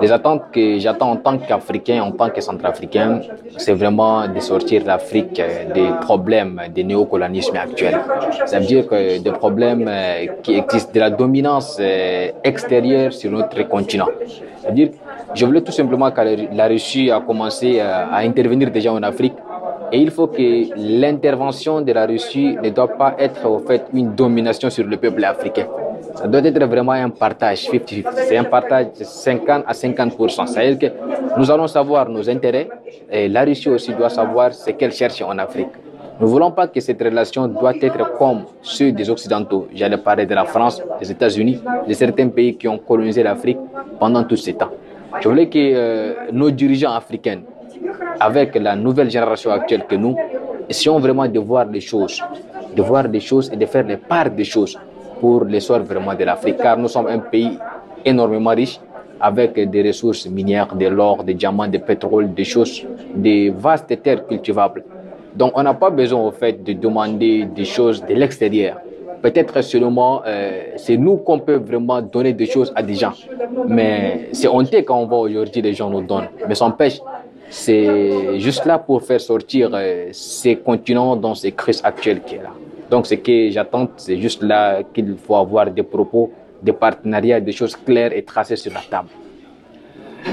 Les 0.00 0.10
attentes 0.12 0.44
que 0.52 0.78
j'attends 0.78 1.10
en 1.10 1.16
tant 1.16 1.38
qu'Africain, 1.38 2.02
en 2.02 2.12
tant 2.12 2.30
que 2.30 2.40
Centrafricain, 2.40 3.20
c'est 3.56 3.74
vraiment 3.74 4.26
de 4.28 4.40
sortir 4.40 4.82
l'Afrique 4.84 5.40
des 5.74 5.88
problèmes 6.00 6.62
des 6.74 6.84
néocolonialismes 6.84 7.56
actuels. 7.56 8.00
Ça 8.46 8.58
veut 8.58 8.66
dire 8.66 8.86
que 8.86 9.18
des 9.18 9.32
problèmes 9.32 9.90
qui 10.42 10.54
existent, 10.54 10.92
de 10.94 11.00
la 11.00 11.10
dominance 11.10 11.80
extérieure 12.44 13.12
sur 13.12 13.30
notre 13.30 13.62
continent. 13.68 14.08
Ça 14.62 14.68
veut 14.68 14.74
dire 14.74 14.90
je 15.34 15.44
voulais 15.44 15.60
tout 15.60 15.72
simplement 15.72 16.10
que 16.10 16.20
la 16.54 16.66
Russie 16.68 17.10
a 17.10 17.20
commencé 17.20 17.80
à, 17.80 18.16
intervenir 18.16 18.70
déjà 18.70 18.92
en 18.92 19.02
Afrique. 19.02 19.34
Et 19.92 19.98
il 19.98 20.10
faut 20.10 20.26
que 20.26 20.42
l'intervention 20.76 21.80
de 21.80 21.92
la 21.92 22.06
Russie 22.06 22.56
ne 22.62 22.70
doit 22.70 22.88
pas 22.88 23.14
être 23.18 23.46
au 23.48 23.58
fait 23.58 23.84
une 23.94 24.14
domination 24.14 24.68
sur 24.70 24.86
le 24.86 24.96
peuple 24.96 25.24
africain. 25.24 25.66
Ça 26.14 26.26
doit 26.26 26.40
être 26.44 26.64
vraiment 26.66 26.92
un 26.92 27.10
partage 27.10 27.68
50-50. 27.68 28.04
C'est 28.16 28.36
un 28.36 28.44
partage 28.44 28.86
de 28.98 29.04
50 29.04 29.64
à 29.66 29.72
50%. 29.72 30.46
C'est-à-dire 30.46 30.78
que 30.78 31.38
nous 31.38 31.50
allons 31.50 31.66
savoir 31.66 32.08
nos 32.08 32.28
intérêts 32.28 32.68
et 33.10 33.28
la 33.28 33.44
Russie 33.44 33.68
aussi 33.68 33.94
doit 33.94 34.10
savoir 34.10 34.52
ce 34.52 34.70
qu'elle 34.70 34.92
cherche 34.92 35.22
en 35.22 35.38
Afrique. 35.38 35.68
Nous 36.20 36.26
ne 36.26 36.32
voulons 36.32 36.50
pas 36.50 36.66
que 36.66 36.80
cette 36.80 37.00
relation 37.00 37.46
doit 37.46 37.74
être 37.80 38.16
comme 38.18 38.42
ceux 38.60 38.90
des 38.90 39.08
Occidentaux. 39.08 39.68
J'allais 39.72 39.98
parler 39.98 40.26
de 40.26 40.34
la 40.34 40.44
France, 40.44 40.82
des 41.00 41.10
États-Unis, 41.12 41.60
de 41.86 41.92
certains 41.92 42.28
pays 42.28 42.56
qui 42.56 42.66
ont 42.66 42.78
colonisé 42.78 43.22
l'Afrique 43.22 43.58
pendant 44.00 44.24
tout 44.24 44.36
ce 44.36 44.50
temps. 44.50 44.70
Je 45.20 45.28
voulais 45.28 45.48
que 45.48 45.58
euh, 45.58 46.14
nos 46.32 46.50
dirigeants 46.50 46.92
africains, 46.92 47.40
avec 48.20 48.54
la 48.56 48.76
nouvelle 48.76 49.10
génération 49.10 49.50
actuelle 49.50 49.84
que 49.88 49.94
nous, 49.96 50.16
essayons 50.68 50.98
vraiment 50.98 51.26
de 51.28 51.38
voir 51.38 51.64
les 51.66 51.80
choses, 51.80 52.22
de 52.74 52.82
voir 52.82 53.08
les 53.08 53.20
choses 53.20 53.50
et 53.52 53.56
de 53.56 53.66
faire 53.66 53.84
les 53.86 53.96
parts 53.96 54.30
des 54.30 54.44
choses 54.44 54.78
pour 55.20 55.44
l'essor 55.44 55.80
vraiment 55.80 56.14
de 56.14 56.24
l'Afrique, 56.24 56.58
car 56.58 56.76
nous 56.76 56.88
sommes 56.88 57.06
un 57.08 57.18
pays 57.18 57.58
énormément 58.04 58.50
riche 58.50 58.80
avec 59.20 59.58
des 59.70 59.82
ressources 59.82 60.26
minières, 60.28 60.74
de 60.74 60.86
l'or, 60.86 61.24
des 61.24 61.34
diamants, 61.34 61.66
des 61.66 61.80
pétrole, 61.80 62.32
des 62.34 62.44
choses, 62.44 62.84
des 63.14 63.50
vastes 63.50 64.00
terres 64.02 64.26
cultivables. 64.26 64.84
Donc 65.34 65.52
on 65.54 65.62
n'a 65.62 65.74
pas 65.74 65.90
besoin 65.90 66.20
au 66.20 66.30
fait 66.30 66.62
de 66.62 66.72
demander 66.72 67.44
des 67.44 67.64
choses 67.64 68.04
de 68.04 68.14
l'extérieur. 68.14 68.78
Peut-être 69.20 69.60
seulement, 69.62 70.22
euh, 70.26 70.74
c'est 70.76 70.96
nous 70.96 71.16
qu'on 71.16 71.40
peut 71.40 71.56
vraiment 71.56 72.00
donner 72.00 72.32
des 72.32 72.46
choses 72.46 72.72
à 72.76 72.82
des 72.82 72.94
gens. 72.94 73.14
Mais 73.66 74.28
c'est 74.32 74.46
honteux 74.46 74.82
quand 74.82 74.96
on 74.96 75.06
voit 75.06 75.18
aujourd'hui 75.18 75.60
les 75.60 75.74
gens 75.74 75.90
nous 75.90 76.02
donnent. 76.02 76.28
Mais 76.48 76.54
ça 76.54 76.66
empêche, 76.66 77.00
c'est 77.50 78.38
juste 78.38 78.64
là 78.66 78.78
pour 78.78 79.02
faire 79.02 79.20
sortir 79.20 79.70
euh, 79.72 80.08
ces 80.12 80.56
continents 80.56 81.16
dans 81.16 81.34
ces 81.34 81.52
crises 81.52 81.80
actuelles 81.82 82.22
qui 82.22 82.36
est 82.36 82.42
là. 82.42 82.52
Donc 82.90 83.06
ce 83.06 83.14
que 83.14 83.50
j'attends, 83.50 83.88
c'est 83.96 84.18
juste 84.18 84.42
là 84.42 84.82
qu'il 84.82 85.16
faut 85.16 85.36
avoir 85.36 85.70
des 85.70 85.82
propos, 85.82 86.32
des 86.62 86.72
partenariats, 86.72 87.40
des 87.40 87.52
choses 87.52 87.76
claires 87.76 88.12
et 88.16 88.22
tracées 88.22 88.56
sur 88.56 88.72
la 88.72 88.80
table. 88.80 89.08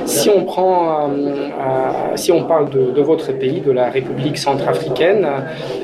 Si 0.05 0.29
on 0.29 0.45
prend, 0.45 1.09
euh, 1.09 1.13
euh, 1.15 2.15
si 2.15 2.31
on 2.31 2.43
parle 2.43 2.69
de, 2.69 3.01
votre 3.01 3.31
pays, 3.31 3.59
de 3.61 3.71
la 3.71 3.89
République 3.89 4.37
centrafricaine, 4.37 5.27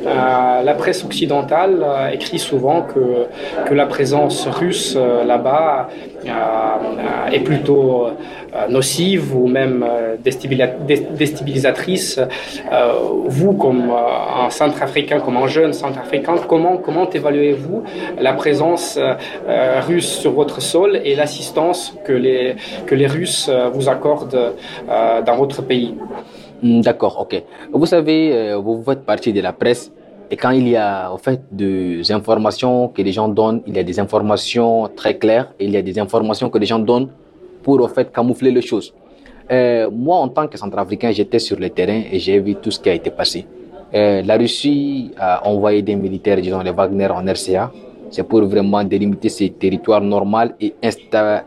euh, 0.05 0.61
la 0.61 0.73
presse 0.73 1.03
occidentale 1.03 1.83
écrit 2.13 2.39
souvent 2.39 2.83
que, 2.83 3.25
que 3.67 3.73
la 3.73 3.87
présence 3.87 4.47
russe 4.47 4.97
là-bas 5.25 5.89
est 7.31 7.39
plutôt 7.39 8.09
nocive 8.69 9.35
ou 9.35 9.47
même 9.47 9.85
déstabilisatrice. 10.23 12.19
vous, 13.25 13.53
comme 13.53 13.91
un 13.91 14.49
centrafricain, 14.49 15.19
comme 15.19 15.37
un 15.37 15.47
jeune 15.47 15.73
centrafricain, 15.73 16.35
comment, 16.47 16.77
comment 16.77 17.09
évaluez-vous 17.09 17.83
la 18.19 18.33
présence 18.33 18.99
russe 19.87 20.19
sur 20.19 20.33
votre 20.33 20.61
sol 20.61 20.99
et 21.03 21.15
l'assistance 21.15 21.95
que 22.05 22.13
les, 22.13 22.55
que 22.85 22.93
les 22.93 23.07
Russes 23.07 23.49
vous 23.73 23.89
euh, 24.33 25.21
dans 25.21 25.35
votre 25.35 25.61
pays 25.61 25.95
hmm, 26.61 26.81
D'accord, 26.81 27.19
ok. 27.21 27.43
Vous 27.73 27.85
savez, 27.85 28.33
euh, 28.33 28.57
vous 28.57 28.83
faites 28.83 29.03
partie 29.05 29.33
de 29.33 29.41
la 29.41 29.53
presse 29.53 29.91
Et 30.29 30.37
quand 30.37 30.51
il 30.51 30.67
y 30.69 30.77
a 30.77 31.11
en 31.11 31.17
fait 31.17 31.41
des 31.51 32.09
informations 32.11 32.87
que 32.87 33.01
les 33.01 33.11
gens 33.11 33.27
donnent, 33.27 33.61
il 33.67 33.75
y 33.75 33.79
a 33.79 33.83
des 33.83 33.99
informations 33.99 34.89
très 34.95 35.17
claires 35.17 35.47
et 35.59 35.65
il 35.65 35.71
y 35.71 35.77
a 35.77 35.81
des 35.81 35.97
informations 35.99 36.49
que 36.49 36.57
les 36.57 36.65
gens 36.65 36.79
donnent 36.79 37.09
pour 37.63 37.83
en 37.83 37.89
fait 37.89 38.11
camoufler 38.11 38.51
les 38.51 38.61
choses. 38.61 38.93
Euh, 39.51 39.89
moi, 39.91 40.17
en 40.17 40.29
tant 40.29 40.47
que 40.47 40.57
Centrafricain, 40.57 41.11
j'étais 41.11 41.39
sur 41.39 41.59
le 41.59 41.69
terrain 41.69 42.01
et 42.11 42.17
j'ai 42.19 42.39
vu 42.39 42.55
tout 42.55 42.71
ce 42.71 42.79
qui 42.79 42.89
a 42.89 42.93
été 42.93 43.09
passé. 43.11 43.45
La 43.93 44.37
Russie 44.37 45.11
a 45.17 45.45
envoyé 45.45 45.81
des 45.81 45.97
militaires, 45.97 46.39
disons 46.39 46.61
les 46.61 46.71
Wagner 46.71 47.09
en 47.09 47.25
RCA. 47.27 47.69
C'est 48.11 48.23
pour 48.23 48.43
vraiment 48.43 48.83
délimiter 48.83 49.29
ces 49.29 49.49
territoires 49.49 50.01
normaux 50.01 50.51
et 50.59 50.73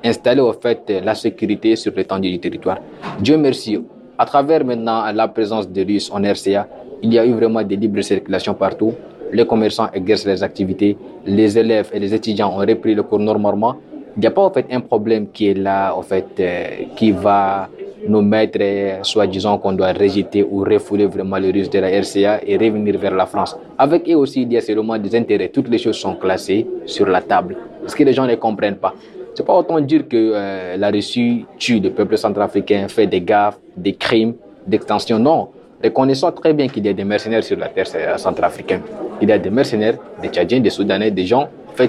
installer 0.02 0.40
en 0.40 0.52
fait 0.54 0.92
la 1.04 1.14
sécurité 1.14 1.76
sur 1.76 1.92
l'étendue 1.94 2.30
du 2.30 2.38
territoire. 2.40 2.78
Dieu 3.20 3.36
merci, 3.36 3.78
à 4.16 4.24
travers 4.24 4.64
maintenant 4.64 5.04
la 5.12 5.28
présence 5.28 5.68
des 5.68 5.84
Russes 5.84 6.10
en 6.10 6.22
RCA, 6.22 6.66
il 7.02 7.12
y 7.12 7.18
a 7.18 7.26
eu 7.26 7.32
vraiment 7.32 7.62
des 7.62 7.76
libres 7.76 8.00
circulations 8.00 8.54
partout. 8.54 8.94
Les 9.30 9.46
commerçants 9.46 9.88
exercent 9.92 10.24
leurs 10.26 10.42
activités, 10.42 10.96
les 11.26 11.58
élèves 11.58 11.90
et 11.92 11.98
les 11.98 12.14
étudiants 12.14 12.50
ont 12.54 12.56
repris 12.64 12.94
le 12.94 13.02
cours 13.02 13.18
normalement. 13.18 13.76
Il 14.16 14.20
n'y 14.20 14.26
a 14.26 14.30
pas 14.30 14.42
en 14.42 14.50
fait 14.50 14.66
un 14.70 14.80
problème 14.80 15.26
qui 15.32 15.48
est 15.48 15.54
là, 15.54 15.94
en 15.94 16.02
fait, 16.02 16.28
euh, 16.40 16.68
qui 16.96 17.10
va 17.10 17.68
nous 18.08 18.22
mettre, 18.22 18.58
euh, 18.60 18.98
soit 19.02 19.26
disant 19.26 19.58
qu'on 19.58 19.72
doit 19.72 19.92
rejeter 19.92 20.42
ou 20.42 20.60
refouler 20.64 21.06
vraiment 21.06 21.36
les 21.36 21.50
Russes 21.50 21.70
de 21.70 21.78
la 21.78 21.88
RCA 21.88 22.40
et 22.46 22.56
revenir 22.56 22.98
vers 22.98 23.14
la 23.14 23.26
France. 23.26 23.56
Avec 23.78 24.08
eux 24.08 24.16
aussi, 24.16 24.42
il 24.42 24.52
y 24.52 24.56
a 24.56 24.60
seulement 24.60 24.98
des 24.98 25.14
intérêts. 25.16 25.48
Toutes 25.48 25.68
les 25.68 25.78
choses 25.78 25.96
sont 25.96 26.14
classées 26.16 26.66
sur 26.86 27.06
la 27.06 27.20
table. 27.20 27.56
Ce 27.86 27.94
que 27.94 28.04
les 28.04 28.12
gens 28.12 28.26
ne 28.26 28.34
comprennent 28.34 28.76
pas? 28.76 28.94
C'est 29.34 29.44
pas 29.44 29.54
autant 29.54 29.80
dire 29.80 30.06
que 30.08 30.32
euh, 30.34 30.76
la 30.76 30.90
Russie 30.90 31.44
tue 31.58 31.80
le 31.80 31.90
peuple 31.90 32.16
centrafricain, 32.16 32.86
fait 32.88 33.06
des 33.06 33.20
gaffes, 33.20 33.58
des 33.76 33.94
crimes, 33.94 34.34
d'extension. 34.66 35.18
Non. 35.18 35.48
Reconnaissons 35.82 36.30
très 36.32 36.52
bien 36.52 36.68
qu'il 36.68 36.86
y 36.86 36.88
a 36.88 36.92
des 36.92 37.04
mercenaires 37.04 37.42
sur 37.42 37.58
la 37.58 37.68
terre 37.68 37.86
euh, 37.94 38.16
centrafricaine. 38.16 38.82
Il 39.20 39.28
y 39.28 39.32
a 39.32 39.38
des 39.38 39.50
mercenaires, 39.50 39.96
des 40.22 40.28
Tchadiens, 40.28 40.60
des 40.60 40.70
Soudanais, 40.70 41.10
des 41.10 41.26
gens 41.26 41.48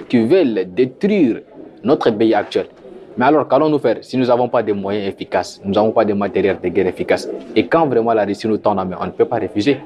qui 0.10 0.26
veulent 0.26 0.66
détruire 0.74 1.42
notre 1.84 2.10
pays 2.12 2.34
actuel. 2.34 2.66
Mais 3.18 3.26
alors, 3.26 3.48
qu'allons-nous 3.48 3.80
faire 3.80 3.98
si 4.02 4.18
nous 4.18 4.26
n'avons 4.26 4.50
pas 4.50 4.62
de 4.62 4.74
moyens 4.74 5.08
efficaces, 5.08 5.62
nous 5.64 5.74
n'avons 5.74 5.92
pas 5.92 6.04
de 6.04 6.14
matériel 6.14 6.58
de 6.62 6.68
guerre 6.68 6.88
efficace? 6.88 7.30
Et 7.56 7.66
quand 7.66 7.88
vraiment 7.88 8.14
la 8.14 8.26
Russie 8.26 8.48
nous 8.48 8.58
tend 8.58 8.74
la 8.74 8.84
main, 8.84 8.98
on 9.00 9.06
ne 9.06 9.12
peut 9.12 9.24
pas 9.26 9.40
refuser. 9.40 9.78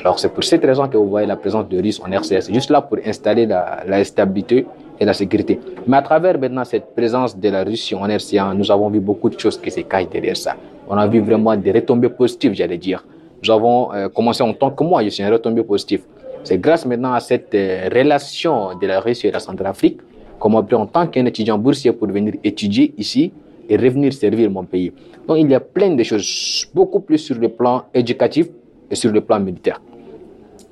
Alors, 0.00 0.18
c'est 0.18 0.28
pour 0.28 0.44
cette 0.44 0.64
raison 0.64 0.86
que 0.86 0.96
vous 0.98 1.08
voyez 1.08 1.26
la 1.26 1.36
présence 1.36 1.66
de 1.68 1.80
Russes 1.80 2.00
en 2.04 2.12
RCS, 2.12 2.52
juste 2.52 2.70
là 2.70 2.82
pour 2.82 2.98
installer 3.04 3.46
la, 3.46 4.04
stabilité 4.04 4.66
et 5.00 5.04
la 5.04 5.14
sécurité. 5.14 5.58
Mais 5.86 5.96
à 5.96 6.02
travers 6.02 6.38
maintenant 6.38 6.64
cette 6.64 6.94
présence 6.94 7.36
de 7.36 7.48
la 7.48 7.64
Russie 7.64 7.94
en 7.94 8.04
RCA, 8.06 8.52
nous 8.54 8.70
avons 8.70 8.90
vu 8.90 9.00
beaucoup 9.00 9.30
de 9.30 9.38
choses 9.38 9.58
qui 9.58 9.70
se 9.70 9.80
cachent 9.80 10.10
derrière 10.10 10.36
ça. 10.36 10.54
On 10.88 10.96
a 10.96 11.06
vu 11.06 11.20
vraiment 11.20 11.56
des 11.56 11.72
retombées 11.72 12.10
positives, 12.10 12.52
j'allais 12.54 12.78
dire. 12.78 13.02
Nous 13.42 13.50
avons 13.50 13.92
euh, 13.94 14.08
commencé 14.08 14.42
en 14.42 14.52
tant 14.52 14.70
que 14.70 14.84
moi, 14.84 15.02
je 15.02 15.08
suis 15.08 15.22
un 15.22 15.30
retombé 15.30 15.62
positif. 15.62 16.02
C'est 16.44 16.58
grâce 16.58 16.84
maintenant 16.84 17.14
à 17.14 17.20
cette 17.20 17.54
euh, 17.54 17.88
relation 17.92 18.76
de 18.78 18.86
la 18.86 19.00
Russie 19.00 19.26
et 19.26 19.30
la 19.30 19.40
Centrafrique 19.40 20.00
pris 20.38 20.74
en 20.74 20.86
tant 20.86 21.06
qu'un 21.06 21.26
étudiant 21.26 21.58
boursier 21.58 21.92
pour 21.92 22.08
venir 22.08 22.34
étudier 22.44 22.94
ici 22.96 23.32
et 23.68 23.76
revenir 23.76 24.12
servir 24.12 24.50
mon 24.50 24.64
pays. 24.64 24.92
Donc 25.26 25.38
il 25.38 25.50
y 25.50 25.54
a 25.54 25.60
plein 25.60 25.94
de 25.94 26.02
choses, 26.02 26.66
beaucoup 26.74 27.00
plus 27.00 27.18
sur 27.18 27.36
le 27.36 27.48
plan 27.48 27.84
éducatif 27.92 28.46
et 28.90 28.94
sur 28.94 29.12
le 29.12 29.20
plan 29.20 29.40
militaire. 29.40 29.80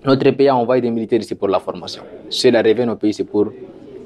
Notre 0.05 0.31
pays 0.31 0.49
a 0.49 0.57
envoyé 0.57 0.81
des 0.83 0.91
militaires 0.91 1.21
ici 1.21 1.35
pour 1.35 1.49
la 1.49 1.59
formation. 1.59 2.03
C'est 2.31 2.51
la 2.51 2.63
revient 2.63 2.89
au 2.89 2.97
pays, 2.97 3.13
c'est 3.13 3.25
pour 3.25 3.49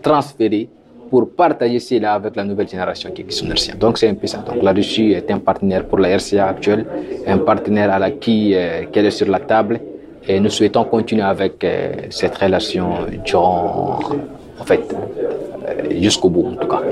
transférer 0.03 0.69
pour 1.11 1.29
partager 1.35 1.81
cela 1.81 2.15
avec 2.15 2.37
la 2.37 2.45
nouvelle 2.45 2.69
génération 2.69 3.11
qui 3.11 3.23
est 3.23 3.53
RCA. 3.53 3.75
Donc 3.77 3.99
c'est 3.99 4.09
un 4.09 4.15
peu 4.15 4.29
ça. 4.29 4.39
Donc 4.39 4.63
la 4.63 4.73
Russie 4.73 5.11
est 5.11 5.29
un 5.31 5.41
partenaire 5.41 5.85
pour 5.87 5.99
la 5.99 6.17
RCA 6.17 6.47
actuelle, 6.47 6.87
un 7.27 7.39
partenaire 7.39 7.91
à 7.93 7.99
la 7.99 8.13
qui, 8.13 8.55
euh, 8.55 8.85
qui 8.85 9.01
est 9.01 9.11
sur 9.11 9.29
la 9.29 9.41
table 9.41 9.81
et 10.27 10.39
nous 10.39 10.51
souhaitons 10.51 10.85
continuer 10.85 11.23
avec 11.23 11.65
euh, 11.65 11.93
cette 12.11 12.37
relation 12.37 12.91
durant, 13.25 13.99
en 14.61 14.65
fait, 14.65 14.95
euh, 15.71 16.01
jusqu'au 16.01 16.29
bout 16.29 16.47
en 16.53 16.57
tout 16.57 16.69
cas. 16.69 16.83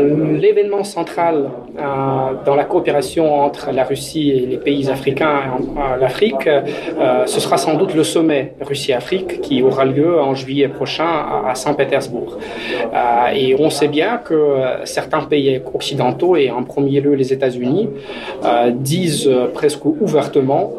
L'événement 0.00 0.84
central 0.84 1.50
euh, 1.78 1.82
dans 2.44 2.54
la 2.54 2.64
coopération 2.64 3.42
entre 3.42 3.72
la 3.72 3.84
Russie 3.84 4.30
et 4.30 4.46
les 4.46 4.56
pays 4.56 4.88
africains 4.88 5.40
et 5.40 6.00
l'Afrique, 6.00 6.46
euh, 6.46 7.26
ce 7.26 7.40
sera 7.40 7.58
sans 7.58 7.74
doute 7.74 7.94
le 7.94 8.04
sommet 8.04 8.54
Russie-Afrique 8.60 9.40
qui 9.42 9.62
aura 9.62 9.84
lieu 9.84 10.18
en 10.18 10.34
juillet 10.34 10.68
prochain 10.68 11.10
à 11.46 11.54
Saint-Pétersbourg. 11.54 12.38
Et 13.34 13.56
on 13.58 13.70
sait 13.70 13.88
bien 13.88 14.18
que 14.18 14.56
certains 14.84 15.22
pays 15.22 15.60
occidentaux, 15.74 16.36
et 16.36 16.50
en 16.50 16.62
premier 16.62 17.00
lieu 17.00 17.14
les 17.14 17.32
États-Unis, 17.32 17.88
disent 18.72 19.30
presque 19.52 19.84
ouvertement 19.84 20.72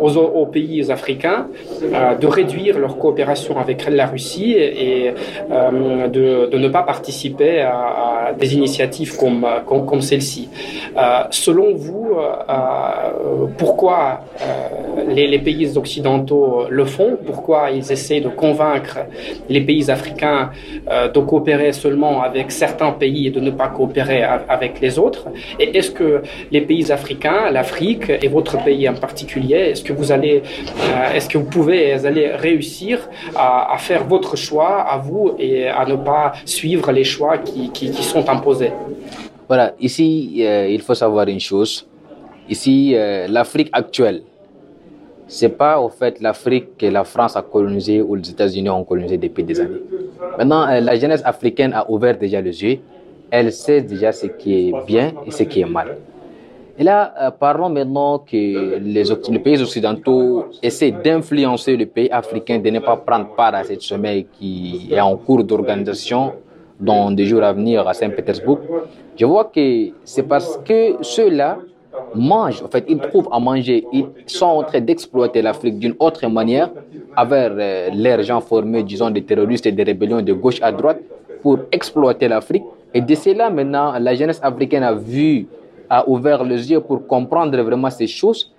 aux, 0.00 0.46
pays 0.46 0.90
africains 0.90 1.46
de 2.20 2.26
réduire 2.26 2.78
leur 2.78 2.98
coopération 2.98 3.58
avec 3.58 3.88
la 3.88 4.06
Russie 4.06 4.53
et 4.56 5.14
de, 5.50 6.46
de, 6.50 6.58
ne 6.58 6.68
pas 6.68 6.82
participer 6.82 7.60
à, 7.60 8.32
des 8.38 8.54
initiatives 8.54 9.16
comme, 9.16 9.46
comme, 9.66 10.00
celle-ci. 10.00 10.48
Euh, 10.96 11.24
selon 11.30 11.74
vous, 11.74 12.16
euh, 12.18 13.46
pourquoi 13.58 14.20
euh, 14.40 15.14
les, 15.14 15.38
pays 15.38 15.76
occidentaux 15.76 16.64
le 16.68 16.84
font? 16.84 17.18
Pourquoi 17.24 17.70
ils 17.70 17.90
essaient 17.90 18.20
de 18.20 18.28
convaincre 18.28 18.98
les 19.48 19.60
pays 19.60 19.90
africains 19.90 20.50
de 21.14 21.20
coopérer 21.20 21.72
seulement 21.72 22.22
avec 22.22 22.50
certains 22.50 22.92
pays 22.92 23.26
et 23.28 23.30
de 23.30 23.40
ne 23.40 23.50
pas 23.50 23.68
coopérer 23.68 24.22
avec 24.22 24.80
les 24.80 24.98
autres? 24.98 25.26
Et 25.58 25.76
est-ce 25.76 25.90
que 25.90 26.22
les 26.50 26.60
pays 26.60 26.90
africains, 26.92 27.50
l'Afrique 27.50 28.10
et 28.22 28.28
votre 28.28 28.62
pays 28.64 28.88
en 28.88 28.94
particulier, 28.94 29.70
est-ce 29.70 29.82
que 29.82 29.92
vous 29.92 30.12
allez, 30.12 30.42
est-ce 31.14 31.28
que 31.28 31.38
vous 31.38 31.50
pouvez 31.50 31.92
aller 32.06 32.28
réussir 32.28 33.08
à, 33.36 33.74
à 33.74 33.78
faire 33.78 34.04
votre 34.04 34.36
choix 34.48 34.74
à 34.94 34.96
vous 34.98 35.34
et 35.38 35.68
à 35.68 35.84
ne 35.86 35.96
pas 35.96 36.32
suivre 36.44 36.90
les 36.92 37.04
choix 37.04 37.38
qui, 37.38 37.70
qui, 37.70 37.92
sont 38.12 38.26
imposés. 38.28 38.72
Voilà, 39.48 39.66
ici, 39.80 40.36
euh, 40.40 40.68
il 40.76 40.80
faut 40.80 40.94
savoir 40.94 41.26
une 41.28 41.40
chose. 41.40 41.86
Ici, 42.48 42.92
euh, 42.94 43.26
l'Afrique 43.28 43.70
actuelle, 43.72 44.22
c'est 45.26 45.56
pas 45.56 45.80
au 45.80 45.88
fait 45.88 46.20
l'Afrique 46.20 46.76
que 46.78 46.86
la 46.86 47.04
France 47.04 47.36
a 47.36 47.42
colonisée 47.42 48.00
ou 48.02 48.14
les 48.14 48.28
États-Unis 48.30 48.68
ont 48.68 48.84
colonisé 48.84 49.16
depuis 49.16 49.44
des 49.44 49.60
années. 49.60 49.82
Maintenant, 50.38 50.66
euh, 50.68 50.80
la 50.80 50.94
jeunesse 50.96 51.22
africaine 51.24 51.72
a 51.72 51.90
ouvert 51.90 52.16
déjà 52.18 52.40
les 52.40 52.62
yeux. 52.62 52.78
Elle 53.30 53.52
sait 53.52 53.80
déjà 53.80 54.12
ce 54.12 54.26
qui 54.26 54.68
est 54.68 54.72
bien 54.86 55.12
et 55.26 55.30
ce 55.30 55.42
qui 55.44 55.60
est 55.60 55.66
mal. 55.78 55.96
Et 56.76 56.82
là, 56.82 57.14
euh, 57.20 57.30
parlons 57.30 57.68
maintenant 57.68 58.18
que 58.18 58.36
les, 58.78 59.04
les, 59.04 59.38
pays 59.38 59.62
occidentaux 59.62 60.46
essaient 60.60 60.90
d'influencer 60.90 61.76
le 61.76 61.86
pays 61.86 62.10
africain 62.10 62.58
de 62.58 62.68
ne 62.70 62.80
pas 62.80 62.96
prendre 62.96 63.28
part 63.36 63.54
à 63.54 63.62
cette 63.62 63.82
sommet 63.82 64.26
qui 64.38 64.88
est 64.90 65.00
en 65.00 65.16
cours 65.16 65.44
d'organisation 65.44 66.32
dans 66.80 67.12
des 67.12 67.26
jours 67.26 67.44
à 67.44 67.52
venir 67.52 67.86
à 67.86 67.94
Saint-Pétersbourg. 67.94 68.58
Je 69.16 69.24
vois 69.24 69.44
que 69.44 69.90
c'est 70.04 70.24
parce 70.24 70.58
que 70.64 70.96
ceux-là 71.00 71.58
mangent, 72.16 72.62
en 72.62 72.68
fait, 72.68 72.84
ils 72.88 72.98
trouvent 72.98 73.28
à 73.30 73.38
manger, 73.38 73.84
ils 73.92 74.06
sont 74.26 74.46
en 74.46 74.62
train 74.64 74.80
d'exploiter 74.80 75.42
l'Afrique 75.42 75.78
d'une 75.78 75.94
autre 76.00 76.26
manière 76.26 76.70
avec 77.16 77.52
euh, 77.52 77.90
leurs 77.94 78.22
gens 78.22 78.40
formés, 78.40 78.82
disons, 78.82 79.10
des 79.10 79.22
terroristes 79.22 79.66
et 79.66 79.72
des 79.72 79.84
rébellions 79.84 80.22
de 80.22 80.32
gauche 80.32 80.60
à 80.60 80.72
droite 80.72 81.00
pour 81.40 81.60
exploiter 81.70 82.26
l'Afrique. 82.26 82.64
Et 82.92 83.00
de 83.00 83.14
cela, 83.14 83.48
maintenant, 83.50 83.96
la 83.98 84.14
jeunesse 84.16 84.40
africaine 84.42 84.82
a 84.82 84.92
vu 84.94 85.46
a 85.88 86.08
ouvert 86.08 86.44
les 86.44 86.70
yeux 86.70 86.80
pour 86.80 87.06
comprendre 87.06 87.60
vraiment 87.62 87.90
ces 87.90 88.06
choses, 88.06 88.52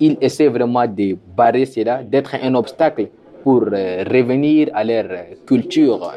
il 0.00 0.16
essaie 0.20 0.48
vraiment 0.48 0.86
de 0.86 1.16
barrer 1.36 1.66
cela, 1.66 2.02
d'être 2.02 2.34
un 2.42 2.54
obstacle 2.54 3.08
pour 3.42 3.64
euh, 3.72 4.04
revenir 4.04 4.68
à 4.72 4.84
leur 4.84 5.06
culture 5.46 6.12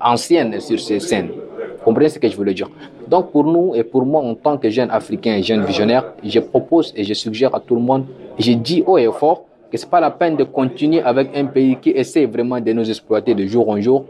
ancienne 0.00 0.60
sur 0.60 0.78
ces 0.80 1.00
scènes. 1.00 1.28
Vous 1.28 1.84
comprenez 1.84 2.08
ce 2.08 2.18
que 2.18 2.28
je 2.28 2.36
voulais 2.36 2.54
dire? 2.54 2.70
Donc 3.08 3.30
pour 3.32 3.44
nous 3.44 3.74
et 3.74 3.84
pour 3.84 4.04
moi 4.04 4.22
en 4.22 4.34
tant 4.34 4.56
que 4.56 4.68
jeune 4.70 4.90
africain, 4.90 5.40
jeune 5.42 5.64
visionnaire, 5.64 6.12
je 6.22 6.40
propose 6.40 6.92
et 6.96 7.04
je 7.04 7.14
suggère 7.14 7.54
à 7.54 7.60
tout 7.60 7.74
le 7.74 7.80
monde, 7.80 8.04
je 8.38 8.52
dis 8.52 8.82
haut 8.86 8.98
et 8.98 9.08
fort 9.12 9.44
que 9.70 9.76
ce 9.78 9.84
n'est 9.84 9.90
pas 9.90 10.00
la 10.00 10.10
peine 10.10 10.36
de 10.36 10.44
continuer 10.44 11.00
avec 11.02 11.36
un 11.36 11.46
pays 11.46 11.76
qui 11.80 11.90
essaie 11.90 12.26
vraiment 12.26 12.60
de 12.60 12.72
nous 12.72 12.88
exploiter 12.88 13.34
de 13.34 13.46
jour 13.46 13.68
en 13.68 13.80
jour 13.80 14.04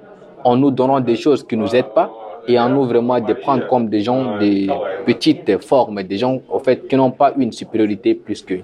en 0.44 0.56
nous 0.56 0.70
donnant 0.70 1.00
des 1.00 1.16
choses 1.16 1.42
qui 1.46 1.56
ne 1.56 1.62
nous 1.62 1.74
aident 1.74 1.94
pas 1.94 2.10
et 2.48 2.58
en 2.58 2.68
nous 2.68 2.84
vraiment 2.84 3.20
de 3.20 3.32
prendre 3.34 3.66
comme 3.66 3.88
des 3.88 4.00
gens 4.00 4.38
de 4.38 4.68
petites 5.04 5.60
formes, 5.62 6.02
des 6.02 6.18
gens 6.18 6.40
au 6.48 6.58
fait 6.58 6.86
qui 6.88 6.96
n'ont 6.96 7.10
pas 7.10 7.32
une 7.38 7.52
supériorité 7.52 8.14
plus 8.14 8.42
que. 8.42 8.54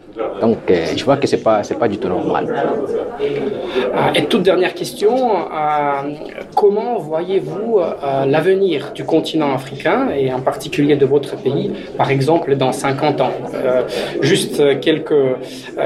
Donc 0.41 0.59
euh, 0.71 0.87
je 0.97 1.05
vois 1.05 1.17
que 1.17 1.27
c'est 1.27 1.43
pas 1.43 1.63
c'est 1.63 1.79
pas 1.79 1.89
du 1.89 1.99
tout 1.99 2.09
normal. 2.09 2.47
Euh, 3.99 4.13
et 4.15 4.25
toute 4.27 4.43
dernière 4.43 4.75
question, 4.75 5.13
euh, 5.37 6.15
comment 6.55 6.99
voyez-vous 6.99 7.79
euh, 7.79 8.25
l'avenir 8.27 8.93
du 8.95 9.05
continent 9.05 9.53
africain 9.55 10.09
et 10.17 10.33
en 10.33 10.41
particulier 10.41 10.97
de 10.97 11.07
votre 11.07 11.37
pays, 11.37 11.73
par 11.97 12.11
exemple 12.11 12.55
dans 12.57 12.73
50 12.73 13.21
ans? 13.21 13.33
Juste 14.21 14.81
quelques 14.81 15.25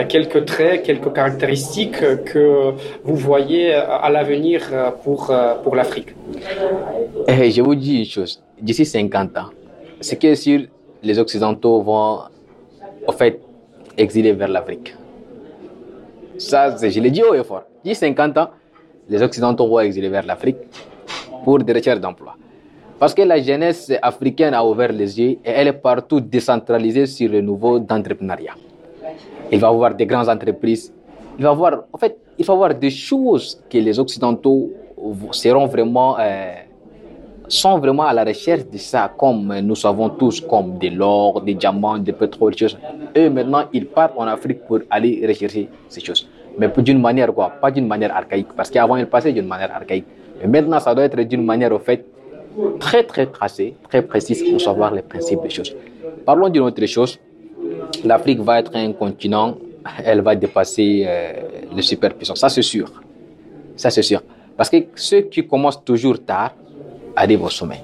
quelques 0.08 0.44
traits, 0.44 0.82
quelques 0.82 1.12
caractéristiques 1.12 2.00
que 2.24 2.72
vous 3.04 3.16
voyez 3.16 3.74
à 3.74 4.08
l'avenir 4.10 4.60
pour 5.04 5.32
pour 5.62 5.76
l'Afrique. 5.76 6.10
Et 7.28 7.50
je 7.50 7.62
vous 7.62 7.74
dis 7.74 7.98
une 7.98 8.04
chose, 8.04 8.42
d'ici 8.60 8.84
50 8.84 9.36
ans, 9.38 9.50
ce 10.00 10.14
qui 10.14 10.26
est 10.26 10.34
sûr, 10.34 10.66
les 11.02 11.18
Occidentaux 11.18 11.82
vont, 11.82 12.20
en 13.06 13.12
fait, 13.12 13.40
exiler 13.96 14.32
vers 14.32 14.48
l'Afrique. 14.48 14.94
Ça, 16.38 16.76
je 16.76 17.00
l'ai 17.00 17.10
dit 17.10 17.22
haut 17.22 17.34
et 17.34 17.44
fort. 17.44 17.64
D'ici 17.84 18.00
50 18.00 18.38
ans, 18.38 18.50
les 19.08 19.22
Occidentaux 19.22 19.68
vont 19.68 19.80
exiler 19.80 20.08
vers 20.08 20.24
l'Afrique 20.24 20.58
pour 21.44 21.58
des 21.58 21.72
recherches 21.72 22.00
d'emploi. 22.00 22.36
Parce 22.98 23.14
que 23.14 23.22
la 23.22 23.40
jeunesse 23.40 23.92
africaine 24.00 24.54
a 24.54 24.64
ouvert 24.64 24.92
les 24.92 25.18
yeux 25.18 25.30
et 25.44 25.50
elle 25.50 25.68
est 25.68 25.72
partout 25.72 26.20
décentralisée 26.20 27.06
sur 27.06 27.30
le 27.30 27.40
niveau 27.40 27.78
d'entrepreneuriat. 27.80 28.54
Il 29.50 29.58
va 29.58 29.68
y 29.68 29.70
avoir 29.70 29.94
des 29.94 30.06
grandes 30.06 30.28
entreprises. 30.28 30.92
Il 31.36 31.42
va 31.42 31.50
y 31.50 31.52
avoir, 31.52 31.84
en 31.92 31.98
fait, 31.98 32.16
il 32.38 32.44
va 32.44 32.54
avoir 32.54 32.74
des 32.74 32.90
choses 32.90 33.60
que 33.68 33.78
les 33.78 33.98
Occidentaux 33.98 34.70
seront 35.32 35.66
vraiment, 35.66 36.16
euh, 36.18 36.52
sont 37.48 37.78
vraiment 37.78 38.04
à 38.04 38.12
la 38.12 38.24
recherche 38.24 38.64
de 38.70 38.78
ça, 38.78 39.12
comme 39.16 39.58
nous 39.60 39.74
savons 39.74 40.08
tous, 40.10 40.40
comme 40.40 40.78
de 40.78 40.88
l'or, 40.88 41.40
des 41.40 41.54
diamants, 41.54 41.98
des 41.98 42.12
pétroles, 42.12 42.52
des 42.52 42.58
choses. 42.58 42.78
Et 43.14 43.28
maintenant, 43.28 43.64
ils 43.72 43.86
partent 43.86 44.14
en 44.16 44.26
Afrique 44.26 44.64
pour 44.66 44.80
aller 44.90 45.24
rechercher 45.26 45.68
ces 45.88 46.00
choses. 46.00 46.28
Mais 46.58 46.70
d'une 46.78 47.00
manière 47.00 47.32
quoi? 47.32 47.50
Pas 47.60 47.70
d'une 47.70 47.86
manière 47.86 48.14
archaïque. 48.14 48.48
Parce 48.56 48.70
qu'avant, 48.70 48.96
ils 48.96 49.06
passaient 49.06 49.32
d'une 49.32 49.46
manière 49.46 49.74
archaïque. 49.74 50.04
Mais 50.40 50.48
maintenant, 50.48 50.80
ça 50.80 50.94
doit 50.94 51.04
être 51.04 51.20
d'une 51.22 51.44
manière, 51.44 51.72
au 51.72 51.78
fait, 51.78 52.04
très, 52.78 53.04
très 53.04 53.26
tracée, 53.26 53.74
très 53.88 54.02
précise 54.02 54.42
pour 54.48 54.60
savoir 54.60 54.92
les 54.92 55.02
principes 55.02 55.42
des 55.42 55.50
choses. 55.50 55.74
Parlons 56.24 56.48
d'une 56.48 56.62
autre 56.62 56.84
chose. 56.86 57.18
L'Afrique 58.04 58.40
va 58.40 58.60
être 58.60 58.74
un 58.74 58.92
continent, 58.92 59.56
elle 60.04 60.20
va 60.20 60.34
dépasser 60.34 61.04
euh, 61.06 61.32
les 61.74 61.82
superpuissances. 61.82 62.40
Ça, 62.40 62.48
c'est 62.48 62.62
sûr. 62.62 62.90
Ça, 63.76 63.90
c'est 63.90 64.02
sûr. 64.02 64.22
Parce 64.56 64.70
que 64.70 64.76
ceux 64.94 65.22
qui 65.22 65.46
commencent 65.46 65.84
toujours 65.84 66.24
tard 66.24 66.54
arrivent 67.16 67.44
au 67.44 67.50
sommet. 67.50 67.82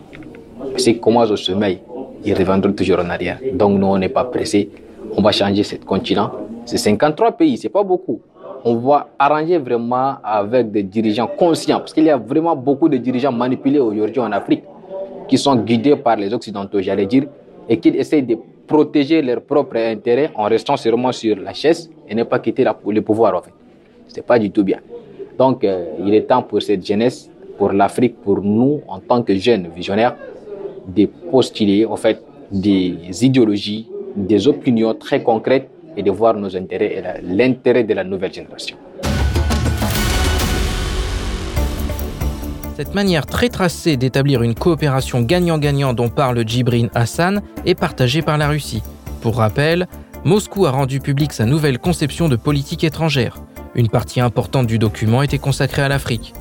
Ceux 0.76 0.92
qui 0.92 1.00
commencent 1.00 1.30
au 1.30 1.36
sommet, 1.36 1.80
ils 2.24 2.34
reviendront 2.34 2.72
toujours 2.72 2.98
en 3.00 3.10
arrière. 3.10 3.38
Donc, 3.52 3.78
nous, 3.78 3.86
on 3.86 3.98
n'est 3.98 4.08
pas 4.08 4.24
pressés. 4.24 4.68
On 5.16 5.22
va 5.22 5.32
changer 5.32 5.62
ce 5.62 5.76
continent. 5.76 6.30
C'est 6.64 6.78
53 6.78 7.32
pays, 7.32 7.56
c'est 7.56 7.70
pas 7.70 7.82
beaucoup 7.82 8.20
on 8.64 8.76
va 8.76 9.08
arranger 9.18 9.58
vraiment 9.58 10.16
avec 10.22 10.70
des 10.70 10.82
dirigeants 10.82 11.26
conscients, 11.26 11.78
parce 11.78 11.92
qu'il 11.92 12.04
y 12.04 12.10
a 12.10 12.16
vraiment 12.16 12.56
beaucoup 12.56 12.88
de 12.88 12.96
dirigeants 12.96 13.32
manipulés 13.32 13.78
aujourd'hui 13.78 14.20
en 14.20 14.32
Afrique, 14.32 14.64
qui 15.28 15.38
sont 15.38 15.56
guidés 15.56 15.96
par 15.96 16.16
les 16.16 16.32
Occidentaux, 16.32 16.80
j'allais 16.80 17.06
dire, 17.06 17.24
et 17.68 17.78
qui 17.78 17.88
essayent 17.88 18.22
de 18.22 18.36
protéger 18.66 19.22
leurs 19.22 19.42
propres 19.42 19.76
intérêts 19.78 20.30
en 20.34 20.44
restant 20.44 20.76
seulement 20.76 21.12
sur 21.12 21.36
la 21.36 21.52
chaise 21.52 21.90
et 22.08 22.14
ne 22.14 22.24
pas 22.24 22.38
quitter 22.38 22.64
le 22.64 23.02
pouvoir, 23.02 23.36
en 23.36 23.42
fait. 23.42 23.52
Ce 24.08 24.16
n'est 24.16 24.22
pas 24.22 24.38
du 24.38 24.50
tout 24.50 24.64
bien. 24.64 24.78
Donc, 25.38 25.62
euh, 25.62 25.84
il 26.04 26.14
est 26.14 26.22
temps 26.22 26.42
pour 26.42 26.60
cette 26.60 26.84
jeunesse, 26.84 27.30
pour 27.56 27.72
l'Afrique, 27.72 28.20
pour 28.22 28.42
nous, 28.42 28.80
en 28.88 28.98
tant 28.98 29.22
que 29.22 29.36
jeunes 29.36 29.68
visionnaires, 29.74 30.16
de 30.88 31.06
postuler, 31.30 31.86
en 31.86 31.96
fait, 31.96 32.20
des 32.50 33.24
idéologies, 33.24 33.88
des 34.16 34.48
opinions 34.48 34.94
très 34.94 35.22
concrètes 35.22 35.68
et 35.96 36.02
de 36.02 36.10
voir 36.10 36.34
nos 36.34 36.56
intérêts 36.56 36.92
et 36.96 37.02
l'intérêt 37.22 37.84
de 37.84 37.94
la 37.94 38.02
nouvelle 38.02 38.32
génération. 38.32 38.76
Cette 42.76 42.94
manière 42.94 43.26
très 43.26 43.48
tracée 43.48 43.96
d'établir 43.96 44.42
une 44.42 44.54
coopération 44.54 45.20
gagnant-gagnant 45.20 45.94
dont 45.94 46.08
parle 46.08 46.46
Djibrin 46.46 46.88
Hassan 46.94 47.42
est 47.64 47.74
partagée 47.74 48.22
par 48.22 48.38
la 48.38 48.48
Russie. 48.48 48.82
Pour 49.20 49.36
rappel, 49.36 49.86
Moscou 50.24 50.66
a 50.66 50.70
rendu 50.70 51.00
publique 51.00 51.32
sa 51.32 51.44
nouvelle 51.44 51.78
conception 51.78 52.28
de 52.28 52.36
politique 52.36 52.82
étrangère. 52.84 53.36
Une 53.78 53.88
partie 53.88 54.20
importante 54.20 54.66
du 54.66 54.78
document 54.78 55.22
était 55.22 55.38
consacrée 55.38 55.82
à 55.82 55.88
l'Afrique. 55.88 56.34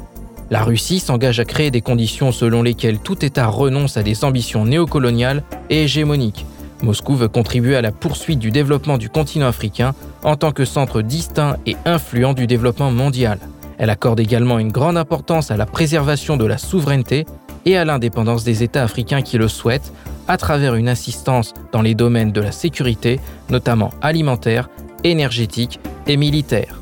La 0.50 0.64
Russie 0.64 1.00
s'engage 1.00 1.40
à 1.40 1.46
créer 1.46 1.72
des 1.72 1.82
conditions 1.82 2.34
selon 2.34 2.64
lesquelles 2.64 3.00
tout 3.00 3.24
État 3.24 3.48
renonce 3.48 3.96
à 3.96 4.04
des 4.04 4.26
ambitions 4.26 4.66
néocoloniales 4.66 5.44
et 5.70 5.84
hégémoniques, 5.84 6.46
Moscou 6.84 7.16
veut 7.16 7.28
contribuer 7.28 7.76
à 7.76 7.82
la 7.82 7.92
poursuite 7.92 8.40
du 8.40 8.52
développement 8.52 8.98
du 8.98 9.10
continent 9.10 9.48
africain 9.48 9.94
en 10.24 10.36
tant 10.36 10.52
que 10.52 10.66
centre 10.66 11.02
distinct 11.02 11.58
et 11.66 11.76
influent 11.86 12.34
du 12.34 12.48
développement 12.48 12.92
mondial. 12.92 13.40
Elle 13.78 13.92
accorde 13.92 14.20
également 14.20 14.60
une 14.60 14.72
grande 14.72 14.98
importance 14.98 15.52
à 15.52 15.58
la 15.58 15.66
préservation 15.66 16.38
de 16.38 16.46
la 16.46 16.58
souveraineté 16.58 17.26
et 17.66 17.78
à 17.78 17.86
l'indépendance 17.86 18.44
des 18.44 18.64
États 18.64 18.84
africains 18.84 19.22
qui 19.22 19.38
le 19.38 19.48
souhaitent, 19.48 19.94
à 20.28 20.38
travers 20.38 20.76
une 20.76 20.90
assistance 20.90 21.54
dans 21.72 21.82
les 21.82 21.96
domaines 21.96 22.32
de 22.32 22.42
la 22.42 22.52
sécurité, 22.52 23.20
notamment 23.50 23.92
alimentaire, 24.02 24.70
énergétique 25.04 25.80
et 26.08 26.18
militaire. 26.18 26.80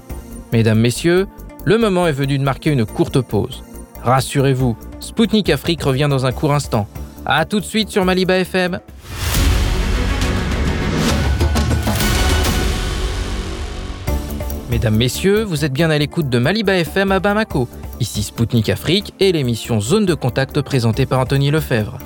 Mesdames, 0.55 0.79
Messieurs, 0.79 1.27
le 1.65 1.77
moment 1.77 2.07
est 2.07 2.13
venu 2.13 2.37
de 2.37 2.43
marquer 2.43 2.71
une 2.71 2.85
courte 2.85 3.19
pause. 3.19 3.61
Rassurez-vous, 4.03 4.77
Spoutnik 5.01 5.49
Afrique 5.49 5.83
revient 5.83 6.07
dans 6.09 6.25
un 6.25 6.31
court 6.31 6.53
instant. 6.53 6.87
A 7.25 7.43
tout 7.43 7.59
de 7.59 7.65
suite 7.65 7.89
sur 7.89 8.05
Maliba 8.05 8.37
FM. 8.37 8.79
Mesdames, 14.69 14.95
Messieurs, 14.95 15.43
vous 15.43 15.65
êtes 15.65 15.73
bien 15.73 15.89
à 15.89 15.97
l'écoute 15.97 16.29
de 16.29 16.39
Maliba 16.39 16.77
FM 16.77 17.11
à 17.11 17.19
Bamako. 17.19 17.67
Ici 17.99 18.23
Spoutnik 18.23 18.69
Afrique 18.69 19.13
et 19.19 19.33
l'émission 19.33 19.81
Zone 19.81 20.05
de 20.05 20.13
contact 20.13 20.61
présentée 20.61 21.05
par 21.05 21.19
Anthony 21.19 21.51
Lefebvre. 21.51 21.97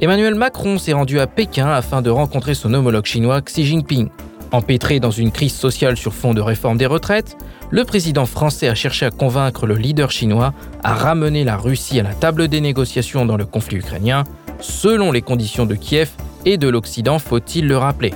Emmanuel 0.00 0.34
Macron 0.34 0.76
s'est 0.78 0.92
rendu 0.92 1.20
à 1.20 1.28
Pékin 1.28 1.68
afin 1.68 2.02
de 2.02 2.10
rencontrer 2.10 2.54
son 2.54 2.74
homologue 2.74 3.06
chinois 3.06 3.40
Xi 3.42 3.64
Jinping. 3.64 4.08
Empêtré 4.52 5.00
dans 5.00 5.10
une 5.10 5.32
crise 5.32 5.54
sociale 5.54 5.96
sur 5.96 6.14
fond 6.14 6.34
de 6.34 6.40
réforme 6.40 6.76
des 6.76 6.86
retraites, 6.86 7.36
le 7.70 7.84
président 7.84 8.26
français 8.26 8.68
a 8.68 8.74
cherché 8.74 9.06
à 9.06 9.10
convaincre 9.10 9.66
le 9.66 9.76
leader 9.76 10.10
chinois 10.10 10.52
à 10.84 10.94
ramener 10.94 11.42
la 11.42 11.56
Russie 11.56 11.98
à 11.98 12.02
la 12.02 12.12
table 12.12 12.48
des 12.48 12.60
négociations 12.60 13.24
dans 13.24 13.38
le 13.38 13.46
conflit 13.46 13.78
ukrainien, 13.78 14.24
selon 14.60 15.10
les 15.10 15.22
conditions 15.22 15.64
de 15.64 15.74
Kiev 15.74 16.10
et 16.44 16.58
de 16.58 16.68
l'Occident, 16.68 17.18
faut-il 17.18 17.66
le 17.66 17.78
rappeler? 17.78 18.12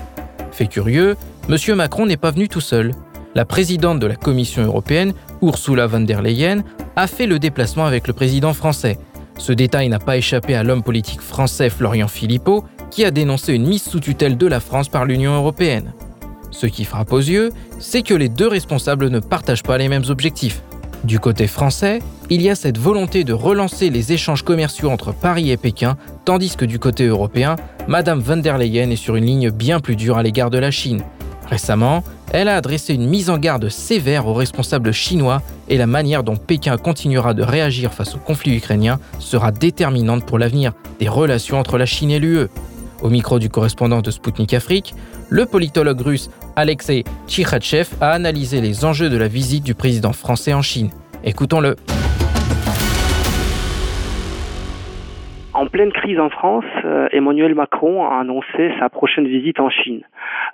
Fait 0.52 0.66
curieux, 0.66 1.16
M. 1.48 1.74
Macron 1.74 2.06
n'est 2.06 2.16
pas 2.16 2.30
venu 2.30 2.48
tout 2.48 2.60
seul 2.60 2.92
la 3.36 3.44
présidente 3.44 4.00
de 4.00 4.06
la 4.06 4.16
Commission 4.16 4.64
européenne, 4.64 5.12
Ursula 5.42 5.86
von 5.86 6.00
der 6.00 6.22
Leyen, 6.22 6.64
a 6.96 7.06
fait 7.06 7.26
le 7.26 7.38
déplacement 7.38 7.84
avec 7.84 8.08
le 8.08 8.14
président 8.14 8.54
français. 8.54 8.98
Ce 9.36 9.52
détail 9.52 9.90
n'a 9.90 9.98
pas 9.98 10.16
échappé 10.16 10.54
à 10.54 10.62
l'homme 10.62 10.82
politique 10.82 11.20
français 11.20 11.68
Florian 11.68 12.08
Philippot, 12.08 12.64
qui 12.90 13.04
a 13.04 13.10
dénoncé 13.10 13.52
une 13.52 13.66
mise 13.66 13.82
sous 13.82 14.00
tutelle 14.00 14.38
de 14.38 14.46
la 14.46 14.58
France 14.58 14.88
par 14.88 15.04
l'Union 15.04 15.34
européenne. 15.34 15.92
Ce 16.50 16.66
qui 16.66 16.84
frappe 16.84 17.12
aux 17.12 17.18
yeux, 17.18 17.50
c'est 17.78 18.02
que 18.02 18.14
les 18.14 18.28
deux 18.28 18.48
responsables 18.48 19.08
ne 19.08 19.20
partagent 19.20 19.62
pas 19.62 19.78
les 19.78 19.88
mêmes 19.88 20.04
objectifs. 20.08 20.62
Du 21.04 21.20
côté 21.20 21.46
français, 21.46 22.00
il 22.30 22.42
y 22.42 22.50
a 22.50 22.54
cette 22.54 22.78
volonté 22.78 23.22
de 23.22 23.32
relancer 23.32 23.90
les 23.90 24.12
échanges 24.12 24.42
commerciaux 24.42 24.90
entre 24.90 25.12
Paris 25.12 25.50
et 25.50 25.56
Pékin, 25.56 25.96
tandis 26.24 26.56
que 26.56 26.64
du 26.64 26.78
côté 26.78 27.04
européen, 27.06 27.56
Madame 27.86 28.20
von 28.20 28.38
der 28.38 28.58
Leyen 28.58 28.90
est 28.90 28.96
sur 28.96 29.14
une 29.16 29.26
ligne 29.26 29.50
bien 29.50 29.78
plus 29.78 29.94
dure 29.94 30.18
à 30.18 30.22
l'égard 30.22 30.50
de 30.50 30.58
la 30.58 30.70
Chine. 30.70 31.02
Récemment, 31.48 32.02
elle 32.32 32.48
a 32.48 32.56
adressé 32.56 32.94
une 32.94 33.06
mise 33.06 33.30
en 33.30 33.38
garde 33.38 33.68
sévère 33.68 34.26
aux 34.26 34.34
responsables 34.34 34.92
chinois 34.92 35.42
et 35.68 35.78
la 35.78 35.86
manière 35.86 36.24
dont 36.24 36.36
Pékin 36.36 36.76
continuera 36.76 37.34
de 37.34 37.42
réagir 37.42 37.94
face 37.94 38.16
au 38.16 38.18
conflit 38.18 38.56
ukrainien 38.56 38.98
sera 39.20 39.52
déterminante 39.52 40.26
pour 40.26 40.38
l'avenir 40.38 40.72
des 40.98 41.08
relations 41.08 41.60
entre 41.60 41.78
la 41.78 41.86
Chine 41.86 42.10
et 42.10 42.18
l'UE. 42.18 42.48
Au 43.02 43.10
micro 43.10 43.38
du 43.38 43.48
correspondant 43.48 44.00
de 44.00 44.10
Sputnik 44.10 44.54
Afrique, 44.54 44.94
le 45.30 45.44
politologue 45.44 46.00
russe 46.00 46.30
Alexei 46.56 47.04
Tchikhachev 47.26 47.88
a 48.00 48.12
analysé 48.12 48.60
les 48.60 48.84
enjeux 48.84 49.10
de 49.10 49.18
la 49.18 49.28
visite 49.28 49.64
du 49.64 49.74
président 49.74 50.12
français 50.12 50.54
en 50.54 50.62
Chine. 50.62 50.90
Écoutons-le. 51.22 51.76
En 55.56 55.66
pleine 55.68 55.90
crise 55.90 56.20
en 56.20 56.28
France, 56.28 56.66
euh, 56.84 57.08
Emmanuel 57.12 57.54
Macron 57.54 58.04
a 58.04 58.20
annoncé 58.20 58.72
sa 58.78 58.90
prochaine 58.90 59.26
visite 59.26 59.58
en 59.58 59.70
Chine. 59.70 60.02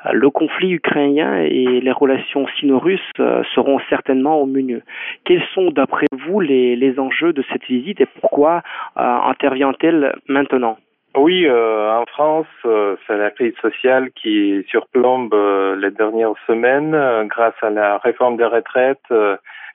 Euh, 0.07 0.13
le 0.13 0.31
conflit 0.31 0.71
ukrainien 0.71 1.43
et 1.43 1.81
les 1.81 1.91
relations 1.91 2.47
sino-russes 2.61 3.01
euh, 3.19 3.43
seront 3.53 3.81
certainement 3.91 4.41
au 4.41 4.47
mieux. 4.47 4.83
Quels 5.25 5.43
sont 5.55 5.73
d'après 5.73 6.07
vous 6.25 6.39
les, 6.39 6.95
enjeux 6.99 7.33
de 7.33 7.43
cette 7.53 7.65
visite 7.65 8.01
et 8.01 8.07
pourquoi 8.21 8.63
intervient-elle 8.95 10.15
maintenant? 10.29 10.77
Oui, 11.17 11.49
en 11.51 12.05
France, 12.07 12.47
c'est 12.63 13.17
la 13.17 13.31
crise 13.31 13.55
sociale 13.61 14.11
qui 14.13 14.65
surplombe 14.69 15.35
les 15.79 15.91
dernières 15.91 16.35
semaines 16.47 17.29
grâce 17.29 17.55
à 17.63 17.71
la 17.71 17.99
réforme 17.99 18.37
des 18.37 18.45
retraites 18.47 19.13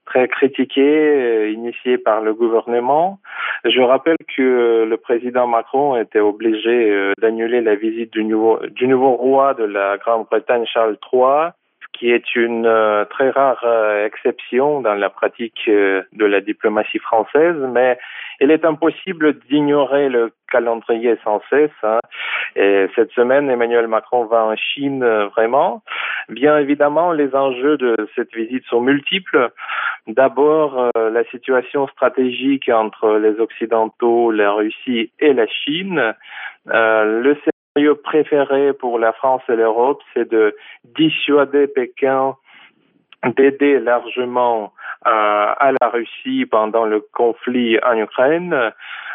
très 0.07 0.27
critiqué, 0.27 0.81
euh, 0.81 1.51
initié 1.51 1.97
par 1.97 2.21
le 2.21 2.33
gouvernement. 2.33 3.19
Je 3.65 3.81
rappelle 3.81 4.17
que 4.35 4.85
le 4.89 4.97
président 4.97 5.47
Macron 5.47 5.97
était 5.97 6.19
obligé 6.19 6.89
euh, 6.89 7.13
d'annuler 7.21 7.61
la 7.61 7.75
visite 7.75 8.11
du 8.13 8.23
nouveau, 8.23 8.59
du 8.67 8.87
nouveau 8.87 9.11
roi 9.15 9.53
de 9.53 9.65
la 9.65 9.97
Grande-Bretagne, 9.97 10.65
Charles 10.65 10.97
III, 11.11 11.51
qui 11.97 12.11
est 12.11 12.35
une 12.35 12.65
euh, 12.65 13.05
très 13.05 13.29
rare 13.29 13.61
euh, 13.63 14.05
exception 14.05 14.81
dans 14.81 14.93
la 14.93 15.09
pratique 15.09 15.61
euh, 15.67 16.03
de 16.13 16.25
la 16.25 16.41
diplomatie 16.41 16.99
française, 16.99 17.55
mais 17.69 17.97
il 18.39 18.51
est 18.51 18.65
impossible 18.65 19.39
d'ignorer 19.49 20.09
le 20.09 20.31
calendrier 20.51 21.17
sans 21.23 21.41
cesse. 21.49 21.71
Hein. 21.83 21.99
Et 22.55 22.87
cette 22.95 23.11
semaine, 23.11 23.49
Emmanuel 23.49 23.87
Macron 23.87 24.25
va 24.25 24.45
en 24.45 24.55
Chine 24.55 25.03
vraiment. 25.35 25.81
Bien 26.29 26.57
évidemment, 26.57 27.11
les 27.11 27.33
enjeux 27.35 27.77
de 27.77 27.95
cette 28.15 28.33
visite 28.33 28.63
sont 28.65 28.81
multiples. 28.81 29.49
D'abord, 30.05 30.91
la 30.95 31.23
situation 31.25 31.87
stratégique 31.87 32.69
entre 32.69 33.17
les 33.17 33.39
Occidentaux, 33.39 34.31
la 34.31 34.51
Russie 34.51 35.11
et 35.19 35.33
la 35.33 35.47
Chine. 35.47 36.13
Le 37.79 37.95
préféré 37.95 38.73
pour 38.73 38.99
la 38.99 39.13
France 39.13 39.41
et 39.49 39.55
l'Europe, 39.55 40.01
c'est 40.13 40.29
de 40.29 40.55
dissuader 40.97 41.67
Pékin 41.67 42.35
d'aider 43.35 43.79
largement 43.79 44.73
à 45.03 45.71
la 45.81 45.89
Russie 45.89 46.45
pendant 46.45 46.85
le 46.85 46.99
conflit 47.13 47.79
en 47.83 47.97
Ukraine 47.97 48.71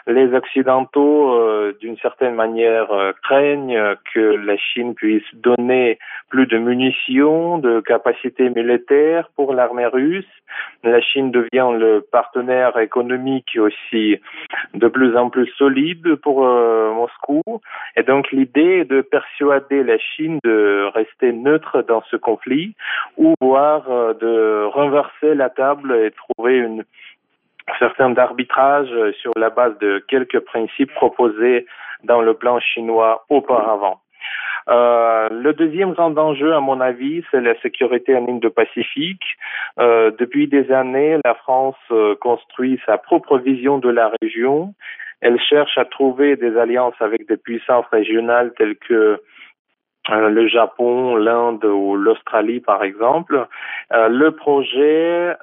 les 0.07 0.34
Occidentaux, 0.34 1.32
euh, 1.32 1.76
d'une 1.80 1.96
certaine 1.98 2.34
manière, 2.34 2.90
euh, 2.92 3.12
craignent 3.22 3.96
que 4.12 4.20
la 4.20 4.57
Chine 4.57 4.94
puisse 4.94 5.24
donner 5.34 5.98
plus 6.28 6.46
de 6.46 6.59
munitions, 6.59 7.59
de 7.59 7.80
capacités 7.80 8.50
militaires 8.50 9.28
pour 9.36 9.55
l'armée 9.55 9.86
russe. 9.86 10.24
La 10.82 11.00
Chine 11.00 11.30
devient 11.30 11.70
le 11.78 12.00
partenaire 12.00 12.76
économique 12.78 13.57
aussi 13.59 14.20
de 14.74 14.88
plus 14.88 15.16
en 15.16 15.30
plus 15.30 15.46
solide 15.57 16.16
pour 16.16 16.44
euh, 16.46 16.92
Moscou. 16.92 17.42
Et 17.96 18.03
donc 18.03 18.30
l'idée 18.32 18.80
est 18.80 18.90
de 18.90 19.03
persuader 19.03 19.84
la 19.84 19.98
Chine 19.98 20.38
de 20.42 20.90
rester 20.94 21.32
neutre 21.32 21.82
dans 21.86 22.03
ce 22.11 22.16
conflit 22.16 22.74
ou 23.16 23.34
voire 23.40 23.84
de 24.14 24.64
renverser 24.64 25.34
la 25.34 25.50
table 25.50 25.94
et 25.94 26.11
trouver 26.11 26.59
une 26.59 26.84
certains 27.79 28.11
d'arbitrage 28.11 28.91
sur 29.21 29.33
la 29.37 29.51
base 29.51 29.77
de 29.79 30.05
quelques 30.09 30.41
principes 30.41 30.93
proposés 30.95 31.67
dans 32.05 32.21
le 32.21 32.35
plan 32.35 32.59
chinois 32.61 33.25
auparavant. 33.29 34.01
Euh, 34.69 35.29
le 35.31 35.53
deuxième 35.53 35.93
grand 35.93 36.17
enjeu, 36.17 36.55
à 36.55 36.61
mon 36.61 36.81
avis, 36.81 37.23
c'est 37.31 37.41
la 37.41 37.59
sécurité 37.61 38.17
en 38.17 38.29
Indo-Pacifique. 38.29 39.25
Euh, 39.81 40.11
depuis 40.19 40.47
des 40.47 40.71
années, 40.71 41.19
la 41.25 41.35
France 41.35 41.77
euh, 41.91 42.15
construit 42.17 42.81
sa 42.87 42.99
propre 42.99 43.39
vision 43.39 43.79
de 43.79 43.89
la 43.89 44.13
région. 44.23 44.75
Elle 45.21 45.41
cherche 45.41 45.79
à 45.79 45.85
trouver 45.85 46.37
des 46.37 46.57
alliances 46.57 47.01
avec 47.01 47.27
des 47.29 47.37
puissances 47.37 47.87
régionales 47.91 48.53
telles 48.57 48.77
que 48.77 49.21
euh, 50.11 50.29
le 50.29 50.49
Japon, 50.49 51.17
l'Inde 51.17 51.65
ou 51.65 51.97
l'Australie, 51.97 52.61
par 52.61 52.83
exemple. 52.83 53.47
Euh, 53.93 54.09
le 54.09 54.33
projet 54.33 55.37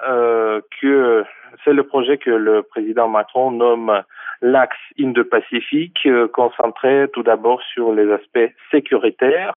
que 0.80 1.24
c'est 1.64 1.72
le 1.72 1.84
projet 1.84 2.18
que 2.18 2.30
le 2.30 2.62
président 2.62 3.08
Macron 3.08 3.50
nomme 3.50 4.02
l'axe 4.42 4.76
Indo-Pacifique, 4.98 6.06
euh, 6.06 6.28
concentré 6.28 7.06
tout 7.12 7.22
d'abord 7.22 7.60
sur 7.74 7.92
les 7.92 8.10
aspects 8.10 8.52
sécuritaires. 8.70 9.52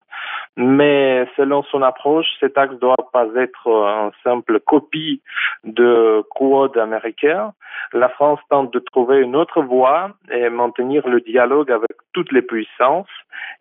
Mais 0.57 1.27
selon 1.37 1.63
son 1.63 1.81
approche, 1.81 2.27
cet 2.39 2.57
axe 2.57 2.75
doit 2.75 3.09
pas 3.13 3.27
être 3.37 3.67
une 3.67 4.11
simple 4.23 4.59
copie 4.59 5.21
de 5.63 6.23
Quad 6.29 6.77
américain. 6.77 7.53
La 7.93 8.09
France 8.09 8.39
tente 8.49 8.73
de 8.73 8.79
trouver 8.79 9.21
une 9.21 9.35
autre 9.35 9.61
voie 9.61 10.11
et 10.31 10.49
maintenir 10.49 11.07
le 11.07 11.21
dialogue 11.21 11.71
avec 11.71 11.91
toutes 12.13 12.31
les 12.31 12.41
puissances. 12.41 13.07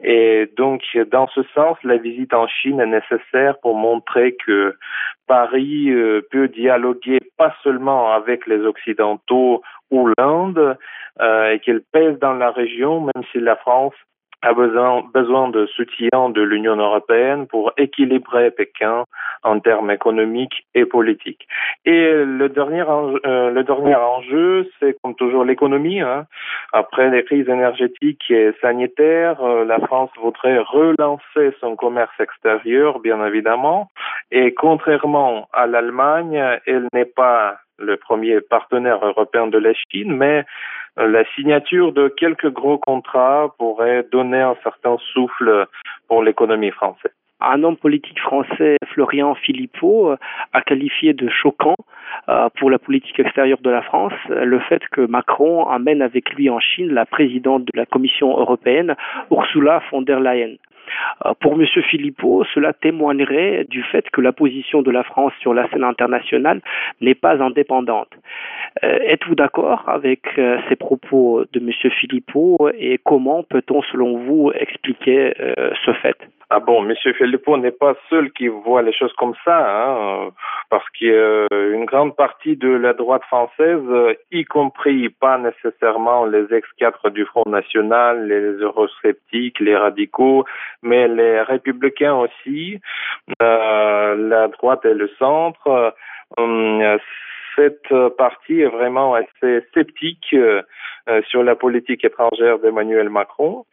Et 0.03 0.51
donc, 0.57 0.83
dans 1.11 1.29
ce 1.29 1.43
sens, 1.55 1.77
la 1.85 1.97
visite 1.97 2.35
en 2.35 2.47
Chine 2.47 2.81
est 2.81 2.87
nécessaire 2.87 3.59
pour 3.61 3.75
montrer 3.77 4.37
que 4.47 4.77
Paris 5.27 5.91
euh, 5.91 6.23
peut 6.31 6.49
dialoguer 6.49 7.21
pas 7.37 7.55
seulement 7.63 8.13
avec 8.13 8.47
les 8.47 8.61
Occidentaux 8.65 9.63
ou 9.91 10.09
l'Inde, 10.19 10.77
euh, 11.21 11.53
et 11.53 11.59
qu'elle 11.61 11.83
pèse 11.93 12.19
dans 12.19 12.35
la 12.35 12.51
région, 12.51 13.01
même 13.01 13.25
si 13.31 13.41
la 13.41 13.57
France 13.57 13.95
a 14.43 14.53
besoin, 14.55 15.03
besoin 15.13 15.49
de 15.49 15.67
soutien 15.67 16.31
de 16.31 16.41
l'Union 16.41 16.77
européenne 16.77 17.47
pour 17.47 17.73
équilibrer 17.77 18.51
Pékin 18.51 19.05
en 19.43 19.61
termes 19.61 19.91
économiques 19.91 20.67
et 20.75 20.85
politiques. 20.85 21.47
Et 21.85 22.13
le 22.25 22.49
dernier 22.49 22.85
euh, 22.89 23.51
le 23.51 23.63
dernier 23.65 23.95
enjeu, 23.95 24.69
c'est 24.79 24.97
comme 25.03 25.15
toujours 25.15 25.45
l'économie. 25.45 26.01
Hein. 26.01 26.27
Après 26.73 27.11
les 27.11 27.25
crises 27.25 27.49
énergétiques 27.49 28.31
et 28.31 28.53
sanitaires, 28.61 29.43
euh, 29.43 29.65
la 29.65 29.79
France 29.81 30.11
voudrait 30.21 30.59
relancer 30.59 31.55
son 31.61 31.77
commerce 31.77 32.19
extérieur, 32.19 33.01
bien 33.01 33.25
évidemment. 33.27 33.89
Et 34.31 34.55
contrairement 34.55 35.49
à 35.53 35.67
l'Allemagne, 35.67 36.43
elle 36.67 36.89
n'est 36.93 37.05
pas 37.05 37.57
le 37.81 37.97
premier 37.97 38.41
partenaire 38.41 39.05
européen 39.05 39.47
de 39.47 39.59
la 39.59 39.73
Chine, 39.75 40.15
mais 40.17 40.45
euh, 40.99 41.09
la 41.09 41.25
signature 41.35 41.93
de 41.93 42.09
quelques 42.09 42.51
gros 42.51 42.79
contrats 42.79 43.55
pourrait 43.59 44.05
donner 44.11 44.41
un 44.41 44.57
certain 44.63 44.97
souffle 45.13 45.67
pour 46.09 46.23
l'économie 46.23 46.71
française. 46.71 47.13
Un 47.43 47.63
homme 47.63 47.77
politique 47.77 48.21
français, 48.21 48.77
Florian 48.93 49.35
Philippot, 49.35 50.11
euh, 50.11 50.17
a 50.53 50.61
qualifié 50.61 51.15
de 51.15 51.29
choquant 51.31 51.77
euh, 52.29 52.49
pour 52.59 52.71
la 52.71 52.79
politique 52.79 53.19
extérieure 53.19 53.61
de 53.63 53.71
la 53.71 53.83
France 53.83 54.13
le 54.29 54.59
fait 54.61 54.83
que 54.91 55.01
Macron 55.01 55.67
amène 55.67 56.03
avec 56.03 56.35
lui 56.35 56.51
en 56.51 56.61
Chine 56.61 56.93
la 56.93 57.07
présidente 57.07 57.65
de 57.65 57.73
la 57.75 57.87
Commission 57.87 58.39
européenne, 58.39 58.95
Ursula 59.31 59.83
von 59.91 60.03
der 60.03 60.21
Leyen. 60.21 60.57
Euh, 61.27 61.35
pour 61.41 61.55
M. 61.61 61.67
Philippot, 61.91 62.45
cela 62.55 62.73
témoignerait 62.73 63.65
du 63.69 63.83
fait 63.83 64.09
que 64.11 64.21
la 64.21 64.33
position 64.33 64.83
de 64.83 64.91
la 64.91 65.03
France 65.03 65.33
sur 65.41 65.55
la 65.55 65.69
scène 65.71 65.85
internationale 65.85 66.61
n'est 67.01 67.15
pas 67.15 67.43
indépendante. 67.43 68.11
Euh, 68.85 68.99
êtes-vous 69.05 69.35
d'accord 69.35 69.89
avec 69.89 70.23
euh, 70.39 70.59
ces 70.69 70.77
propos 70.77 71.45
de 71.53 71.61
M. 71.61 71.91
Philippot 72.01 72.71
et 72.79 72.99
comment 73.05 73.43
peut-on, 73.43 73.83
selon 73.83 74.19
vous, 74.19 74.53
expliquer 74.55 75.33
ce 75.85 75.93
fait? 75.93 76.17
Ah 76.53 76.59
bon, 76.59 76.83
Monsieur 76.83 77.13
Philippot 77.13 77.57
n'est 77.57 77.71
pas 77.71 77.95
seul 78.09 78.33
qui 78.33 78.49
voit 78.49 78.83
les 78.83 78.93
choses 78.93 79.13
comme 79.13 79.35
ça, 79.45 79.57
hein, 79.57 80.31
parce 80.69 80.89
qu'une 80.91 81.85
grande 81.85 82.17
partie 82.17 82.57
de 82.57 82.69
la 82.69 82.93
droite 82.93 83.23
française, 83.29 83.81
y 84.33 84.45
compris 84.45 85.11
pas 85.11 85.39
nécessairement 85.39 86.25
les 86.25 86.53
ex-cadres 86.53 87.11
du 87.11 87.25
Front 87.25 87.49
National, 87.49 88.27
les 88.27 88.65
eurosceptiques, 88.65 89.61
les 89.61 89.77
radicaux, 89.77 90.45
mais 90.83 91.07
les 91.07 91.41
républicains 91.41 92.17
aussi, 92.17 92.81
euh, 93.41 94.17
la 94.17 94.49
droite 94.49 94.85
et 94.85 94.95
le 94.95 95.09
centre, 95.21 95.95
euh, 96.41 96.99
cette 97.61 97.95
partie 98.17 98.61
est 98.61 98.69
vraiment 98.69 99.15
assez 99.15 99.65
sceptique 99.75 100.29
euh, 100.33 100.63
euh, 101.09 101.23
sur 101.29 101.43
la 101.43 101.57
politique 101.57 102.05
étrangère 102.05 102.59
d'Emmanuel 102.59 103.09
Macron. 103.09 103.65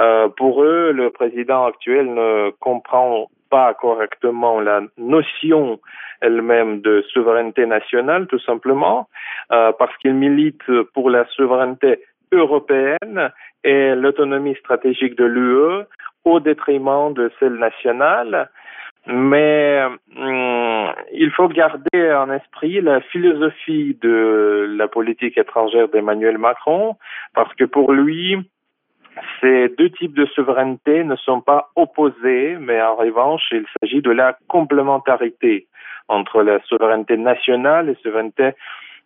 Euh, 0.00 0.28
pour 0.28 0.62
eux, 0.62 0.92
le 0.92 1.10
président 1.10 1.66
actuel 1.66 2.12
ne 2.12 2.50
comprend 2.60 3.28
pas 3.50 3.74
correctement 3.74 4.60
la 4.60 4.82
notion 4.98 5.80
elle-même 6.20 6.80
de 6.80 7.02
souveraineté 7.12 7.66
nationale, 7.66 8.26
tout 8.26 8.38
simplement, 8.40 9.08
euh, 9.52 9.72
parce 9.78 9.96
qu'il 9.98 10.14
milite 10.14 10.64
pour 10.94 11.10
la 11.10 11.26
souveraineté 11.36 12.00
européenne 12.32 13.30
et 13.62 13.94
l'autonomie 13.94 14.56
stratégique 14.56 15.16
de 15.16 15.24
l'UE 15.24 15.84
au 16.24 16.40
détriment 16.40 17.12
de 17.12 17.30
celle 17.38 17.54
nationale. 17.54 18.50
Mais 19.06 19.82
hum, 20.16 20.92
il 21.12 21.30
faut 21.30 21.48
garder 21.48 22.12
en 22.12 22.30
esprit 22.30 22.80
la 22.80 23.00
philosophie 23.00 23.96
de 24.00 24.74
la 24.78 24.88
politique 24.88 25.36
étrangère 25.36 25.88
d'Emmanuel 25.88 26.38
Macron, 26.38 26.96
parce 27.34 27.52
que 27.54 27.64
pour 27.64 27.92
lui, 27.92 28.38
ces 29.40 29.68
deux 29.76 29.90
types 29.90 30.14
de 30.14 30.26
souveraineté 30.26 31.04
ne 31.04 31.16
sont 31.16 31.40
pas 31.40 31.70
opposés, 31.76 32.56
mais 32.58 32.80
en 32.80 32.96
revanche, 32.96 33.42
il 33.52 33.64
s'agit 33.78 34.00
de 34.00 34.10
la 34.10 34.36
complémentarité 34.48 35.66
entre 36.08 36.42
la 36.42 36.60
souveraineté 36.62 37.16
nationale 37.16 37.88
et 37.88 37.92
la 37.92 37.98
souveraineté 38.00 38.52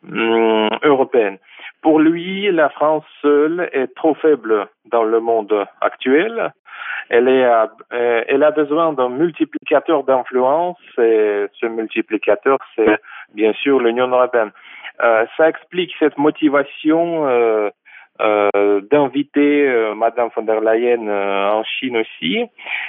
hum, 0.08 0.68
européenne. 0.82 1.38
Pour 1.82 2.00
lui, 2.00 2.50
la 2.50 2.68
France 2.70 3.04
seule 3.22 3.68
est 3.72 3.94
trop 3.94 4.14
faible 4.14 4.68
dans 4.86 5.04
le 5.04 5.20
monde 5.20 5.66
actuel 5.80 6.52
elle, 7.08 7.28
est, 7.28 7.44
euh, 7.44 8.22
elle 8.28 8.42
a 8.42 8.50
besoin 8.50 8.92
d'un 8.92 9.08
multiplicateur 9.08 10.04
d'influence 10.04 10.78
et 10.98 11.46
ce 11.60 11.66
multiplicateur, 11.66 12.58
c'est 12.76 12.98
bien 13.34 13.52
sûr 13.54 13.80
l'Union 13.80 14.08
européenne. 14.08 14.50
Euh, 15.02 15.24
ça 15.36 15.48
explique 15.48 15.92
cette 15.98 16.18
motivation 16.18 17.26
euh, 17.28 17.70
euh, 18.20 18.80
d'inviter 18.90 19.68
euh, 19.68 19.94
Madame 19.94 20.28
von 20.34 20.42
der 20.42 20.60
Leyen 20.60 21.06
euh, 21.06 21.50
en 21.50 21.62
Chine 21.62 21.98
aussi. 21.98 22.44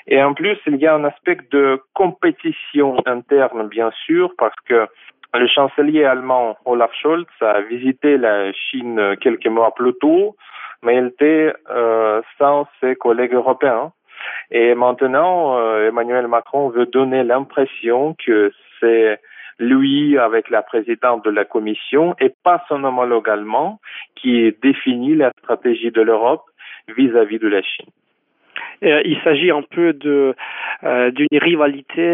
Et 0.08 0.22
en 0.22 0.34
plus, 0.34 0.58
il 0.66 0.78
y 0.78 0.88
a 0.88 0.96
un 0.96 1.04
aspect 1.04 1.38
de 1.52 1.80
compétition 1.94 2.98
interne, 3.06 3.68
bien 3.68 3.92
sûr, 4.06 4.34
parce 4.40 4.56
que 4.66 4.88
le 5.34 5.48
chancelier 5.48 6.06
allemand 6.06 6.58
Olaf 6.66 6.92
Scholz 6.94 7.26
a 7.42 7.62
visité 7.62 8.18
la 8.18 8.52
Chine 8.54 9.16
quelques 9.22 9.48
mois 9.48 9.74
plus 9.76 9.94
tôt, 10.02 10.36
mais 10.84 10.98
il 10.98 11.08
était 11.08 11.54
sans 12.38 12.68
ses 12.82 12.96
collègues 12.96 13.34
européens. 13.34 13.92
Et 14.52 14.74
maintenant, 14.76 15.58
euh, 15.60 15.88
Emmanuel 15.88 16.28
Macron 16.28 16.70
veut 16.70 16.86
donner 16.86 17.24
l'impression 17.24 18.16
que 18.26 18.52
c'est 18.80 19.20
lui, 19.60 20.18
avec 20.18 20.50
la 20.50 20.62
présidente 20.62 21.26
de 21.26 21.30
la 21.30 21.44
Commission, 21.44 22.16
et 22.20 22.34
pas 22.44 22.64
son 22.70 22.84
homologue 22.84 23.30
allemand, 23.30 23.80
qui 24.16 24.56
définit 24.62 25.16
la 25.16 25.32
stratégie 25.40 25.92
de 25.92 26.02
l'Europe 26.02 26.44
vis-à-vis 26.88 27.40
de 27.40 27.48
la 27.48 27.62
Chine. 27.62 27.90
Euh, 28.84 29.02
il 29.04 29.20
s'agit 29.22 29.52
un 29.52 29.62
peu 29.62 29.92
de 29.92 30.34
euh, 30.84 31.12
d'une 31.12 31.28
rivalité 31.34 32.08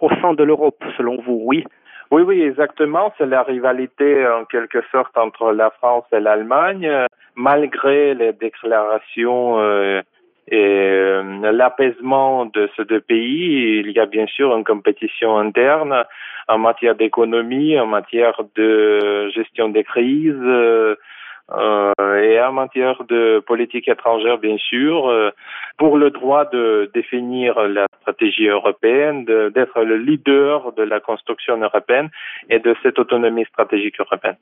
au 0.00 0.08
sein 0.22 0.32
de 0.32 0.42
l'Europe, 0.42 0.82
selon 0.96 1.20
vous, 1.20 1.40
oui 1.44 1.64
Oui, 2.10 2.22
oui, 2.22 2.42
exactement. 2.42 3.12
C'est 3.18 3.26
la 3.26 3.42
rivalité 3.42 4.26
en 4.26 4.44
quelque 4.44 4.82
sorte 4.90 5.16
entre 5.18 5.52
la 5.52 5.70
France 5.70 6.04
et 6.12 6.20
l'Allemagne, 6.20 6.90
malgré 7.34 8.14
les 8.14 8.32
déclarations 8.32 9.58
et 10.50 11.20
l'apaisement 11.52 12.46
de 12.46 12.68
ces 12.76 12.84
deux 12.84 13.00
pays. 13.00 13.80
Il 13.80 13.90
y 13.90 13.98
a 13.98 14.06
bien 14.06 14.26
sûr 14.26 14.56
une 14.56 14.64
compétition 14.64 15.38
interne 15.38 16.04
en 16.48 16.58
matière 16.58 16.94
d'économie, 16.94 17.78
en 17.78 17.86
matière 17.86 18.40
de 18.56 19.28
gestion 19.34 19.68
des 19.68 19.84
crises. 19.84 20.34
Euh, 20.34 20.96
et 21.56 22.40
en 22.40 22.52
matière 22.52 23.04
de 23.04 23.42
politique 23.46 23.88
étrangère, 23.88 24.38
bien 24.38 24.56
sûr, 24.58 25.08
euh, 25.08 25.30
pour 25.78 25.96
le 25.96 26.10
droit 26.10 26.44
de 26.44 26.90
définir 26.92 27.58
la 27.68 27.86
stratégie 28.00 28.48
européenne, 28.48 29.24
d'être 29.24 29.82
le 29.82 29.96
leader 29.96 30.72
de 30.72 30.82
la 30.82 31.00
construction 31.00 31.56
européenne 31.60 32.10
et 32.50 32.58
de 32.58 32.74
cette 32.82 32.98
autonomie 32.98 33.44
stratégique 33.46 33.98
européenne. 34.00 34.36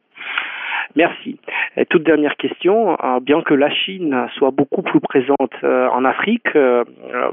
Merci. 0.95 1.39
Et 1.77 1.85
toute 1.85 2.05
dernière 2.05 2.37
question, 2.37 2.97
euh, 3.03 3.21
bien 3.21 3.43
que 3.43 3.55
la 3.55 3.71
Chine 3.71 4.29
soit 4.35 4.51
beaucoup 4.51 4.83
plus 4.83 5.01
présente 5.01 5.53
euh, 5.65 5.89
en 5.89 6.05
Afrique, 6.05 6.55
euh, 6.55 6.85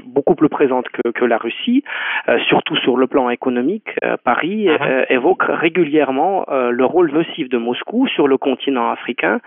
beaucoup 0.04 0.34
plus 0.34 0.48
présente 0.48 0.88
que, 0.88 1.10
que 1.10 1.24
la 1.24 1.38
Russie, 1.38 1.82
surtout 2.48 2.76
sur 2.76 2.96
le 2.96 3.06
plan 3.06 3.30
économique, 3.30 3.88
Paris 4.24 4.66
uh-huh. 4.66 5.06
évoque 5.10 5.44
régulièrement 5.46 6.46
le 6.48 6.84
rôle 6.84 7.10
nocif 7.12 7.48
de 7.48 7.58
Moscou 7.58 8.06
sur 8.08 8.28
le 8.28 8.38
continent 8.38 8.90
africain 8.90 9.40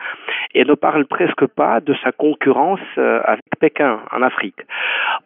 et 0.54 0.64
ne 0.64 0.74
parle 0.74 1.06
presque 1.06 1.46
pas 1.48 1.80
de 1.80 1.96
sa 2.04 2.12
concurrence 2.12 2.80
avec 2.98 3.44
Pékin 3.60 4.00
en 4.12 4.22
Afrique. 4.22 4.60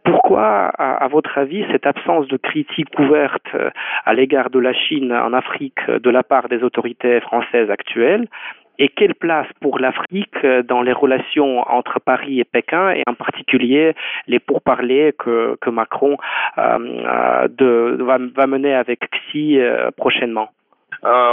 Pourquoi, 0.04 0.72
à, 0.78 1.04
à 1.04 1.08
votre 1.08 1.38
avis, 1.38 1.66
cette 1.72 1.86
absence 1.86 2.28
de 2.28 2.38
critique 2.38 2.88
ouverte 2.98 3.56
à 4.06 4.14
l'égard 4.14 4.50
de 4.50 4.60
la 4.60 4.74
Chine 4.74 5.12
en 5.12 5.34
Afrique 5.34 5.80
de 5.88 6.10
la 6.10 6.24
part 6.24 6.48
des 6.48 6.64
autorités 6.64 7.20
françaises 7.22 7.70
actuelles 7.70 8.28
et 8.82 8.90
quelle 8.90 9.14
place 9.14 9.48
pour 9.62 9.78
l'Afrique 9.78 10.44
euh, 10.44 10.64
dans 10.64 10.82
les 10.82 10.92
relations 10.92 11.60
entre 11.70 12.00
Paris 12.00 12.40
et 12.40 12.44
Pékin 12.44 12.90
et 12.90 13.04
en 13.08 13.14
particulier 13.14 13.94
les 14.26 14.40
pourparlers 14.40 15.14
que, 15.14 15.70
Macron 15.70 16.18
euh, 16.58 17.52
euh 17.62 17.98
va, 18.00 18.48
mener 18.48 18.74
avec 18.74 19.02
Xi 19.12 19.60
prochainement? 19.98 20.50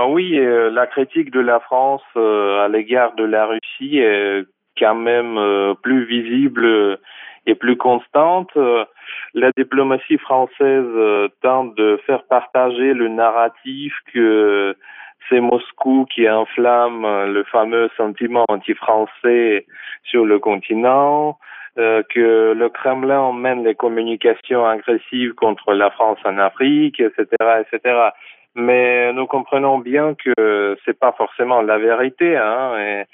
Oui, 0.08 0.38
la 0.38 0.86
critique 0.86 1.30
de 1.30 1.40
la 1.40 1.60
France 1.60 2.02
à 2.16 2.68
l'égard 2.68 3.14
de 3.16 3.24
la 3.24 3.46
Russie 3.46 3.98
est 3.98 4.44
quand 4.78 4.94
même 4.94 5.38
plus 5.82 6.04
visible 6.04 6.98
et 7.46 7.54
plus 7.54 7.76
constante. 7.76 8.56
La 9.34 9.50
diplomatie 9.56 10.18
française 10.18 10.86
tente 11.42 11.74
de 11.76 12.00
faire 12.06 12.22
partager 12.30 12.94
le 12.94 13.08
narratif 13.08 13.92
que 14.14 14.74
c'est 15.28 15.40
Moscou 15.40 16.06
qui 16.12 16.28
enflamme 16.28 17.02
le 17.26 17.44
fameux 17.44 17.90
sentiment 17.96 18.44
anti-français 18.48 19.66
sur 20.04 20.24
le 20.24 20.38
continent, 20.38 21.38
euh, 21.78 22.02
que 22.12 22.54
le 22.56 22.68
Kremlin 22.70 23.32
mène 23.32 23.62
les 23.62 23.74
communications 23.74 24.66
agressives 24.66 25.34
contre 25.34 25.74
la 25.74 25.90
France 25.90 26.18
en 26.24 26.38
Afrique, 26.38 26.98
etc., 26.98 27.26
etc. 27.60 28.10
Mais 28.54 29.12
nous 29.12 29.26
comprenons 29.26 29.78
bien 29.78 30.14
que 30.14 30.76
c'est 30.84 30.98
pas 30.98 31.12
forcément 31.12 31.62
la 31.62 31.78
vérité, 31.78 32.36
hein, 32.36 33.04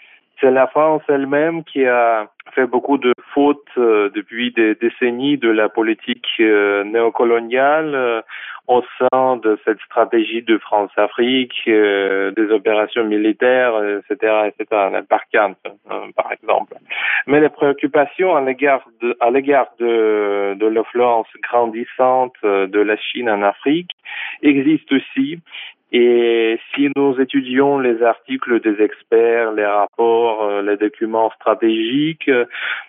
c'est 0.40 0.50
la 0.50 0.66
France 0.66 1.02
elle-même 1.08 1.64
qui 1.64 1.84
a 1.84 2.28
fait 2.52 2.66
beaucoup 2.66 2.98
de 2.98 3.12
fautes 3.32 3.58
euh, 3.78 4.10
depuis 4.14 4.52
des 4.52 4.74
décennies 4.74 5.38
de 5.38 5.50
la 5.50 5.68
politique 5.68 6.26
euh, 6.40 6.84
néocoloniale 6.84 7.94
euh, 7.94 8.22
au 8.66 8.82
sein 8.98 9.36
de 9.36 9.58
cette 9.64 9.80
stratégie 9.80 10.42
de 10.42 10.56
France-Afrique, 10.56 11.52
des 11.66 12.50
opérations 12.50 13.04
militaires, 13.04 13.74
etc., 13.98 14.46
etc., 14.46 14.66
la 14.90 15.02
Barkhane, 15.02 15.54
par 16.16 16.32
exemple. 16.32 16.74
Mais 17.26 17.40
les 17.40 17.50
préoccupations 17.50 18.34
à 18.34 18.40
l'égard 18.40 18.88
de, 19.02 19.18
à 19.20 19.30
l'égard 19.30 19.66
de, 19.78 20.54
de 20.58 20.66
l'influence 20.66 21.26
grandissante 21.42 22.36
de 22.42 22.80
la 22.80 22.96
Chine 22.96 23.28
en 23.28 23.42
Afrique 23.42 23.90
existent 24.40 24.96
aussi 24.96 25.40
et 25.96 26.58
si 26.74 26.88
nous 26.96 27.20
étudions 27.20 27.78
les 27.78 28.02
articles 28.02 28.60
des 28.60 28.82
experts, 28.82 29.52
les 29.52 29.64
rapports, 29.64 30.42
euh, 30.42 30.60
les 30.60 30.76
documents 30.76 31.30
stratégiques, 31.36 32.28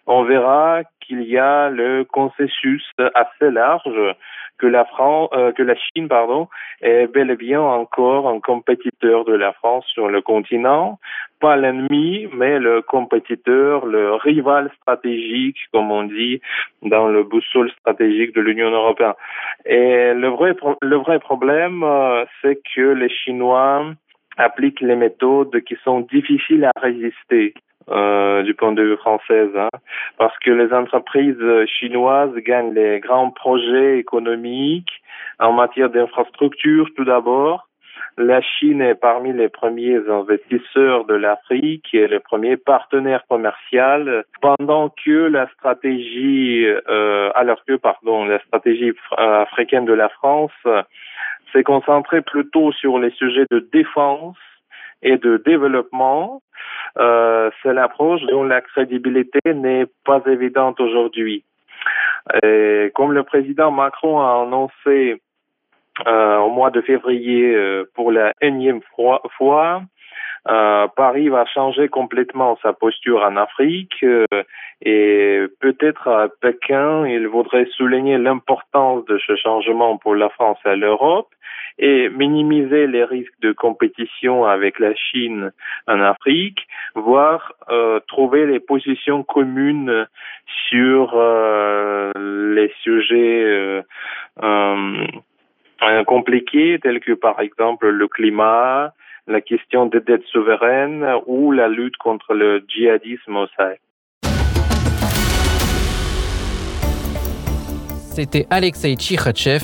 on 0.07 0.23
verra 0.23 0.81
qu'il 1.01 1.23
y 1.23 1.37
a 1.37 1.69
le 1.69 2.03
consensus 2.03 2.85
assez 3.13 3.51
large 3.51 4.15
que 4.57 4.67
la 4.67 4.85
France, 4.85 5.29
euh, 5.33 5.51
que 5.51 5.63
la 5.63 5.75
Chine, 5.75 6.07
pardon, 6.07 6.47
est 6.81 7.07
bel 7.07 7.29
et 7.31 7.35
bien 7.35 7.61
encore 7.61 8.29
un 8.29 8.39
compétiteur 8.39 9.25
de 9.25 9.33
la 9.33 9.53
France 9.53 9.85
sur 9.87 10.07
le 10.07 10.21
continent, 10.21 10.99
pas 11.39 11.57
l'ennemi, 11.57 12.27
mais 12.33 12.59
le 12.59 12.81
compétiteur, 12.81 13.85
le 13.85 14.13
rival 14.13 14.71
stratégique, 14.81 15.57
comme 15.73 15.91
on 15.91 16.03
dit 16.03 16.41
dans 16.83 17.07
le 17.07 17.23
boussole 17.23 17.71
stratégique 17.71 18.33
de 18.33 18.41
l'Union 18.41 18.71
européenne. 18.71 19.13
Et 19.65 20.13
le 20.13 20.29
vrai, 20.29 20.55
le 20.81 20.95
vrai 20.97 21.19
problème, 21.19 21.83
euh, 21.83 22.25
c'est 22.41 22.59
que 22.75 22.93
les 22.93 23.09
Chinois 23.09 23.85
appliquent 24.37 24.81
les 24.81 24.95
méthodes 24.95 25.61
qui 25.61 25.75
sont 25.83 26.01
difficiles 26.01 26.65
à 26.65 26.79
résister. 26.79 27.53
Euh, 27.87 28.41
du 28.41 28.55
point 28.55 28.71
de 28.71 28.81
vue 28.81 28.97
français, 28.97 29.47
hein, 29.55 29.69
parce 30.17 30.35
que 30.39 30.49
les 30.49 30.73
entreprises 30.73 31.37
chinoises 31.67 32.33
gagnent 32.37 32.73
les 32.73 32.99
grands 32.99 33.29
projets 33.29 33.99
économiques 33.99 35.03
en 35.37 35.53
matière 35.53 35.91
d'infrastructure 35.91 36.87
tout 36.95 37.05
d'abord. 37.05 37.67
La 38.17 38.41
Chine 38.41 38.81
est 38.81 38.95
parmi 38.95 39.33
les 39.33 39.49
premiers 39.49 39.99
investisseurs 40.09 41.05
de 41.05 41.13
l'Afrique 41.13 41.87
et 41.93 42.07
le 42.07 42.19
premier 42.21 42.57
partenaire 42.57 43.23
commercial, 43.29 44.23
pendant 44.41 44.89
que 45.05 45.27
la 45.27 45.47
stratégie, 45.49 46.65
euh, 46.65 47.29
alors 47.35 47.63
que 47.65 47.75
pardon, 47.75 48.25
la 48.25 48.39
stratégie 48.39 48.93
africaine 49.17 49.85
de 49.85 49.93
la 49.93 50.09
France 50.09 50.53
s'est 51.53 51.63
concentrée 51.63 52.21
plutôt 52.21 52.71
sur 52.71 52.97
les 52.97 53.11
sujets 53.11 53.45
de 53.51 53.59
défense 53.59 54.37
et 55.01 55.17
de 55.17 55.37
développement, 55.37 56.41
euh, 56.97 57.49
c'est 57.61 57.73
l'approche 57.73 58.21
dont 58.23 58.43
la 58.43 58.61
crédibilité 58.61 59.39
n'est 59.53 59.85
pas 60.05 60.21
évidente 60.27 60.79
aujourd'hui. 60.79 61.43
Comme 62.95 63.11
le 63.13 63.23
président 63.23 63.69
Macron 63.69 64.19
a 64.19 64.41
annoncé 64.41 65.21
euh, 66.07 66.37
au 66.37 66.49
mois 66.49 66.71
de 66.71 66.81
février 66.81 67.53
euh, 67.53 67.89
pour 67.93 68.11
la 68.11 68.33
énième 68.41 68.81
fois, 68.95 69.21
Paris 70.95 71.29
va 71.29 71.45
changer 71.45 71.87
complètement 71.87 72.57
sa 72.61 72.73
posture 72.73 73.23
en 73.23 73.35
Afrique 73.35 74.05
et 74.81 75.43
peut-être 75.59 76.07
à 76.07 76.27
Pékin, 76.41 77.07
il 77.07 77.27
voudrait 77.27 77.67
souligner 77.77 78.17
l'importance 78.17 79.05
de 79.05 79.17
ce 79.25 79.35
changement 79.35 79.97
pour 79.97 80.15
la 80.15 80.29
France 80.29 80.59
et 80.65 80.75
l'Europe 80.75 81.29
et 81.77 82.09
minimiser 82.09 82.87
les 82.87 83.03
risques 83.03 83.39
de 83.41 83.51
compétition 83.51 84.45
avec 84.45 84.79
la 84.79 84.95
Chine 84.95 85.51
en 85.87 85.99
Afrique, 86.01 86.59
voire 86.95 87.53
euh, 87.69 87.99
trouver 88.07 88.45
les 88.45 88.59
positions 88.59 89.23
communes 89.23 90.07
sur 90.69 91.11
euh, 91.15 92.11
les 92.15 92.71
sujets 92.81 93.81
euh, 94.41 95.05
compliqués 96.07 96.79
tels 96.81 97.01
que 97.01 97.11
par 97.11 97.39
exemple 97.41 97.89
le 97.89 98.07
climat, 98.07 98.93
la 99.27 99.41
question 99.41 99.85
des 99.87 99.99
dettes 99.99 100.25
souveraines 100.31 101.05
ou 101.25 101.51
la 101.51 101.67
lutte 101.67 101.97
contre 101.97 102.33
le 102.33 102.63
djihadisme 102.67 103.35
au 103.35 103.47
Sahel. 103.57 103.77
C'était 108.15 108.45
Alexei 108.49 108.95
Tchikhachev, 108.95 109.61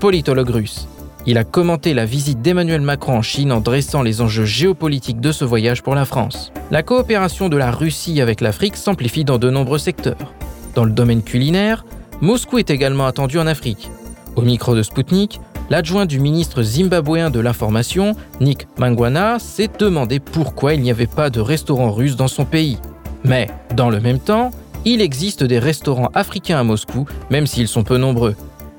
politologue 0.00 0.50
russe. 0.50 0.91
Il 1.24 1.38
a 1.38 1.44
commenté 1.44 1.94
la 1.94 2.04
visite 2.04 2.42
d'Emmanuel 2.42 2.80
Macron 2.80 3.18
en 3.18 3.22
Chine 3.22 3.52
en 3.52 3.60
dressant 3.60 4.02
les 4.02 4.20
enjeux 4.20 4.44
géopolitiques 4.44 5.20
de 5.20 5.30
ce 5.30 5.44
voyage 5.44 5.82
pour 5.82 5.94
la 5.94 6.04
France. 6.04 6.52
La 6.72 6.82
coopération 6.82 7.48
de 7.48 7.56
la 7.56 7.70
Russie 7.70 8.20
avec 8.20 8.40
l'Afrique 8.40 8.76
s'amplifie 8.76 9.24
dans 9.24 9.38
de 9.38 9.48
nombreux 9.48 9.78
secteurs. 9.78 10.34
Dans 10.74 10.84
le 10.84 10.90
domaine 10.90 11.22
culinaire, 11.22 11.84
Moscou 12.20 12.58
est 12.58 12.70
également 12.70 13.06
attendu 13.06 13.38
en 13.38 13.46
Afrique. 13.46 13.88
Au 14.34 14.42
micro 14.42 14.74
de 14.74 14.82
Sputnik, 14.82 15.40
l'adjoint 15.70 16.06
du 16.06 16.18
ministre 16.18 16.64
zimbabwéen 16.64 17.30
de 17.30 17.38
l'information, 17.38 18.16
Nick 18.40 18.66
Mangwana, 18.76 19.38
s'est 19.38 19.70
demandé 19.78 20.18
pourquoi 20.18 20.74
il 20.74 20.82
n'y 20.82 20.90
avait 20.90 21.06
pas 21.06 21.30
de 21.30 21.40
restaurant 21.40 21.92
russe 21.92 22.16
dans 22.16 22.28
son 22.28 22.44
pays. 22.44 22.78
Mais, 23.22 23.48
dans 23.76 23.90
le 23.90 24.00
même 24.00 24.18
temps, 24.18 24.50
il 24.84 25.00
existe 25.00 25.44
des 25.44 25.60
restaurants 25.60 26.10
africains 26.14 26.58
à 26.58 26.64
Moscou, 26.64 27.06
même 27.30 27.46
s'ils 27.46 27.68
sont 27.68 27.84
peu 27.84 27.96
nombreux 27.96 28.34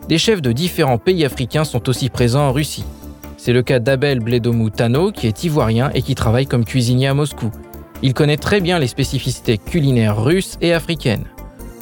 des 0.08 0.18
chefs 0.18 0.42
de 0.42 0.52
différents 0.52 0.98
pays 0.98 1.26
africains 1.26 1.64
sont 1.64 1.88
aussi 1.90 2.10
présents 2.10 2.48
en 2.48 2.52
Russie. 2.52 2.86
C'est 3.38 3.54
le 3.54 3.62
cas 3.62 3.80
d'Abel 3.80 4.20
Bledomou 4.20 4.70
Tano, 4.70 5.12
qui 5.12 5.28
est 5.28 5.44
ivoirien 5.44 5.90
et 5.94 6.02
qui 6.02 6.16
travaille 6.16 6.46
comme 6.46 6.66
cuisinier 6.66 7.08
à 7.08 7.14
Moscou. 7.14 7.52
Il 8.02 8.14
connaît 8.14 8.38
très 8.38 8.62
bien 8.62 8.80
les 8.80 8.88
spécificités 8.88 9.58
culinaires 9.58 10.22
russes 10.22 10.58
et 10.62 10.74
africaines. 10.74 11.26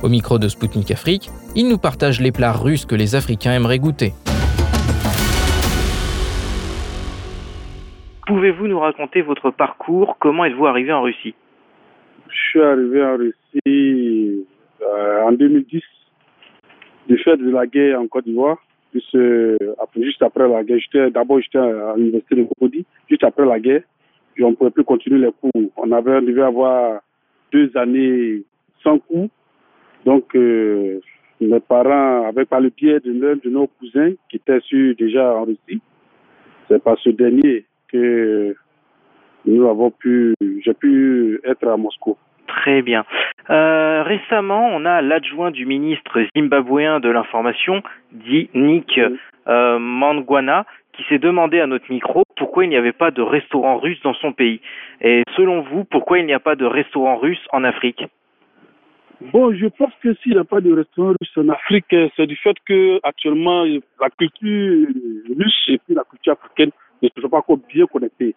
Au 0.03 0.09
micro 0.09 0.39
de 0.39 0.47
Sputnik 0.47 0.91
Afrique, 0.91 1.29
il 1.55 1.67
nous 1.67 1.77
partage 1.77 2.21
les 2.21 2.31
plats 2.31 2.53
russes 2.53 2.85
que 2.85 2.95
les 2.95 3.15
Africains 3.15 3.53
aimeraient 3.53 3.79
goûter. 3.79 4.13
Pouvez-vous 8.27 8.67
nous 8.67 8.79
raconter 8.79 9.21
votre 9.21 9.51
parcours? 9.51 10.17
Comment 10.19 10.45
êtes-vous 10.45 10.67
arrivé 10.67 10.93
en 10.93 11.01
Russie? 11.01 11.35
Je 12.29 12.39
suis 12.49 12.61
arrivé 12.61 13.03
en 13.03 13.17
Russie 13.17 14.45
euh, 14.81 15.23
en 15.23 15.31
2010 15.33 15.81
du 17.07 17.17
fait 17.17 17.37
de 17.37 17.49
la 17.49 17.65
guerre 17.67 17.99
en 17.99 18.07
Côte 18.07 18.25
d'Ivoire. 18.25 18.57
Juste 18.93 20.21
après 20.21 20.47
la 20.47 20.63
guerre, 20.63 21.11
d'abord 21.11 21.39
j'étais 21.39 21.57
à 21.57 21.93
l'université 21.95 22.35
de 22.35 22.43
Cocody, 22.43 22.85
juste 23.09 23.23
après 23.23 23.45
la 23.45 23.59
guerre, 23.59 23.83
puis 24.33 24.43
on 24.43 24.51
ne 24.51 24.55
pouvait 24.55 24.69
plus 24.69 24.83
continuer 24.83 25.19
les 25.19 25.31
cours. 25.31 25.71
On 25.77 25.91
avait 25.91 26.17
on 26.17 26.21
devait 26.21 26.41
avoir 26.41 27.01
deux 27.53 27.71
années 27.75 28.43
sans 28.83 28.99
cours. 28.99 29.29
Donc 30.05 30.35
euh, 30.35 30.99
mes 31.39 31.59
parents, 31.59 32.27
avec 32.27 32.49
par 32.49 32.59
le 32.59 32.69
biais 32.69 32.99
de 32.99 33.11
l'un 33.13 33.35
de 33.35 33.49
nos 33.49 33.67
cousins 33.67 34.13
qui 34.29 34.37
était 34.37 34.59
déjà 34.97 35.35
en 35.35 35.45
Russie, 35.45 35.81
c'est 36.67 36.83
par 36.83 36.97
ce 36.99 37.09
dernier 37.09 37.65
que 37.87 38.55
nous 39.45 39.67
avons 39.67 39.91
pu, 39.91 40.35
j'ai 40.63 40.73
pu 40.73 41.39
être 41.43 41.67
à 41.67 41.77
Moscou. 41.77 42.15
Très 42.57 42.81
bien. 42.81 43.05
Euh, 43.49 44.03
récemment, 44.03 44.67
on 44.71 44.85
a 44.85 45.01
l'adjoint 45.01 45.51
du 45.51 45.65
ministre 45.65 46.21
zimbabwéen 46.35 46.99
de 46.99 47.09
l'information, 47.09 47.81
dit 48.11 48.49
Nick 48.53 48.99
euh, 49.47 49.79
Mangwana, 49.79 50.65
qui 50.91 51.03
s'est 51.07 51.17
demandé 51.17 51.61
à 51.61 51.67
notre 51.67 51.89
micro 51.89 52.23
pourquoi 52.35 52.65
il 52.65 52.69
n'y 52.69 52.75
avait 52.75 52.91
pas 52.91 53.09
de 53.09 53.21
restaurant 53.21 53.77
russe 53.77 54.01
dans 54.03 54.13
son 54.15 54.33
pays. 54.33 54.59
Et 54.99 55.23
selon 55.37 55.61
vous, 55.61 55.85
pourquoi 55.85 56.19
il 56.19 56.25
n'y 56.25 56.33
a 56.33 56.41
pas 56.41 56.55
de 56.55 56.65
restaurant 56.65 57.15
russe 57.15 57.41
en 57.53 57.63
Afrique? 57.63 58.03
Bon, 59.21 59.53
je 59.55 59.67
pense 59.67 59.93
que 60.03 60.13
s'il 60.15 60.33
n'y 60.33 60.37
a 60.39 60.43
pas 60.43 60.59
de 60.59 60.73
restaurant 60.73 61.13
russe 61.21 61.37
en 61.37 61.47
Afrique, 61.47 61.95
c'est 62.17 62.27
du 62.27 62.35
fait 62.35 62.57
que 62.65 62.99
actuellement 63.03 63.63
la 63.63 64.09
culture 64.09 64.87
russe 65.37 65.63
et 65.69 65.77
puis 65.77 65.95
la 65.95 66.03
culture 66.03 66.33
africaine 66.33 66.71
ne 67.01 67.09
sont 67.21 67.29
pas 67.29 67.37
encore 67.37 67.59
bien 67.69 67.85
connectées. 67.85 68.35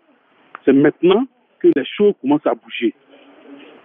C'est 0.65 0.73
maintenant 0.73 1.27
que 1.59 1.69
les 1.75 1.85
choses 1.85 2.15
commencent 2.21 2.47
à 2.47 2.55
bouger. 2.55 2.95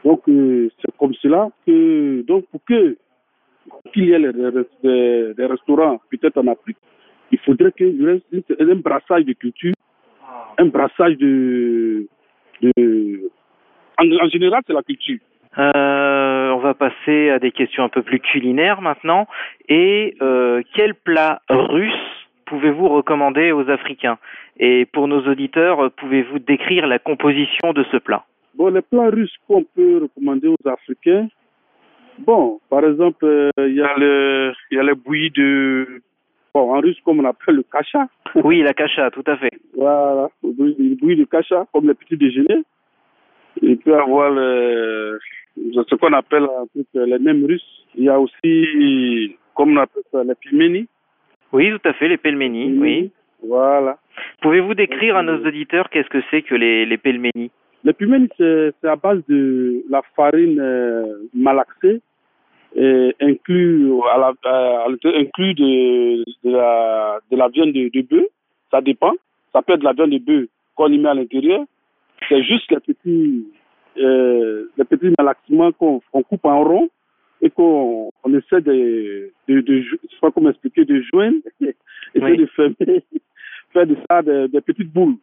Donc, 0.04 0.22
euh, 0.28 0.70
c'est 0.80 0.95
comme 0.97 1.14
cela 1.16 1.50
que, 1.66 2.22
donc, 2.22 2.45
pour 2.47 2.64
que 2.64 2.97
qu'il 3.93 4.06
y 4.06 4.14
ait 4.14 5.34
des, 5.34 5.45
restaurants, 5.45 6.02
peut-être 6.10 6.38
en 6.38 6.47
Afrique, 6.47 6.78
il 7.32 7.39
faudrait 7.39 7.72
qu'il 7.72 8.22
ait 8.32 8.72
un 8.72 8.76
brassage 8.76 9.26
de 9.26 9.34
culture, 9.34 9.74
un 10.58 10.66
brassage 10.66 11.18
de. 11.18 12.08
de 12.62 13.30
en, 13.97 14.30
général, 14.30 14.62
c'est 14.66 14.74
la 14.74 14.82
culture. 14.82 15.20
Euh, 15.58 16.50
on 16.52 16.60
va 16.60 16.74
passer 16.74 17.30
à 17.30 17.39
des 17.39 17.52
questions 17.52 17.84
un 17.84 17.89
peu 17.89 18.02
plus 18.02 18.20
culinaires 18.20 18.82
maintenant. 18.82 19.28
Et 19.68 20.16
euh, 20.22 20.62
quel 20.74 20.95
plat 20.95 21.41
russe 21.50 21.93
pouvez-vous 22.45 22.88
recommander 22.88 23.52
aux 23.52 23.70
Africains? 23.70 24.18
Et 24.58 24.86
pour 24.86 25.08
nos 25.08 25.28
auditeurs, 25.28 25.91
pouvez-vous 25.97 26.39
décrire 26.39 26.88
la 26.88 27.00
composition 27.00 27.74
de 27.74 27.84
ce 27.91 27.97
plat? 27.97 28.26
Bon, 28.56 28.70
les 28.70 28.82
plats 28.82 29.10
russes 29.10 29.36
qu'on 29.47 29.64
peut 29.64 30.00
recommander 30.04 30.47
aux 30.47 30.68
Africains, 30.68 31.28
bon, 32.20 32.60
par 32.70 32.84
exemple, 32.86 33.26
euh, 33.26 33.52
il 33.58 33.76
y 33.76 33.82
a 33.82 33.95
le, 33.97 34.54
y 34.72 34.78
a 34.78 34.84
les 34.84 34.95
bouillies 34.95 35.32
de, 35.32 36.02
bon, 36.54 36.72
en 36.72 36.80
russe, 36.80 37.00
comme 37.06 37.20
on 37.20 37.26
appelle 37.26 37.56
le 37.56 37.64
kacha. 37.64 38.08
Oui, 38.43 38.62
la 38.62 38.74
kacha, 38.74 39.10
tout 39.12 39.24
à 39.26 39.38
fait. 39.38 39.52
Voilà, 39.76 40.30
les 40.43 40.95
bouillies 40.95 41.18
de 41.18 41.26
kacha, 41.26 41.66
comme 41.74 41.88
les 41.88 41.93
petits 41.95 42.18
déjeuners. 42.18 42.64
Il 43.62 43.78
peut 43.78 43.91
y 43.91 43.93
avoir 43.93 44.32
le, 44.32 45.20
ce 45.56 45.95
qu'on 45.95 46.14
appelle 46.14 46.47
les 46.93 47.20
mêmes 47.20 47.45
russes. 47.45 47.86
Il 47.95 48.04
y 48.04 48.10
a 48.10 48.20
aussi, 48.20 49.36
comme 49.56 49.78
on 49.78 49.82
appelle 49.82 50.04
ça, 50.12 50.24
les 50.24 50.36
pilmeni. 50.36 50.88
Oui, 51.52 51.72
tout 51.72 51.88
à 51.88 51.93
fait, 51.93 52.08
les 52.08 52.18
pelmeni, 52.18 52.78
oui. 52.78 53.12
Voilà. 53.41 53.97
Pouvez-vous 54.41 54.76
décrire 54.76 55.16
à 55.16 55.24
nos 55.24 55.43
auditeurs 55.45 55.89
qu'est-ce 55.89 56.10
que 56.10 56.22
c'est 56.30 56.41
que 56.41 56.56
les, 56.56 56.86
les 56.86 56.97
pelmeni? 56.97 57.52
Le 57.84 58.73
c'est 58.82 58.88
à 58.88 58.95
base 58.95 59.21
de 59.27 59.84
la 59.89 60.01
farine 60.15 60.59
euh, 60.59 61.30
malaxée, 61.34 62.01
et 62.75 63.15
inclus, 63.19 63.91
à 64.13 64.17
la, 64.17 64.86
inclus 64.88 65.53
de, 65.55 66.23
de, 66.43 66.51
la, 66.51 67.19
de 67.32 67.38
la 67.38 67.47
viande 67.47 67.73
de, 67.73 67.89
de 67.89 68.01
bœuf. 68.07 68.25
Ça 68.71 68.82
dépend. 68.82 69.13
Ça 69.53 69.61
peut 69.61 69.73
être 69.73 69.80
de 69.80 69.86
la 69.86 69.93
viande 69.93 70.11
de 70.11 70.19
bœuf 70.19 70.47
qu'on 70.75 70.91
y 70.91 70.97
met 70.97 71.09
à 71.09 71.13
l'intérieur. 71.13 71.61
C'est 72.27 72.43
juste 72.43 72.69
les 72.71 72.80
petits, 72.80 73.47
euh, 73.97 74.65
les 74.77 74.86
petits 74.86 75.13
malaxements 75.17 75.71
qu'on 75.71 76.01
coupe 76.23 76.45
en 76.45 76.63
rond 76.63 76.89
et 77.41 77.49
qu'on 77.49 78.11
on 78.23 78.34
essaie 78.34 78.61
de, 78.61 79.32
de, 79.47 79.61
de, 79.61 79.82
je 79.82 79.95
sais 80.09 80.17
pas 80.21 80.32
comment 80.32 80.49
expliquer, 80.49 80.86
de 80.86 81.01
joindre, 81.01 81.38
essayer 82.13 82.38
de 82.38 82.45
fermer, 82.47 82.75
faire 83.73 83.88
de 83.88 83.97
ça 84.09 84.21
des, 84.21 84.61
petites 84.61 84.91
boules. 84.91 85.15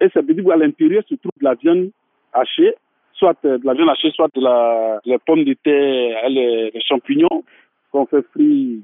Et 0.00 0.08
ces 0.12 0.22
petites 0.22 0.42
boules 0.42 0.54
à 0.54 0.56
l'intérieur 0.56 1.02
se 1.08 1.14
trouve 1.16 1.32
de 1.38 1.44
la 1.44 1.54
viande 1.54 1.90
hachée, 2.32 2.74
soit 3.14 3.36
de 3.42 3.60
la 3.64 3.74
viande 3.74 3.90
hachée, 3.90 4.10
soit 4.12 4.28
de 4.34 4.40
la 4.40 5.00
les 5.04 5.18
pommes 5.18 5.44
de 5.44 5.54
terre, 5.54 6.28
les, 6.28 6.70
les 6.70 6.80
champignons 6.82 7.44
qu'on 7.90 8.06
fait 8.06 8.22
frire 8.32 8.80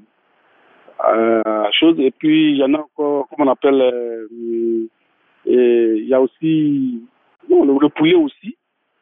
euh, 1.03 1.63
chose. 1.71 1.99
Et 1.99 2.11
puis 2.11 2.51
il 2.51 2.57
y 2.57 2.63
en 2.63 2.73
a 2.73 2.79
encore, 2.79 3.27
comment 3.29 3.49
on 3.49 3.53
appelle, 3.53 3.81
euh, 3.81 4.87
et 5.45 5.95
il 5.97 6.07
y 6.07 6.13
a 6.13 6.21
aussi 6.21 7.03
non, 7.49 7.63
le, 7.79 7.89
poulet 7.89 8.15
aussi, 8.15 8.55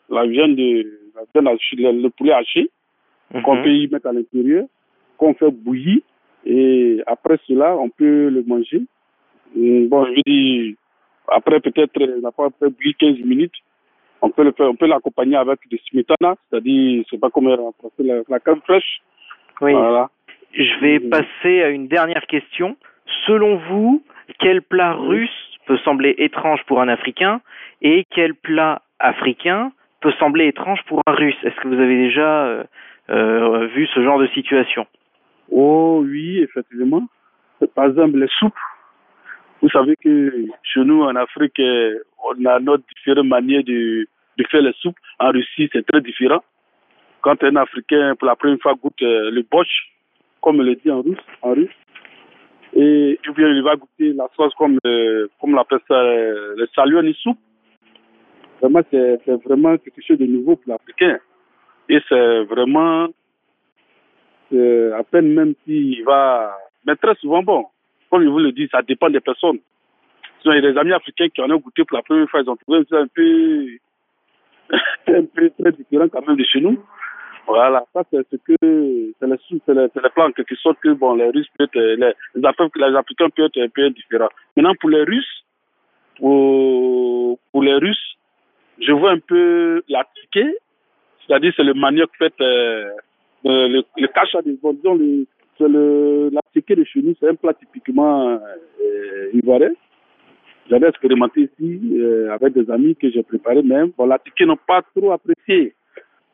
la 0.10 0.26
viande 0.26 0.56
de 0.56 1.00
la 1.16 1.22
viande 1.34 1.56
hachée, 1.56 1.76
le, 1.78 2.10
poulet 2.10 2.34
haché 2.34 2.70
qu'on 3.44 3.64
peut 3.64 3.74
y 3.74 3.88
mettre 3.88 4.08
à 4.08 4.14
l'intérieur, 4.14 4.66
qu'on 5.18 5.34
fait 5.34 5.50
bouillir 5.50 6.00
et 6.46 7.02
après 7.08 7.40
cela 7.48 7.78
on 7.78 7.90
peut 7.90 8.30
le 8.30 8.44
manger. 8.44 8.82
Bon, 9.56 10.06
je 10.06 10.22
dis 10.26 10.76
après 11.28 11.60
peut-être 11.62 11.92
on 12.18 12.22
n'a 12.22 12.32
pas 12.32 12.50
fait 12.60 12.70
bouillir 12.70 12.96
15 13.00 13.20
minutes 13.20 13.56
on 14.24 14.30
peut 14.30 14.44
le 14.44 14.54
faire, 14.54 14.70
on 14.70 14.76
peut 14.76 14.88
l'accompagner 14.88 15.36
avec 15.36 15.60
des 15.70 15.80
smetana, 15.90 16.36
c'est-à-dire, 16.50 17.04
c'est 17.10 17.20
pas 17.20 17.30
comme 17.30 17.50
remplacer 17.50 18.04
la, 18.04 18.22
la 18.28 18.40
crème 18.40 18.62
fraîche. 18.62 19.02
Oui. 19.62 19.74
Voilà. 19.74 20.10
Je 20.54 20.80
vais 20.80 21.00
mm. 21.00 21.10
passer 21.10 21.62
à 21.62 21.70
une 21.70 21.88
dernière 21.88 22.26
question. 22.26 22.78
Selon 23.28 23.58
vous, 23.70 24.02
quel 24.40 24.62
plat 24.62 24.94
russe 24.94 25.60
peut 25.66 25.78
sembler 25.80 26.16
étrange 26.18 26.64
pour 26.68 26.80
un 26.82 26.88
Africain 26.88 27.42
et 27.82 28.06
quel 28.10 28.34
plat 28.34 28.82
africain 29.00 29.74
peut 30.00 30.14
sembler 30.20 30.48
étrange 30.48 30.80
pour 30.88 31.02
un 31.06 31.12
Russe? 31.12 31.36
Est-ce 31.44 31.56
que 31.62 31.68
vous 31.68 31.80
avez 31.80 31.98
déjà 31.98 32.46
euh, 32.46 32.64
euh, 33.10 33.68
vu 33.68 33.88
ce 33.88 34.02
genre 34.04 34.20
de 34.20 34.28
situation? 34.28 34.88
Oh 35.52 36.02
oui, 36.06 36.40
effectivement. 36.40 37.04
Par 37.76 37.86
exemple, 37.86 38.18
les 38.18 38.28
soupes. 38.40 38.54
Vous 39.62 39.70
savez 39.70 39.96
que 39.96 40.46
chez 40.64 40.82
nous 40.82 41.04
en 41.04 41.16
Afrique, 41.16 41.60
on 41.60 42.46
a 42.46 42.60
notre 42.60 42.84
différentes 42.96 43.28
manières 43.28 43.64
de, 43.64 44.08
de 44.38 44.44
faire 44.50 44.62
les 44.62 44.74
soupes. 44.80 44.98
En 45.20 45.32
Russie, 45.32 45.70
c'est 45.72 45.86
très 45.86 46.02
différent. 46.02 46.44
Quand 47.22 47.42
un 47.44 47.56
Africain, 47.56 48.16
pour 48.16 48.28
la 48.28 48.36
première 48.36 48.60
fois, 48.60 48.74
goûte 48.74 49.02
euh, 49.02 49.32
le 49.32 49.44
bosch, 49.50 49.94
comme 50.42 50.60
on 50.60 50.64
le 50.64 50.76
dit 50.76 50.92
en 50.92 51.02
russe, 51.02 51.18
en 51.42 51.54
russe, 51.54 51.70
et 52.76 53.20
bien 53.36 53.50
il 53.50 53.64
va 53.64 53.76
goûter 53.76 54.14
la 54.14 54.28
sauce 54.36 54.54
comme, 54.56 54.78
euh, 54.86 55.28
comme 55.40 55.54
on 55.54 55.58
appelle 55.58 55.80
ça, 55.88 55.94
euh, 55.94 56.56
le 56.58 56.68
saluani 56.76 57.14
soupe. 57.14 57.38
Vraiment, 58.62 58.82
c'est 58.92 59.20
vraiment 59.46 59.78
quelque 59.78 60.02
chose 60.02 60.18
de 60.18 60.26
nouveau 60.26 60.56
pour 60.56 60.72
l'Africain. 60.72 61.20
Et 61.90 62.00
c'est 62.08 62.44
vraiment, 62.44 63.08
à 64.54 65.04
peine 65.12 65.34
même 65.34 65.54
s'il 65.66 66.04
va, 66.04 66.58
mais 66.86 66.96
très 66.96 67.16
souvent, 67.16 67.44
bon, 67.44 67.66
comme 68.10 68.24
je 68.24 68.30
vous 68.30 68.40
le 68.40 68.52
dis, 68.52 68.68
ça 68.72 68.82
dépend 68.82 69.10
des 69.10 69.20
personnes. 69.20 69.60
il 70.46 70.54
y 70.54 70.58
a 70.58 70.62
des 70.62 70.78
amis 70.78 70.94
africains 70.94 71.30
qui 71.30 71.42
en 71.42 71.50
ont 71.52 71.58
goûté 71.58 71.84
pour 71.84 71.98
la 71.98 72.04
première 72.04 72.30
fois, 72.30 72.42
ils 72.42 72.50
ont 72.50 72.56
trouvé 72.56 72.84
ça 72.90 73.00
un 73.00 73.08
peu 73.08 73.68
un 75.08 75.26
peu 75.26 75.50
très 75.60 75.72
différent 75.72 76.08
quand 76.10 76.26
même 76.28 76.38
de 76.38 76.44
chez 76.44 76.62
nous. 76.62 76.78
Voilà, 77.46 77.84
ça 77.94 78.04
c'est 78.10 78.26
ce 78.32 78.38
que 78.38 78.56
c'est 78.62 79.28
le 79.28 79.38
c'est 79.66 79.74
le, 79.74 79.90
le 79.94 80.10
plan 80.10 80.32
quelque 80.32 80.56
sorte 80.56 80.80
que 80.80 80.94
bon 80.94 81.16
les 81.16 81.30
Russes 81.30 81.48
être 81.60 81.76
les, 81.76 81.98
les, 81.98 82.46
Africains 82.46 83.30
peuvent 83.30 83.48
être 83.48 83.62
un 83.62 83.68
peu 83.68 83.90
différents. 83.90 84.30
Maintenant 84.56 84.74
pour 84.80 84.90
les 84.90 85.04
Russes, 85.04 85.44
pour, 86.18 87.38
pour 87.52 87.64
les 87.64 87.74
Russes, 87.74 88.18
je 88.80 88.94
vois 88.94 89.12
un 89.12 89.20
peu 89.20 89.84
la 89.90 90.06
ticket, 90.16 90.56
c'est-à-dire 91.28 91.52
c'est 91.58 91.64
le 91.64 91.74
manioc 91.74 92.10
fait 92.18 92.34
euh, 92.40 92.90
le, 93.44 93.84
le 93.98 94.08
cacha 94.08 94.42
des 94.42 94.54
disons 94.54 94.96
le 94.96 95.28
c'est 95.58 95.68
le 95.68 96.30
la 96.32 96.42
ticket 96.54 96.76
de 96.76 96.86
chez 96.86 97.02
nous, 97.02 97.14
c'est 97.20 97.28
un 97.28 97.36
plat 97.36 97.54
typiquement 97.54 98.30
euh, 98.30 99.30
ivoirien. 99.34 99.72
J'avais 100.70 100.88
expérimenté 100.88 101.42
ici 101.42 102.00
euh, 102.00 102.32
avec 102.32 102.54
des 102.54 102.70
amis 102.72 102.96
que 102.96 103.10
j'ai 103.12 103.24
préparé 103.24 103.62
même. 103.62 103.92
Bon, 103.98 104.06
la 104.06 104.20
ticket 104.20 104.46
n'ont 104.46 104.58
pas 104.68 104.82
trop 104.96 105.12
apprécié. 105.12 105.76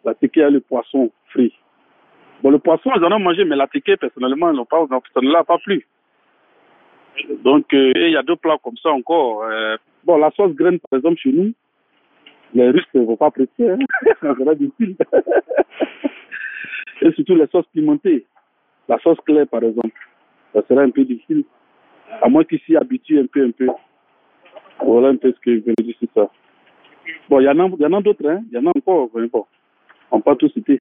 La 0.06 0.14
ticket 0.14 0.44
a 0.44 0.50
le 0.50 0.60
poisson 0.62 1.12
frit. 1.30 1.54
Bon, 2.42 2.52
le 2.52 2.60
poisson, 2.60 2.92
ils 2.96 3.04
en 3.04 3.12
ont 3.12 3.20
mangé, 3.20 3.44
mais 3.44 3.56
la 3.56 3.68
ticket, 3.68 3.98
personnellement, 3.98 4.52
ils 4.52 4.66
pas, 4.66 4.86
ça 5.14 5.22
ne 5.22 5.32
l'a 5.32 5.44
pas 5.44 5.58
plu. 5.58 5.86
Donc, 7.44 7.74
euh, 7.74 7.92
il 7.96 8.12
y 8.12 8.18
a 8.18 8.24
deux 8.24 8.36
plats 8.36 8.58
comme 8.64 8.78
ça 8.78 8.90
encore. 8.90 9.44
Euh, 9.44 9.76
bon, 10.06 10.18
la 10.18 10.32
sauce 10.32 10.56
graine, 10.56 10.80
par 10.80 10.98
exemple, 10.98 11.18
chez 11.18 11.32
nous, 11.32 11.52
les 12.54 12.70
Russes 12.70 12.88
ne 12.94 13.02
vont 13.02 13.18
pas 13.18 13.28
apprécier. 13.28 13.72
Hein. 13.72 13.80
ça 14.22 14.36
sera 14.36 14.56
difficile. 14.56 14.96
Et 17.02 17.12
surtout 17.14 17.36
les 17.36 17.48
sauces 17.48 17.68
pimentées. 17.74 18.26
La 18.88 18.98
sauce 19.00 19.20
claire, 19.26 19.48
par 19.48 19.64
exemple, 19.64 20.00
ça 20.54 20.62
sera 20.68 20.82
un 20.82 20.90
peu 20.90 21.04
difficile. 21.04 21.44
À 22.22 22.30
moins 22.30 22.44
qu'ils 22.44 22.60
s'y 22.62 22.76
habituent 22.76 23.20
un 23.20 23.28
peu, 23.28 23.46
un 23.46 23.52
peu. 23.52 23.68
Voilà 24.84 25.10
un 25.10 25.16
peu 25.16 25.34
ce 25.34 25.40
que 25.40 25.56
je 25.56 25.84
dire 25.84 25.96
sur 26.00 26.08
ça. 26.16 26.30
Bon, 27.30 27.40
il 27.40 27.46
y 27.46 27.50
en 27.50 27.60
a, 27.60 28.02
d'autres, 28.02 28.28
hein. 28.28 28.42
Il 28.52 28.56
y 28.56 28.58
en 28.58 28.66
a 28.68 28.72
encore, 28.76 29.10
bon. 29.14 29.46
On 30.12 30.18
peut 30.20 30.24
pas 30.32 30.36
tout 30.36 30.50
citer. 30.50 30.80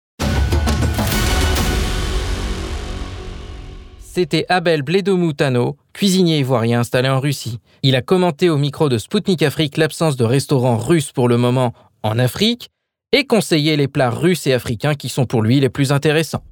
c'était 4.18 4.46
Abel 4.48 4.82
Bledomutano, 4.82 5.76
cuisinier 5.92 6.40
ivoirien 6.40 6.80
installé 6.80 7.08
en 7.08 7.20
Russie. 7.20 7.60
Il 7.84 7.94
a 7.94 8.02
commenté 8.02 8.50
au 8.50 8.58
micro 8.58 8.88
de 8.88 8.98
Spoutnik 8.98 9.44
Afrique 9.44 9.76
l'absence 9.76 10.16
de 10.16 10.24
restaurants 10.24 10.76
russes 10.76 11.12
pour 11.12 11.28
le 11.28 11.36
moment 11.36 11.72
en 12.02 12.18
Afrique 12.18 12.68
et 13.12 13.26
conseillé 13.26 13.76
les 13.76 13.86
plats 13.86 14.10
russes 14.10 14.48
et 14.48 14.52
africains 14.52 14.96
qui 14.96 15.08
sont 15.08 15.24
pour 15.24 15.40
lui 15.40 15.60
les 15.60 15.68
plus 15.68 15.92
intéressants. 15.92 16.42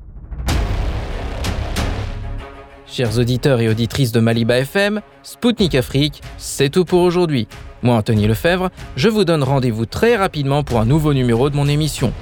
Chers 2.88 3.18
auditeurs 3.18 3.60
et 3.60 3.68
auditrices 3.68 4.12
de 4.12 4.20
Maliba 4.20 4.58
FM, 4.58 5.00
Spoutnik 5.24 5.74
Afrique, 5.74 6.22
c'est 6.38 6.70
tout 6.70 6.84
pour 6.84 7.00
aujourd'hui. 7.00 7.48
Moi, 7.82 7.96
Anthony 7.96 8.28
Lefebvre, 8.28 8.70
je 8.94 9.08
vous 9.08 9.24
donne 9.24 9.42
rendez-vous 9.42 9.86
très 9.86 10.16
rapidement 10.16 10.62
pour 10.62 10.78
un 10.78 10.84
nouveau 10.84 11.12
numéro 11.12 11.50
de 11.50 11.56
mon 11.56 11.66
émission. 11.66 12.12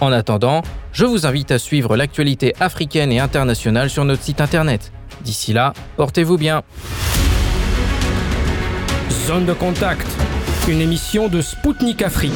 En 0.00 0.12
attendant, 0.12 0.62
je 0.92 1.06
vous 1.06 1.26
invite 1.26 1.50
à 1.50 1.58
suivre 1.58 1.96
l'actualité 1.96 2.54
africaine 2.60 3.10
et 3.12 3.18
internationale 3.18 3.88
sur 3.88 4.04
notre 4.04 4.22
site 4.22 4.42
internet. 4.42 4.92
D'ici 5.22 5.54
là, 5.54 5.72
portez-vous 5.96 6.36
bien. 6.36 6.62
Zone 9.26 9.46
de 9.46 9.52
contact, 9.54 10.06
une 10.68 10.82
émission 10.82 11.28
de 11.28 11.40
Spoutnik 11.40 12.02
Afrique. 12.02 12.32